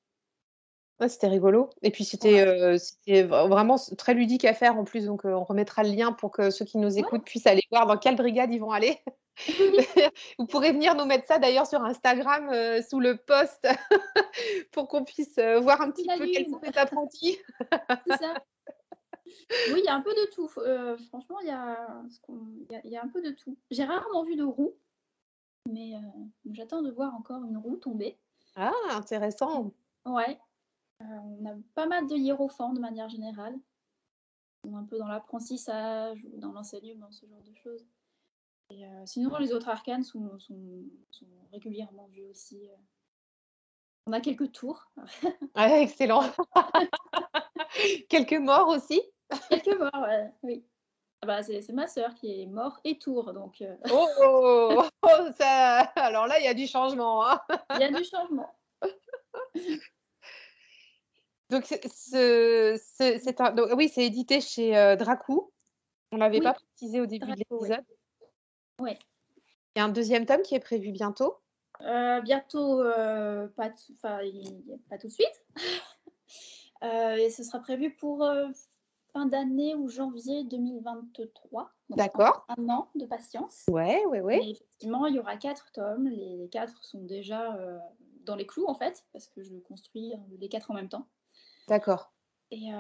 Ouais, 1.01 1.09
c'était 1.09 1.29
rigolo. 1.29 1.71
Et 1.83 1.91
puis 1.91 2.05
c'était, 2.05 2.41
euh, 2.47 2.77
c'était 2.79 3.25
vra- 3.25 3.49
vraiment 3.49 3.77
très 3.97 4.13
ludique 4.15 4.45
à 4.45 4.53
faire 4.55 4.77
en 4.79 4.85
plus. 4.85 5.07
Donc 5.07 5.25
euh, 5.25 5.33
on 5.33 5.45
remettra 5.45 5.83
le 5.83 5.91
lien 5.91 6.13
pour 6.13 6.31
que 6.31 6.51
ceux 6.51 6.65
qui 6.67 6.77
nous 6.79 6.99
écoutent 6.99 7.25
puissent 7.25 7.47
aller 7.47 7.63
voir 7.71 7.87
dans 7.87 7.97
quelle 7.97 8.17
brigade 8.17 8.53
ils 8.53 8.59
vont 8.61 8.71
aller. 8.73 8.99
Vous 10.39 10.47
pourrez 10.47 10.73
venir 10.73 10.95
nous 10.95 11.05
mettre 11.05 11.27
ça 11.27 11.39
d'ailleurs 11.39 11.67
sur 11.67 11.83
Instagram 11.83 12.49
euh, 12.51 12.83
sous 12.83 13.01
le 13.01 13.17
post 13.17 13.67
pour 14.73 14.89
qu'on 14.89 15.05
puisse 15.05 15.39
euh, 15.39 15.61
voir 15.61 15.81
un 15.81 15.91
petit 15.91 16.07
La 16.07 16.19
peu 16.19 16.27
quels 16.27 16.49
sont 16.49 16.61
les 16.63 16.77
apprentis. 16.77 17.39
C'est 18.07 18.17
ça. 18.17 18.35
Oui, 19.73 19.79
il 19.79 19.85
y 19.85 19.89
a 19.89 19.95
un 19.95 20.03
peu 20.03 20.13
de 20.13 20.31
tout. 20.33 20.51
Euh, 20.59 20.97
franchement, 21.09 21.39
il 21.41 21.49
y 21.49 21.51
a, 21.51 22.03
y 22.85 22.89
y 22.89 22.97
un 22.97 23.09
peu 23.09 23.23
de 23.23 23.31
tout. 23.31 23.57
J'ai 23.71 23.85
rarement 23.85 24.25
vu 24.25 24.37
de 24.37 24.45
roue, 24.45 24.75
mais 25.69 25.93
j'attends 26.51 26.83
de 26.83 26.91
voir 26.91 27.15
encore 27.15 27.45
une 27.45 27.57
roue 27.57 27.77
tomber. 27.77 28.19
Ah, 28.57 28.73
intéressant. 28.91 29.73
Ouais. 30.05 30.39
On 31.01 31.47
a 31.47 31.55
pas 31.75 31.87
mal 31.87 32.07
de 32.07 32.17
hiérophants 32.17 32.73
de 32.73 32.81
manière 32.81 33.09
générale. 33.09 33.57
On 34.65 34.73
est 34.73 34.77
un 34.77 34.85
peu 34.85 34.99
dans 34.99 35.07
l'apprentissage 35.07 36.23
ou 36.25 36.39
dans 36.39 36.53
l'enseignement, 36.53 37.11
ce 37.11 37.27
genre 37.27 37.43
de 37.43 37.55
choses. 37.55 37.87
Et 38.71 38.85
euh, 38.87 39.07
sinon, 39.07 39.37
les 39.39 39.53
autres 39.53 39.69
arcanes 39.69 40.05
sont, 40.05 40.39
sont- 40.39 40.85
sont 41.11 41.27
régulièrement 41.53 42.07
vus 42.13 42.25
aussi. 42.27 42.69
euh. 42.69 42.75
On 44.07 44.13
a 44.13 44.21
quelques 44.21 44.53
tours, 44.53 44.91
Ouais, 45.57 45.83
excellent. 45.83 46.23
Quelques 48.09 48.33
morts 48.35 48.69
aussi. 48.69 49.01
quelques 49.49 49.79
morts, 49.79 50.03
ouais, 50.03 50.33
oui. 50.43 50.65
Ah 51.23 51.27
bah, 51.27 51.43
c'est 51.43 51.69
ma 51.73 51.87
sœur 51.87 52.15
qui 52.15 52.41
est 52.43 52.47
mort 52.47 52.81
et 52.85 52.99
tour, 52.99 53.33
donc 53.35 53.61
euh, 53.61 53.77
Oh, 53.93 54.09
oh, 54.23 54.83
oh, 55.03 55.29
ça... 55.39 55.81
Alors 55.97 56.27
là, 56.27 56.39
il 56.41 56.45
y 56.45 56.49
a 56.49 56.55
du 56.55 56.67
changement. 56.67 57.27
hein. 57.29 57.41
il 57.75 57.81
y 57.81 57.85
a 57.85 57.93
du 57.93 58.03
changement. 58.05 58.51
Donc, 61.51 61.65
c'est 61.67 63.41
un... 63.41 63.53
donc, 63.53 63.69
oui, 63.77 63.89
c'est 63.89 64.05
édité 64.07 64.41
chez 64.41 64.77
euh, 64.77 64.97
Dracou. 64.97 65.53
On 66.13 66.17
ne 66.17 66.21
l'avait 66.21 66.39
Oui, 66.39 66.45
pas 66.45 66.55
précisé 66.55 67.01
au 67.01 67.07
début 67.07 67.33
de 67.33 67.45
ouais. 67.51 67.79
Ouais. 68.81 68.99
Il 69.77 69.79
y 69.79 69.83
a 69.83 69.85
un 69.85 69.91
deuxième 69.91 70.27
tome 70.27 70.43
qui 70.43 70.55
est 70.55 70.61
prévu 70.61 70.91
bientôt? 70.91 71.37
Euh, 71.83 72.21
bientôt, 72.21 72.83
euh, 72.83 73.47
pas, 73.49 73.71
pas 74.03 74.99
tout 74.99 75.07
de 75.07 75.13
suite. 75.13 75.45
Euh, 76.83 77.17
et 77.17 77.29
ce 77.29 77.45
sera 77.45 77.59
prévu 77.59 77.95
pour 77.95 78.25
euh, 78.25 78.49
fin 79.13 79.27
d'année 79.27 79.75
ou 79.75 79.91
janvier 79.91 80.45
2023. 80.45 81.71
Donc, 81.91 81.99
D'accord. 81.99 82.47
Un 82.57 82.71
an 82.71 82.89
de 82.95 83.05
patience. 83.05 83.67
Ouais, 83.69 84.03
ouais, 84.07 84.23
ouais. 84.23 84.43
Et 84.43 84.51
effectivement, 84.53 85.05
il 85.05 85.15
y 85.15 85.19
aura 85.19 85.37
quatre 85.37 85.71
tomes. 85.73 86.09
Les, 86.09 86.39
les 86.39 86.49
quatre 86.49 86.83
sont 86.83 87.03
déjà 87.03 87.55
dans 88.25 88.35
les 88.35 88.47
clous, 88.47 88.65
en 88.67 88.75
fait, 88.75 89.05
parce 89.13 89.27
que 89.27 89.43
je 89.43 89.57
construis 89.57 90.15
les 90.39 90.49
quatre 90.49 90.71
en 90.71 90.75
même 90.75 90.89
temps. 90.89 91.07
D'accord. 91.69 92.15
Et 92.51 92.71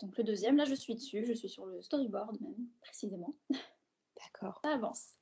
donc 0.00 0.18
le 0.18 0.24
deuxième, 0.24 0.58
là, 0.58 0.66
je 0.66 0.74
suis 0.74 0.94
dessus. 0.94 1.24
Je 1.24 1.32
suis 1.32 1.48
sur 1.48 1.64
le 1.64 1.80
storyboard, 1.80 2.38
même, 2.42 2.66
précisément. 2.82 3.34
D'accord. 4.18 4.60
Ça 4.64 4.70
avance. 4.72 5.14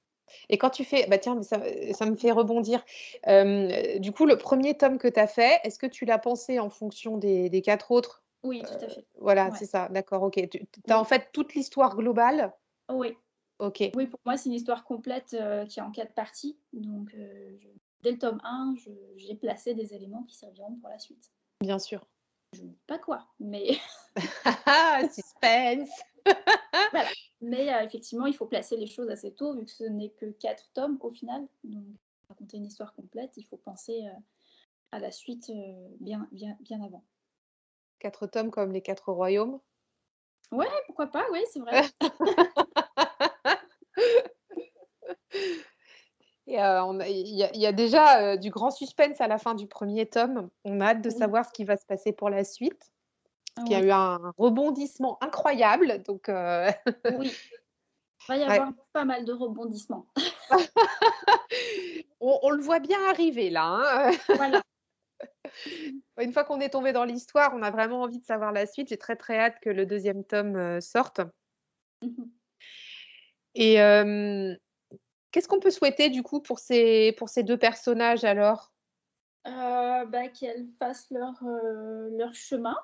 Et 0.49 0.59
quand 0.59 0.71
tu 0.71 0.85
fais, 0.85 1.07
bah 1.07 1.19
tiens, 1.19 1.37
mais 1.37 1.45
ça, 1.45 1.61
ça 1.95 2.05
me 2.07 2.17
fait 2.17 2.33
rebondir. 2.33 2.85
Euh, 3.29 3.99
du 4.01 4.11
coup, 4.13 4.27
le 4.27 4.37
premier 4.37 4.77
tome 4.77 4.99
que 4.99 5.07
tu 5.09 5.21
as 5.21 5.29
fait, 5.29 5.61
est-ce 5.63 5.79
que 5.79 5.87
tu 5.87 6.05
l'as 6.05 6.19
pensé 6.19 6.59
en 6.59 6.69
fonction 6.69 7.17
des, 7.17 7.49
des 7.49 7.63
quatre 7.63 7.93
autres? 7.93 8.25
Oui, 8.43 8.63
tout 8.63 8.85
à 8.85 8.89
fait. 8.89 9.07
Voilà, 9.21 9.47
Ouais. 9.47 9.57
c'est 9.59 9.67
ça. 9.67 9.89
D'accord, 9.89 10.23
ok. 10.25 10.49
Tu 10.51 10.67
as 10.89 10.99
en 10.99 11.05
fait 11.05 11.31
toute 11.33 11.55
l'histoire 11.55 11.97
globale? 11.97 12.53
Oui. 12.91 13.17
Ok. 13.59 13.83
Oui, 13.95 14.07
pour 14.07 14.21
moi, 14.25 14.37
c'est 14.37 14.49
une 14.49 14.55
histoire 14.55 14.85
complète 14.85 15.35
euh, 15.35 15.65
qui 15.65 15.79
est 15.79 15.83
en 15.83 15.91
quatre 15.93 16.13
parties. 16.15 16.59
Donc, 16.73 17.15
euh, 17.15 17.57
je- 17.59 17.69
dès 18.03 18.11
le 18.13 18.19
tome 18.19 18.41
1, 18.45 18.75
je- 18.77 18.91
j'ai 19.17 19.35
placé 19.35 19.75
des 19.75 19.95
éléments 19.95 20.25
qui 20.25 20.35
serviront 20.37 20.75
pour 20.77 20.89
la 20.91 20.99
suite. 20.99 21.31
Bien 21.61 21.79
sûr. 21.79 22.07
Je 22.53 22.63
ne 22.63 22.69
dis 22.69 22.79
pas 22.87 22.99
quoi, 22.99 23.27
mais, 23.41 23.79
Ah, 24.67 25.01
suspense. 25.11 25.91
mais 27.47 27.73
euh, 27.73 27.83
effectivement, 27.85 28.27
il 28.27 28.35
faut 28.35 28.47
placer 28.47 28.77
les 28.77 28.87
choses 28.87 29.09
assez 29.09 29.33
tôt, 29.33 29.55
vu 29.55 29.65
que 29.65 29.71
ce 29.71 29.85
n'est 29.85 30.11
que 30.11 30.27
quatre 30.27 30.71
tomes 30.75 30.99
au 31.01 31.11
final. 31.11 31.47
Donc, 31.65 31.85
pour 31.85 32.29
raconter 32.31 32.57
une 32.57 32.67
histoire 32.67 32.95
complète, 32.95 33.33
il 33.37 33.45
faut 33.45 33.57
penser 33.57 34.07
euh, 34.07 34.19
à 34.93 34.99
la 34.99 35.11
suite 35.11 35.51
euh, 35.51 35.89
bien, 36.01 36.29
bien, 36.33 36.57
bien 36.61 36.83
avant. 36.83 37.05
Quatre 37.99 38.27
tomes 38.27 38.51
comme 38.51 38.73
les 38.73 38.83
quatre 38.83 39.13
royaumes? 39.13 39.61
Ouais, 40.53 40.67
pourquoi 40.87 41.07
pas, 41.07 41.25
oui, 41.33 41.41
c'est 41.53 41.61
vrai. 41.61 41.83
Il 46.47 46.55
y, 46.55 46.59
a- 46.59 47.51
il 47.55 47.61
y 47.61 47.67
a 47.67 47.73
déjà 47.73 48.37
du 48.37 48.51
grand 48.51 48.71
suspense 48.71 49.21
à 49.21 49.27
la 49.27 49.39
fin 49.39 49.55
du 49.55 49.67
premier 49.67 50.07
tome. 50.07 50.49
On 50.65 50.81
a 50.81 50.91
hâte 50.91 51.03
de 51.03 51.11
savoir 51.11 51.45
ce 51.45 51.53
qui 51.53 51.65
va 51.65 51.77
se 51.77 51.85
passer 51.87 52.13
pour 52.13 52.31
la 52.31 52.45
suite. 52.45 52.93
Qui 53.65 53.75
a 53.75 53.81
Oui, 53.81 53.87
eu 53.87 53.91
un 53.91 54.33
rebondissement 54.37 55.19
incroyable. 55.23 56.03
Donc, 56.03 56.29
euh, 56.29 56.71
oui. 57.19 57.33
Il 58.29 58.29
va 58.29 58.37
y 58.37 58.41
ouais. 58.41 58.59
avoir 58.59 58.73
pas 58.93 59.05
mal 59.05 59.25
de 59.25 59.33
rebondissements. 59.33 60.07
on, 62.21 62.39
on 62.43 62.51
le 62.51 62.63
voit 62.63 62.81
bien 62.81 62.99
arriver 63.09 63.51
là. 63.51 64.09
hein. 64.09 64.11
Voilà. 64.35 64.63
Une 66.21 66.33
fois 66.33 66.45
qu'on 66.45 66.61
est 66.61 66.71
tombé 66.71 66.93
dans 66.93 67.05
l'histoire, 67.05 67.53
on 67.55 67.63
a 67.63 67.71
vraiment 67.71 68.03
envie 68.03 68.19
de 68.19 68.25
savoir 68.25 68.53
la 68.53 68.67
suite. 68.67 68.89
J'ai 68.89 68.99
très 68.99 69.17
très 69.17 69.39
hâte 69.39 69.57
que 69.63 69.71
le 69.71 69.87
deuxième 69.87 70.25
tome 70.25 70.57
euh, 70.57 70.81
sorte. 70.81 71.21
Mhm. 72.03 72.31
Et 73.55 73.81
euh, 73.81 74.55
qu'est-ce 75.31 75.49
qu'on 75.49 75.61
peut 75.61 75.71
souhaiter 75.71 76.11
du 76.11 76.23
coup 76.23 76.41
pour 76.41 76.59
ces, 76.59 77.15
pour 77.17 77.29
ces 77.29 77.43
deux 77.43 77.57
personnages 77.57 78.25
alors? 78.25 78.73
Euh, 79.47 80.05
bah, 80.07 80.29
qu'elles 80.29 80.67
fassent 80.79 81.11
leur, 81.11 81.35
leur 81.43 82.35
chemin 82.35 82.77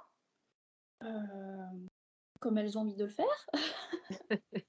comme 2.40 2.58
elles 2.58 2.76
ont 2.76 2.82
envie 2.82 2.96
de 2.96 3.04
le 3.04 3.10
faire. 3.10 3.46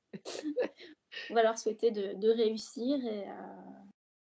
On 1.30 1.34
va 1.36 1.44
leur 1.44 1.58
souhaiter 1.58 1.92
de, 1.92 2.14
de 2.14 2.30
réussir 2.30 3.04
et, 3.06 3.28
euh, 3.30 3.82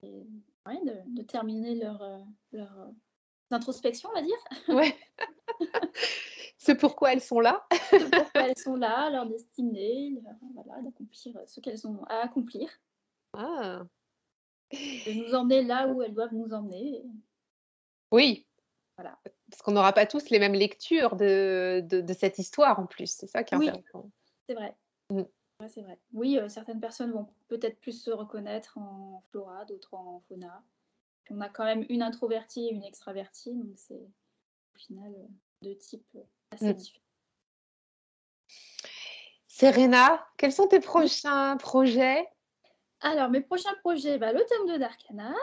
et, 0.02 0.26
ouais, 0.66 0.80
de, 0.84 1.16
de 1.16 1.22
terminer 1.22 1.74
leur, 1.74 2.00
euh, 2.02 2.18
leur 2.52 2.80
euh, 2.80 2.90
introspection, 3.50 4.08
on 4.10 4.14
va 4.14 4.22
dire. 4.22 4.38
Ouais. 4.68 4.96
Ce 6.58 6.72
pourquoi 6.72 7.12
elles 7.12 7.20
sont 7.22 7.40
là. 7.40 7.66
de 7.70 8.10
pourquoi 8.10 8.42
elles 8.48 8.58
sont 8.58 8.76
là, 8.76 9.10
leur 9.10 9.26
destinée, 9.26 10.20
leur- 10.22 10.34
voilà, 10.64 10.82
d'accomplir 10.82 11.38
ce 11.46 11.60
qu'elles 11.60 11.86
ont 11.86 12.02
à 12.04 12.18
accomplir, 12.20 12.68
Ah. 13.32 13.84
de 14.72 15.12
nous 15.24 15.34
emmener 15.34 15.62
là 15.64 15.88
où 15.88 16.02
elles 16.02 16.14
doivent 16.14 16.34
nous 16.34 16.52
emmener. 16.52 17.02
Oui. 18.12 18.46
Voilà. 18.96 19.18
Parce 19.50 19.62
qu'on 19.62 19.72
n'aura 19.72 19.92
pas 19.92 20.06
tous 20.06 20.30
les 20.30 20.38
mêmes 20.38 20.54
lectures 20.54 21.16
de, 21.16 21.82
de, 21.86 22.00
de 22.00 22.12
cette 22.12 22.38
histoire 22.38 22.78
en 22.78 22.86
plus. 22.86 23.10
C'est 23.10 23.26
ça 23.26 23.42
qui 23.44 23.54
est 23.54 23.58
Oui. 23.58 23.68
intéressant. 23.68 24.10
C'est 24.48 24.54
vrai. 24.54 24.74
Mm. 25.10 25.22
Ouais, 25.60 25.68
c'est 25.68 25.82
vrai. 25.82 25.98
Oui, 26.12 26.38
euh, 26.38 26.48
certaines 26.48 26.80
personnes 26.80 27.12
vont 27.12 27.26
peut-être 27.48 27.80
plus 27.80 28.00
se 28.00 28.10
reconnaître 28.10 28.78
en 28.78 29.22
flora, 29.30 29.64
d'autres 29.64 29.94
en 29.94 30.20
fauna. 30.28 30.62
On 31.30 31.40
a 31.40 31.48
quand 31.48 31.64
même 31.64 31.84
une 31.88 32.02
introvertie 32.02 32.68
et 32.68 32.72
une 32.72 32.84
extravertie, 32.84 33.54
donc 33.54 33.76
c'est 33.76 33.94
au 33.94 34.78
final 34.78 35.12
euh, 35.14 35.26
deux 35.62 35.76
types 35.76 36.06
euh, 36.14 36.22
assez 36.50 36.72
Mm. 36.72 36.74
différents. 36.74 37.04
Serena, 39.48 40.26
quels 40.36 40.52
sont 40.52 40.68
tes 40.68 40.80
prochains 40.80 41.56
projets? 41.56 42.28
Alors, 43.00 43.30
mes 43.30 43.40
prochains 43.40 43.74
projets, 43.80 44.18
bah, 44.18 44.32
le 44.32 44.40
tome 44.44 44.66
2 44.66 44.78
d'Arcana. 44.78 45.34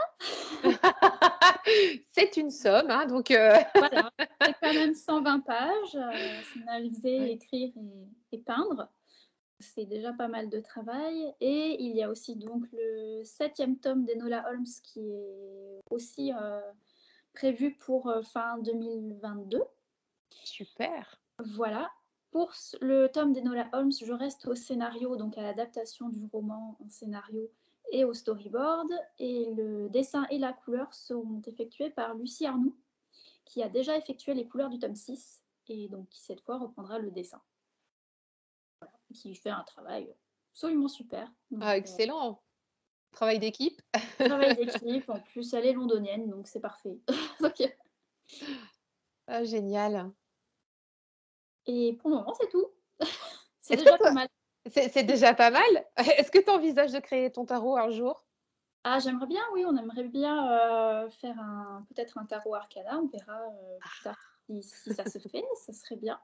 C'est 2.12 2.38
une 2.38 2.52
somme, 2.52 2.90
hein, 2.90 3.06
donc 3.06 3.32
euh, 3.32 3.58
Voilà, 3.76 4.12
c'est 4.42 4.54
quand 4.62 4.74
même 4.74 4.94
120 4.94 5.40
pages, 5.40 5.96
euh, 5.96 6.42
Ouais. 6.68 7.32
écrire 7.32 7.72
et, 7.78 8.36
et 8.36 8.38
peindre. 8.40 8.90
C'est 9.60 9.86
déjà 9.86 10.12
pas 10.12 10.28
mal 10.28 10.50
de 10.50 10.60
travail. 10.60 11.34
Et 11.40 11.82
il 11.82 11.96
y 11.96 12.04
a 12.04 12.10
aussi 12.10 12.36
donc 12.36 12.66
le 12.74 13.24
septième 13.24 13.80
tome 13.80 14.06
d'Enola 14.06 14.46
Holmes 14.50 14.66
qui 14.84 15.00
est 15.00 15.80
aussi 15.90 16.34
euh, 16.34 16.60
prévu 17.34 17.76
pour 17.78 18.10
euh, 18.10 18.22
fin 18.22 18.58
2022. 18.60 19.64
super. 20.44 21.22
Voilà. 21.40 21.90
Pour 22.36 22.52
le 22.82 23.08
tome 23.08 23.32
d'Enola 23.32 23.70
Holmes, 23.72 23.94
je 23.94 24.12
reste 24.12 24.46
au 24.46 24.56
scénario, 24.56 25.16
donc 25.16 25.38
à 25.38 25.42
l'adaptation 25.42 26.10
du 26.10 26.26
roman 26.34 26.76
en 26.84 26.90
scénario 26.90 27.50
et 27.94 28.04
au 28.04 28.14
storyboard. 28.14 28.92
Et 29.20 29.54
le 29.54 29.88
dessin 29.88 30.28
et 30.30 30.38
la 30.38 30.52
couleur 30.52 30.94
seront 30.94 31.42
effectués 31.48 31.92
par 31.92 32.14
Lucie 32.14 32.46
Arnoux, 32.46 32.76
qui 33.46 33.64
a 33.64 33.70
déjà 33.70 33.96
effectué 33.98 34.34
les 34.34 34.50
couleurs 34.50 34.70
du 34.70 34.80
tome 34.80 34.98
6 34.98 35.46
et 35.70 35.88
donc 35.88 36.10
qui 36.10 36.20
cette 36.22 36.42
fois 36.42 36.58
reprendra 36.58 37.00
le 37.00 37.10
dessin. 37.10 37.42
Voilà. 38.82 38.94
Qui 39.14 39.34
fait 39.34 39.50
un 39.50 39.64
travail 39.64 40.14
absolument 40.52 40.90
super. 40.90 41.32
Donc, 41.52 41.62
Ah, 41.64 41.72
euh, 41.72 41.78
excellent. 41.78 42.44
Travail 43.14 43.40
d'équipe. 43.40 43.82
travail 44.20 44.58
d'équipe, 44.58 45.10
en 45.10 45.22
plus 45.22 45.54
elle 45.54 45.68
est 45.68 45.72
londonienne, 45.72 46.30
donc 46.30 46.50
c'est 46.50 46.60
parfait. 46.60 47.00
Donc, 47.40 47.62
euh, 47.62 47.68
Ah, 49.28 49.46
génial. 49.46 50.12
Et 51.68 51.94
pour 51.94 52.10
le 52.10 52.18
moment, 52.18 52.34
c'est 52.40 52.50
tout. 52.50 52.68
c'est 53.62 53.78
déjà 53.78 53.98
pas 53.98 54.12
mal. 54.12 54.28
C'est 54.68 55.04
déjà 55.04 55.34
pas 55.34 55.52
mal? 55.52 55.86
Est-ce 55.98 56.32
que 56.32 56.40
tu 56.40 56.50
envisages 56.50 56.92
de 56.92 57.00
créer 57.00 57.32
ton 57.32 57.46
tarot 57.46 57.78
un 57.78 57.92
jour? 57.92 58.26
Ah, 58.84 59.00
j'aimerais 59.00 59.26
bien, 59.26 59.42
oui, 59.54 59.66
on 59.66 59.76
aimerait 59.78 60.08
bien 60.08 60.52
euh, 60.52 61.10
faire 61.10 61.40
un 61.40 61.86
peut-être 61.90 62.20
un 62.20 62.26
tarot 62.26 62.54
arcana, 62.54 63.00
on 63.00 63.08
verra 63.08 63.42
euh, 63.42 63.78
plus 63.80 64.04
tard 64.04 64.20
si, 64.46 64.62
si 64.62 64.94
ça 64.94 65.06
se 65.06 65.18
fait, 65.18 65.44
ça 65.56 65.74
serait 65.74 65.96
bien. 65.96 66.20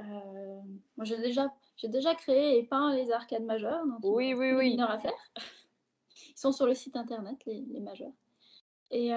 Euh, 0.00 0.60
moi, 0.96 1.04
j'ai 1.04 1.18
déjà, 1.18 1.52
j'ai 1.76 1.88
déjà 1.88 2.14
créé 2.14 2.58
et 2.58 2.62
peint 2.62 2.94
les 2.94 3.12
arcades 3.12 3.44
majeures, 3.44 3.86
donc 3.86 3.98
Oui, 4.02 4.32
oui, 4.32 4.52
oui. 4.52 4.70
mineurs 4.70 4.90
à 4.90 4.98
faire. 4.98 5.12
Ils 6.28 6.38
sont 6.38 6.52
sur 6.52 6.66
le 6.66 6.74
site 6.74 6.96
internet, 6.96 7.44
les, 7.44 7.66
les 7.68 7.80
majeurs, 7.80 8.12
et 8.90 9.12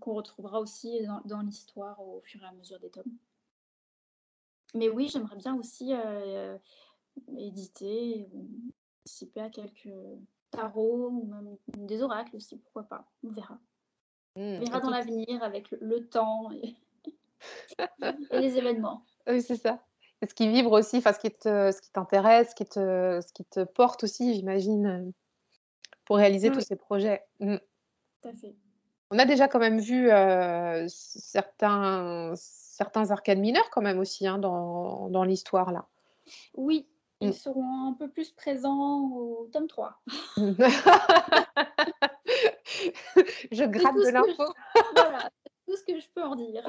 qu'on 0.00 0.12
retrouvera 0.14 0.60
aussi 0.60 1.02
dans, 1.06 1.22
dans 1.24 1.40
l'histoire 1.40 2.00
au 2.00 2.20
fur 2.20 2.42
et 2.42 2.46
à 2.46 2.52
mesure 2.52 2.78
des 2.80 2.90
tomes. 2.90 3.16
Mais 4.74 4.88
oui, 4.88 5.08
j'aimerais 5.08 5.36
bien 5.36 5.56
aussi 5.56 5.92
euh, 5.94 6.56
éditer, 7.36 8.28
participer 9.04 9.40
à 9.40 9.50
quelques 9.50 9.88
tarots 10.50 11.08
ou 11.08 11.26
même 11.26 11.56
des 11.86 12.02
oracles 12.02 12.36
aussi, 12.36 12.56
pourquoi 12.56 12.84
pas. 12.84 13.10
On 13.24 13.30
verra. 13.30 13.58
Hmm, 14.36 14.40
On 14.40 14.60
verra 14.60 14.80
dans 14.80 14.90
l'avenir 14.90 15.42
avec 15.42 15.70
le, 15.72 15.78
le 15.80 16.08
temps 16.08 16.50
et, 16.52 16.76
et 18.30 18.40
les 18.40 18.56
événements. 18.56 19.04
Oui, 19.26 19.42
c'est 19.42 19.56
ça. 19.56 19.84
Et 20.22 20.26
Ce 20.26 20.34
qui 20.34 20.48
vibre 20.48 20.72
aussi, 20.72 20.98
enfin, 20.98 21.12
ce 21.12 21.18
qui 21.18 21.30
te, 21.30 21.72
ce 21.72 21.80
qui 21.80 21.90
t'intéresse, 21.90 22.50
ce 22.50 22.54
qui 22.54 22.66
te, 22.66 23.20
ce 23.26 23.32
qui 23.32 23.44
te 23.44 23.64
porte 23.64 24.04
aussi, 24.04 24.34
j'imagine, 24.34 24.86
euh, 24.86 25.10
pour 26.04 26.16
réaliser 26.16 26.50
tous 26.50 26.58
Oui. 26.58 26.64
ces 26.64 26.76
projets. 26.76 27.22
Hmm. 27.40 27.56
Tout 28.22 28.28
à 28.28 28.32
fait. 28.34 28.54
On 29.10 29.18
a 29.18 29.24
déjà 29.24 29.48
quand 29.48 29.58
même 29.58 29.80
vu 29.80 30.10
euh, 30.10 30.86
certains, 30.88 32.34
certains 32.80 33.10
arcades 33.10 33.38
mineurs 33.38 33.68
quand 33.70 33.82
même 33.82 33.98
aussi 33.98 34.26
hein, 34.26 34.38
dans, 34.38 35.10
dans 35.10 35.22
l'histoire 35.22 35.70
là. 35.70 35.84
Oui, 36.54 36.86
ils 37.20 37.28
Mm. 37.28 37.32
seront 37.32 37.88
un 37.88 37.92
peu 37.92 38.08
plus 38.08 38.30
présents 38.30 39.10
au 39.12 39.50
tome 39.52 39.66
3. 39.68 40.00
Je 43.52 43.64
gratte 43.64 43.94
de 43.96 44.08
l'info. 44.10 44.54
voilà, 44.94 45.28
c'est 45.44 45.52
tout 45.66 45.76
ce 45.76 45.84
que 45.84 46.00
je 46.00 46.08
peux 46.14 46.22
en 46.22 46.34
dire. 46.36 46.66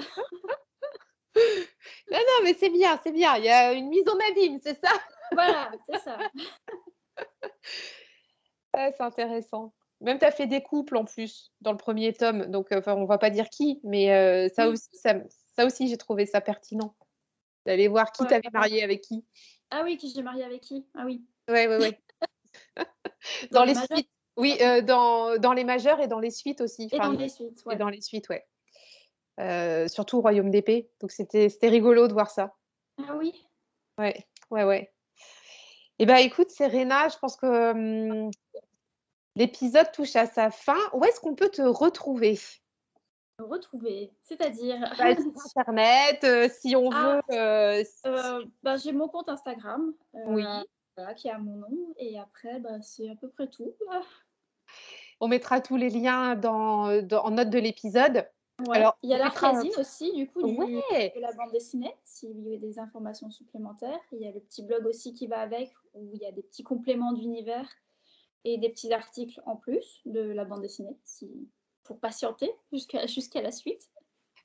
Non, 2.11 2.17
non, 2.17 2.43
mais 2.43 2.53
c'est 2.55 2.69
bien, 2.69 2.99
c'est 3.01 3.13
bien. 3.13 3.37
Il 3.37 3.45
y 3.45 3.49
a 3.49 3.71
une 3.71 3.87
mise 3.87 4.03
en 4.09 4.17
abîme, 4.29 4.59
c'est 4.61 4.77
ça? 4.83 4.91
Voilà, 5.31 5.71
c'est 5.87 5.99
ça. 5.99 6.17
Ouais, 8.73 8.93
C'est 8.97 9.03
intéressant. 9.03 9.73
Même 10.01 10.17
tu 10.17 10.25
as 10.25 10.31
fait 10.31 10.47
des 10.47 10.61
couples 10.63 10.97
en 10.97 11.05
plus 11.05 11.51
dans 11.61 11.71
le 11.71 11.77
premier 11.77 12.13
tome, 12.13 12.47
donc 12.47 12.71
euh, 12.71 12.79
enfin, 12.79 12.95
on 12.95 13.05
va 13.05 13.17
pas 13.17 13.29
dire 13.29 13.49
qui, 13.49 13.79
mais 13.83 14.11
euh, 14.13 14.47
ça 14.49 14.67
aussi, 14.69 14.89
ça, 14.93 15.13
ça 15.61 15.65
aussi 15.67 15.87
j'ai 15.87 15.97
trouvé 15.97 16.25
ça 16.25 16.41
pertinent 16.41 16.95
d'aller 17.65 17.87
voir 17.87 18.11
qui 18.11 18.23
Ouais. 18.23 18.29
t'avais 18.29 18.49
marié 18.51 18.83
avec 18.83 19.01
qui. 19.01 19.23
Ah 19.69 19.83
oui, 19.83 19.97
qui 19.97 20.11
j'ai 20.13 20.23
marié 20.23 20.43
avec 20.43 20.61
qui? 20.61 20.85
Ah 20.95 21.03
oui. 21.05 21.23
Ouais, 21.47 21.67
ouais, 21.67 21.77
ouais. 21.77 21.99
dans 23.51 23.63
les 23.63 23.75
suites, 23.75 24.09
oui, 24.37 24.57
euh, 24.61 24.81
dans, 24.81 25.37
dans 25.37 25.53
les 25.53 25.63
majeurs 25.63 26.01
et 26.01 26.07
dans 26.07 26.19
les 26.19 26.31
suites 26.31 26.61
aussi. 26.61 26.89
Et 26.91 26.97
dans 26.97 27.11
les 27.11 27.29
suites, 27.29 27.61
et 27.65 27.69
ouais. 27.69 27.75
dans 27.75 27.89
les 27.89 28.01
suites, 28.01 28.27
ouais. 28.29 28.45
Euh, 29.39 29.87
surtout 29.87 30.17
au 30.17 30.21
Royaume 30.21 30.49
d'épée. 30.49 30.89
Donc 30.99 31.11
c'était 31.11 31.49
c'était 31.49 31.69
rigolo 31.69 32.07
de 32.07 32.13
voir 32.13 32.31
ça. 32.31 32.55
Ah 32.97 33.15
oui? 33.15 33.33
Ouais, 33.97 34.27
ouais, 34.49 34.63
ouais. 34.63 34.91
Eh 35.99 36.05
ben, 36.05 36.17
écoute, 36.17 36.49
Serena, 36.49 37.07
je 37.09 37.17
pense 37.19 37.35
que 37.37 37.71
hum, 37.71 38.31
l'épisode 39.35 39.91
touche 39.91 40.15
à 40.15 40.25
sa 40.25 40.49
fin. 40.49 40.79
Où 40.93 41.05
est-ce 41.05 41.19
qu'on 41.19 41.35
peut 41.35 41.49
te 41.49 41.61
retrouver? 41.61 42.39
Me 43.41 43.45
retrouver, 43.47 44.11
c'est-à-dire. 44.23 44.79
Bah, 44.97 45.05
Internet, 45.55 46.23
euh, 46.23 46.47
si 46.49 46.75
on 46.75 46.89
Ah, 46.91 47.21
veut. 47.27 47.35
euh, 47.35 47.83
Euh, 48.05 48.45
bah, 48.61 48.77
j'ai 48.77 48.91
mon 48.91 49.07
compte 49.07 49.29
Instagram 49.29 49.93
euh, 50.15 50.19
Oui. 50.27 50.43
voilà, 50.95 51.13
qui 51.15 51.27
a 51.29 51.37
mon 51.39 51.55
nom 51.57 51.93
et 51.97 52.19
après 52.19 52.59
bah, 52.59 52.81
c'est 52.81 53.09
à 53.09 53.15
peu 53.15 53.29
près 53.29 53.47
tout. 53.47 53.73
On 55.19 55.27
mettra 55.27 55.59
tous 55.61 55.75
les 55.75 55.89
liens 55.89 56.35
dans, 56.35 57.01
dans- 57.01 57.23
en 57.23 57.31
note 57.31 57.49
de 57.49 57.59
l'épisode. 57.59 58.27
Ouais. 58.67 58.77
Alors, 58.77 58.95
il 59.01 59.09
y 59.09 59.13
a 59.13 59.17
mettra- 59.23 59.47
l'Arcasine 59.53 59.71
aussi 59.79 60.13
du 60.13 60.27
coup 60.27 60.43
du, 60.43 60.55
Ouais. 60.55 61.11
de 61.15 61.19
la 61.21 61.31
bande 61.33 61.51
dessinée 61.51 61.95
s'il 62.03 62.47
y 62.47 62.55
a 62.55 62.59
des 62.59 62.77
informations 62.77 63.31
supplémentaires. 63.31 63.99
Il 64.11 64.19
y 64.19 64.27
a 64.27 64.31
le 64.31 64.39
petit 64.39 64.63
blog 64.63 64.85
aussi 64.85 65.13
qui 65.15 65.25
va 65.25 65.39
avec 65.39 65.71
où 65.95 66.11
il 66.13 66.21
y 66.21 66.25
a 66.27 66.31
des 66.31 66.43
petits 66.43 66.63
compléments 66.63 67.13
d'univers 67.13 67.67
et 68.43 68.59
des 68.59 68.69
petits 68.69 68.93
articles 68.93 69.41
en 69.47 69.55
plus 69.55 70.01
de 70.05 70.21
la 70.21 70.45
bande 70.45 70.61
dessinée 70.61 70.95
si, 71.05 71.27
pour 71.83 71.99
patienter 71.99 72.51
jusqu'à 72.71 73.05
jusqu'à 73.07 73.41
la 73.41 73.51
suite. 73.51 73.89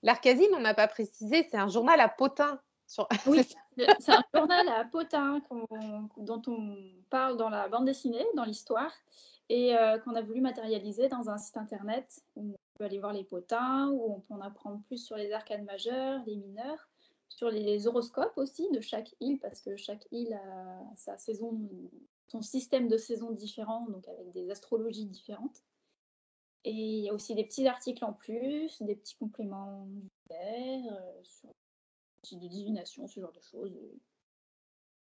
L'Arcasine, 0.02 0.50
on 0.54 0.60
n'a 0.60 0.74
pas 0.74 0.88
précisé, 0.88 1.46
c'est 1.50 1.56
un 1.56 1.68
journal 1.68 2.00
à 2.00 2.08
potin. 2.08 2.60
Sur... 2.86 3.08
Oui, 3.26 3.42
c'est 3.98 4.12
un 4.12 4.22
journal 4.34 4.68
à 4.68 4.84
potin 4.84 5.40
qu'on- 5.48 6.08
dont 6.18 6.42
on 6.46 6.76
parle 7.10 7.36
dans 7.36 7.48
la 7.48 7.68
bande 7.68 7.86
dessinée, 7.86 8.24
dans 8.34 8.44
l'histoire, 8.44 8.92
et 9.48 9.76
euh, 9.76 9.98
qu'on 9.98 10.14
a 10.14 10.22
voulu 10.22 10.40
matérialiser 10.40 11.08
dans 11.08 11.28
un 11.30 11.38
site 11.38 11.56
internet 11.56 12.20
où 12.36 12.52
on 12.52 12.78
peut 12.78 12.84
aller 12.84 12.98
voir 13.00 13.12
les 13.12 13.24
potins, 13.24 13.88
où 13.88 14.14
on 14.14 14.20
peut 14.20 14.34
en 14.34 14.40
apprendre 14.40 14.80
plus 14.86 14.98
sur 14.98 15.16
les 15.16 15.32
arcades 15.32 15.64
majeures, 15.64 16.20
les 16.26 16.36
mineurs, 16.36 16.88
sur 17.28 17.50
les 17.50 17.86
horoscopes 17.86 18.36
aussi 18.36 18.70
de 18.70 18.80
chaque 18.80 19.14
île, 19.20 19.38
parce 19.40 19.60
que 19.60 19.76
chaque 19.76 20.06
île 20.12 20.34
a 20.34 20.80
sa 20.96 21.18
saison, 21.18 21.58
son 22.28 22.42
système 22.42 22.88
de 22.88 22.96
saison 22.96 23.30
différent, 23.32 23.86
donc 23.88 24.06
avec 24.08 24.32
des 24.32 24.50
astrologies 24.50 25.06
différentes. 25.06 25.62
Et 26.66 26.72
il 26.72 27.04
y 27.04 27.08
a 27.08 27.14
aussi 27.14 27.36
des 27.36 27.44
petits 27.44 27.68
articles 27.68 28.04
en 28.04 28.12
plus, 28.12 28.82
des 28.82 28.96
petits 28.96 29.14
compléments 29.14 29.86
euh, 30.32 31.22
sur 31.22 32.38
des 32.38 32.48
divinations, 32.48 33.06
ce 33.06 33.20
genre 33.20 33.30
de 33.30 33.40
choses. 33.40 33.72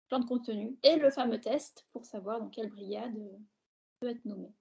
Plein 0.09 0.19
de 0.19 0.27
contenu. 0.27 0.77
Et 0.83 0.97
le 0.97 1.11
fameux 1.11 1.41
test 1.41 1.87
pour 1.91 2.05
savoir 2.05 2.39
dans 2.39 2.51
quelle 2.51 2.69
brigade 2.69 3.15
peut 3.99 4.11
être 4.11 4.27
nommé. 4.27 4.53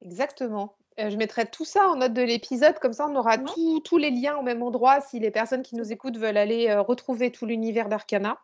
Exactement. 0.00 0.76
Euh, 0.98 1.10
je 1.10 1.16
mettrai 1.16 1.48
tout 1.48 1.64
ça 1.64 1.88
en 1.88 1.94
note 1.94 2.12
de 2.12 2.22
l'épisode, 2.22 2.80
comme 2.80 2.92
ça 2.92 3.06
on 3.06 3.14
aura 3.14 3.38
tous 3.38 3.98
les 3.98 4.10
liens 4.10 4.36
au 4.36 4.42
même 4.42 4.64
endroit 4.64 5.00
si 5.00 5.20
les 5.20 5.30
personnes 5.30 5.62
qui 5.62 5.76
nous 5.76 5.92
écoutent 5.92 6.16
veulent 6.16 6.36
aller 6.36 6.70
euh, 6.70 6.82
retrouver 6.82 7.30
tout 7.30 7.46
l'univers 7.46 7.88
d'Arcana. 7.88 8.36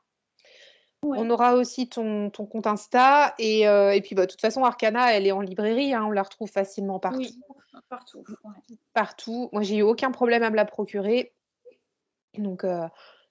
On 1.06 1.30
aura 1.30 1.54
aussi 1.54 1.88
ton, 1.88 2.30
compte 2.30 2.66
Insta 2.66 3.34
et, 3.38 3.68
euh, 3.68 3.92
et 3.92 4.00
puis 4.00 4.14
bah, 4.14 4.26
de 4.26 4.30
toute 4.30 4.40
façon 4.40 4.64
Arcana 4.64 5.12
elle 5.12 5.26
est 5.26 5.32
en 5.32 5.40
librairie, 5.40 5.94
hein, 5.94 6.04
on 6.06 6.10
la 6.10 6.22
retrouve 6.22 6.50
facilement 6.50 6.98
partout. 6.98 7.18
Oui, 7.18 7.40
partout. 7.88 8.24
Partout. 8.92 9.48
Moi 9.52 9.62
j'ai 9.62 9.76
eu 9.76 9.82
aucun 9.82 10.10
problème 10.10 10.42
à 10.42 10.50
me 10.50 10.56
la 10.56 10.64
procurer. 10.64 11.32
Donc 12.38 12.66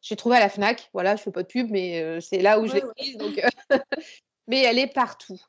j'ai 0.02 0.16
trouvé 0.16 0.38
à 0.38 0.40
la 0.40 0.50
Fnac, 0.50 0.90
voilà, 0.94 1.16
je 1.16 1.24
fais 1.24 1.32
pas 1.32 1.44
de 1.44 1.48
pub, 1.48 1.70
mais 1.72 2.22
c'est 2.22 2.42
là 2.42 2.60
où 2.60 2.68
je 2.68 2.76
l'ai 2.76 2.82
prise. 2.82 3.18
mais 4.48 4.62
elle 4.62 4.80
est 4.80 4.94
partout. 4.94 5.40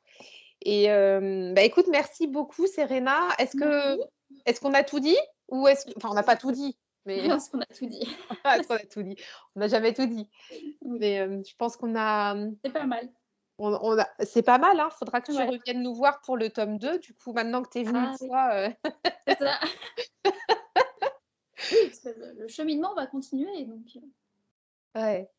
Et 0.61 0.87
bah, 0.87 1.61
écoute, 1.61 1.85
merci 1.89 2.27
beaucoup, 2.27 2.67
Serena. 2.67 3.19
Est-ce 3.39 3.55
que 3.55 3.99
est-ce 4.45 4.59
qu'on 4.59 4.73
a 4.73 4.83
tout 4.83 4.99
dit 4.99 5.17
ou 5.49 5.67
est-ce 5.67 5.87
enfin 5.97 6.09
on 6.09 6.15
n'a 6.15 6.23
pas 6.23 6.35
tout 6.35 6.51
dit 6.51 6.75
mais 7.05 7.19
est-ce 7.19 7.49
qu'on 7.49 7.61
a 7.61 7.65
tout 7.65 7.85
dit 7.85 8.01
Est-ce 8.45 8.67
qu'on 8.67 8.75
a 8.75 8.79
tout 8.79 9.03
dit 9.03 9.15
On 9.55 9.59
n'a 9.59 9.67
jamais 9.67 9.93
tout 9.93 10.05
dit. 10.05 10.29
Mais 10.81 11.43
je 11.43 11.55
pense 11.55 11.77
qu'on 11.77 11.95
a. 11.95 12.35
C'est 12.63 12.73
pas 12.73 12.85
mal. 12.85 13.09
On, 13.57 13.97
a... 13.97 14.05
C'est 14.25 14.43
pas 14.43 14.57
mal, 14.57 14.77
hein. 14.79 14.89
Faudra 14.89 15.21
que 15.21 15.31
tu 15.31 15.37
reviennes 15.37 15.81
nous 15.81 15.95
voir 15.95 16.19
pour 16.21 16.35
le 16.35 16.49
tome 16.49 16.77
2. 16.77 16.99
Du 16.99 17.13
coup, 17.13 17.31
maintenant 17.31 17.63
que 17.63 17.69
tu 17.69 17.79
es 17.79 17.83
venu 17.83 17.99
ah, 17.99 18.15
toi. 18.17 18.69
C'est 19.27 19.39
ça. 19.39 19.59
le 22.37 22.47
cheminement 22.47 22.93
va 22.95 23.07
continuer. 23.07 23.65
Donc... 23.65 23.97
Ouais. 24.95 25.29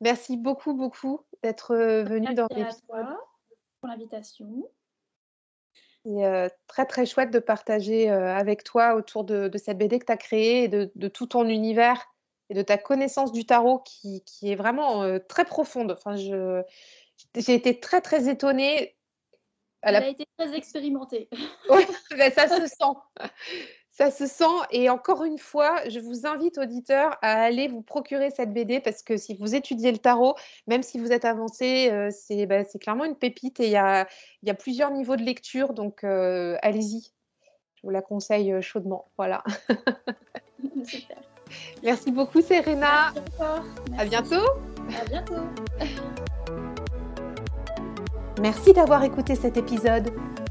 Merci 0.00 0.38
beaucoup, 0.38 0.72
beaucoup 0.72 1.20
d'être 1.42 1.76
venu 1.76 2.34
dans 2.34 2.48
l'épisode 2.50 3.18
l'invitation. 3.86 4.68
C'est 6.06 6.50
très 6.68 6.86
très 6.86 7.04
chouette 7.04 7.32
de 7.32 7.40
partager 7.40 8.08
avec 8.08 8.62
toi 8.62 8.94
autour 8.94 9.24
de, 9.24 9.50
cette 9.56 9.78
BD 9.78 9.98
que 9.98 10.04
tu 10.04 10.12
as 10.12 10.16
créée 10.16 10.64
et 10.64 10.68
de, 10.68 11.08
tout 11.08 11.26
ton 11.26 11.48
univers 11.48 12.00
et 12.48 12.54
de 12.54 12.62
ta 12.62 12.78
connaissance 12.78 13.32
du 13.32 13.44
tarot 13.44 13.80
qui, 13.80 14.22
est 14.42 14.54
vraiment 14.54 15.18
très 15.28 15.44
profonde. 15.44 15.90
Enfin, 15.90 16.14
j'ai 16.16 17.54
été 17.54 17.80
très 17.80 18.00
très 18.00 18.28
étonnée. 18.28 18.96
Elle 19.82 19.96
a 19.96 20.08
été 20.08 20.26
très 20.38 20.54
expérimentée. 20.54 21.28
Oui, 21.70 21.84
ben, 22.16 22.32
ça 22.32 22.48
se 22.48 22.66
sent. 22.66 22.94
Ça 23.96 24.10
se 24.10 24.26
sent. 24.26 24.44
Et 24.70 24.90
encore 24.90 25.24
une 25.24 25.38
fois, 25.38 25.88
je 25.88 26.00
vous 26.00 26.26
invite, 26.26 26.58
auditeurs, 26.58 27.16
à 27.22 27.40
aller 27.42 27.66
vous 27.66 27.80
procurer 27.80 28.30
cette 28.30 28.52
BD 28.52 28.80
parce 28.80 29.02
que 29.02 29.16
si 29.16 29.34
vous 29.34 29.54
étudiez 29.54 29.90
le 29.90 29.96
tarot, 29.96 30.34
même 30.66 30.82
si 30.82 30.98
vous 30.98 31.12
êtes 31.12 31.24
avancé, 31.24 31.88
euh, 31.90 32.10
bah, 32.46 32.64
c'est 32.64 32.78
clairement 32.78 33.06
une 33.06 33.16
pépite 33.16 33.58
et 33.58 33.64
il 33.64 33.70
y 33.70 33.76
a, 33.76 34.06
y 34.42 34.50
a, 34.50 34.54
plusieurs 34.54 34.90
niveaux 34.90 35.16
de 35.16 35.22
lecture. 35.22 35.72
Donc, 35.72 36.04
euh, 36.04 36.58
allez-y. 36.60 37.10
Je 37.76 37.82
vous 37.84 37.90
la 37.90 38.02
conseille 38.02 38.52
euh, 38.52 38.60
chaudement. 38.60 39.10
Voilà. 39.16 39.42
Super. 40.84 41.16
Merci 41.82 42.10
beaucoup, 42.10 42.42
Serena. 42.42 43.14
À 43.96 44.04
bientôt. 44.04 44.46
À 45.00 45.04
bientôt. 45.08 45.42
Merci 48.42 48.74
d'avoir 48.74 49.04
écouté 49.04 49.36
cet 49.36 49.56
épisode. 49.56 50.12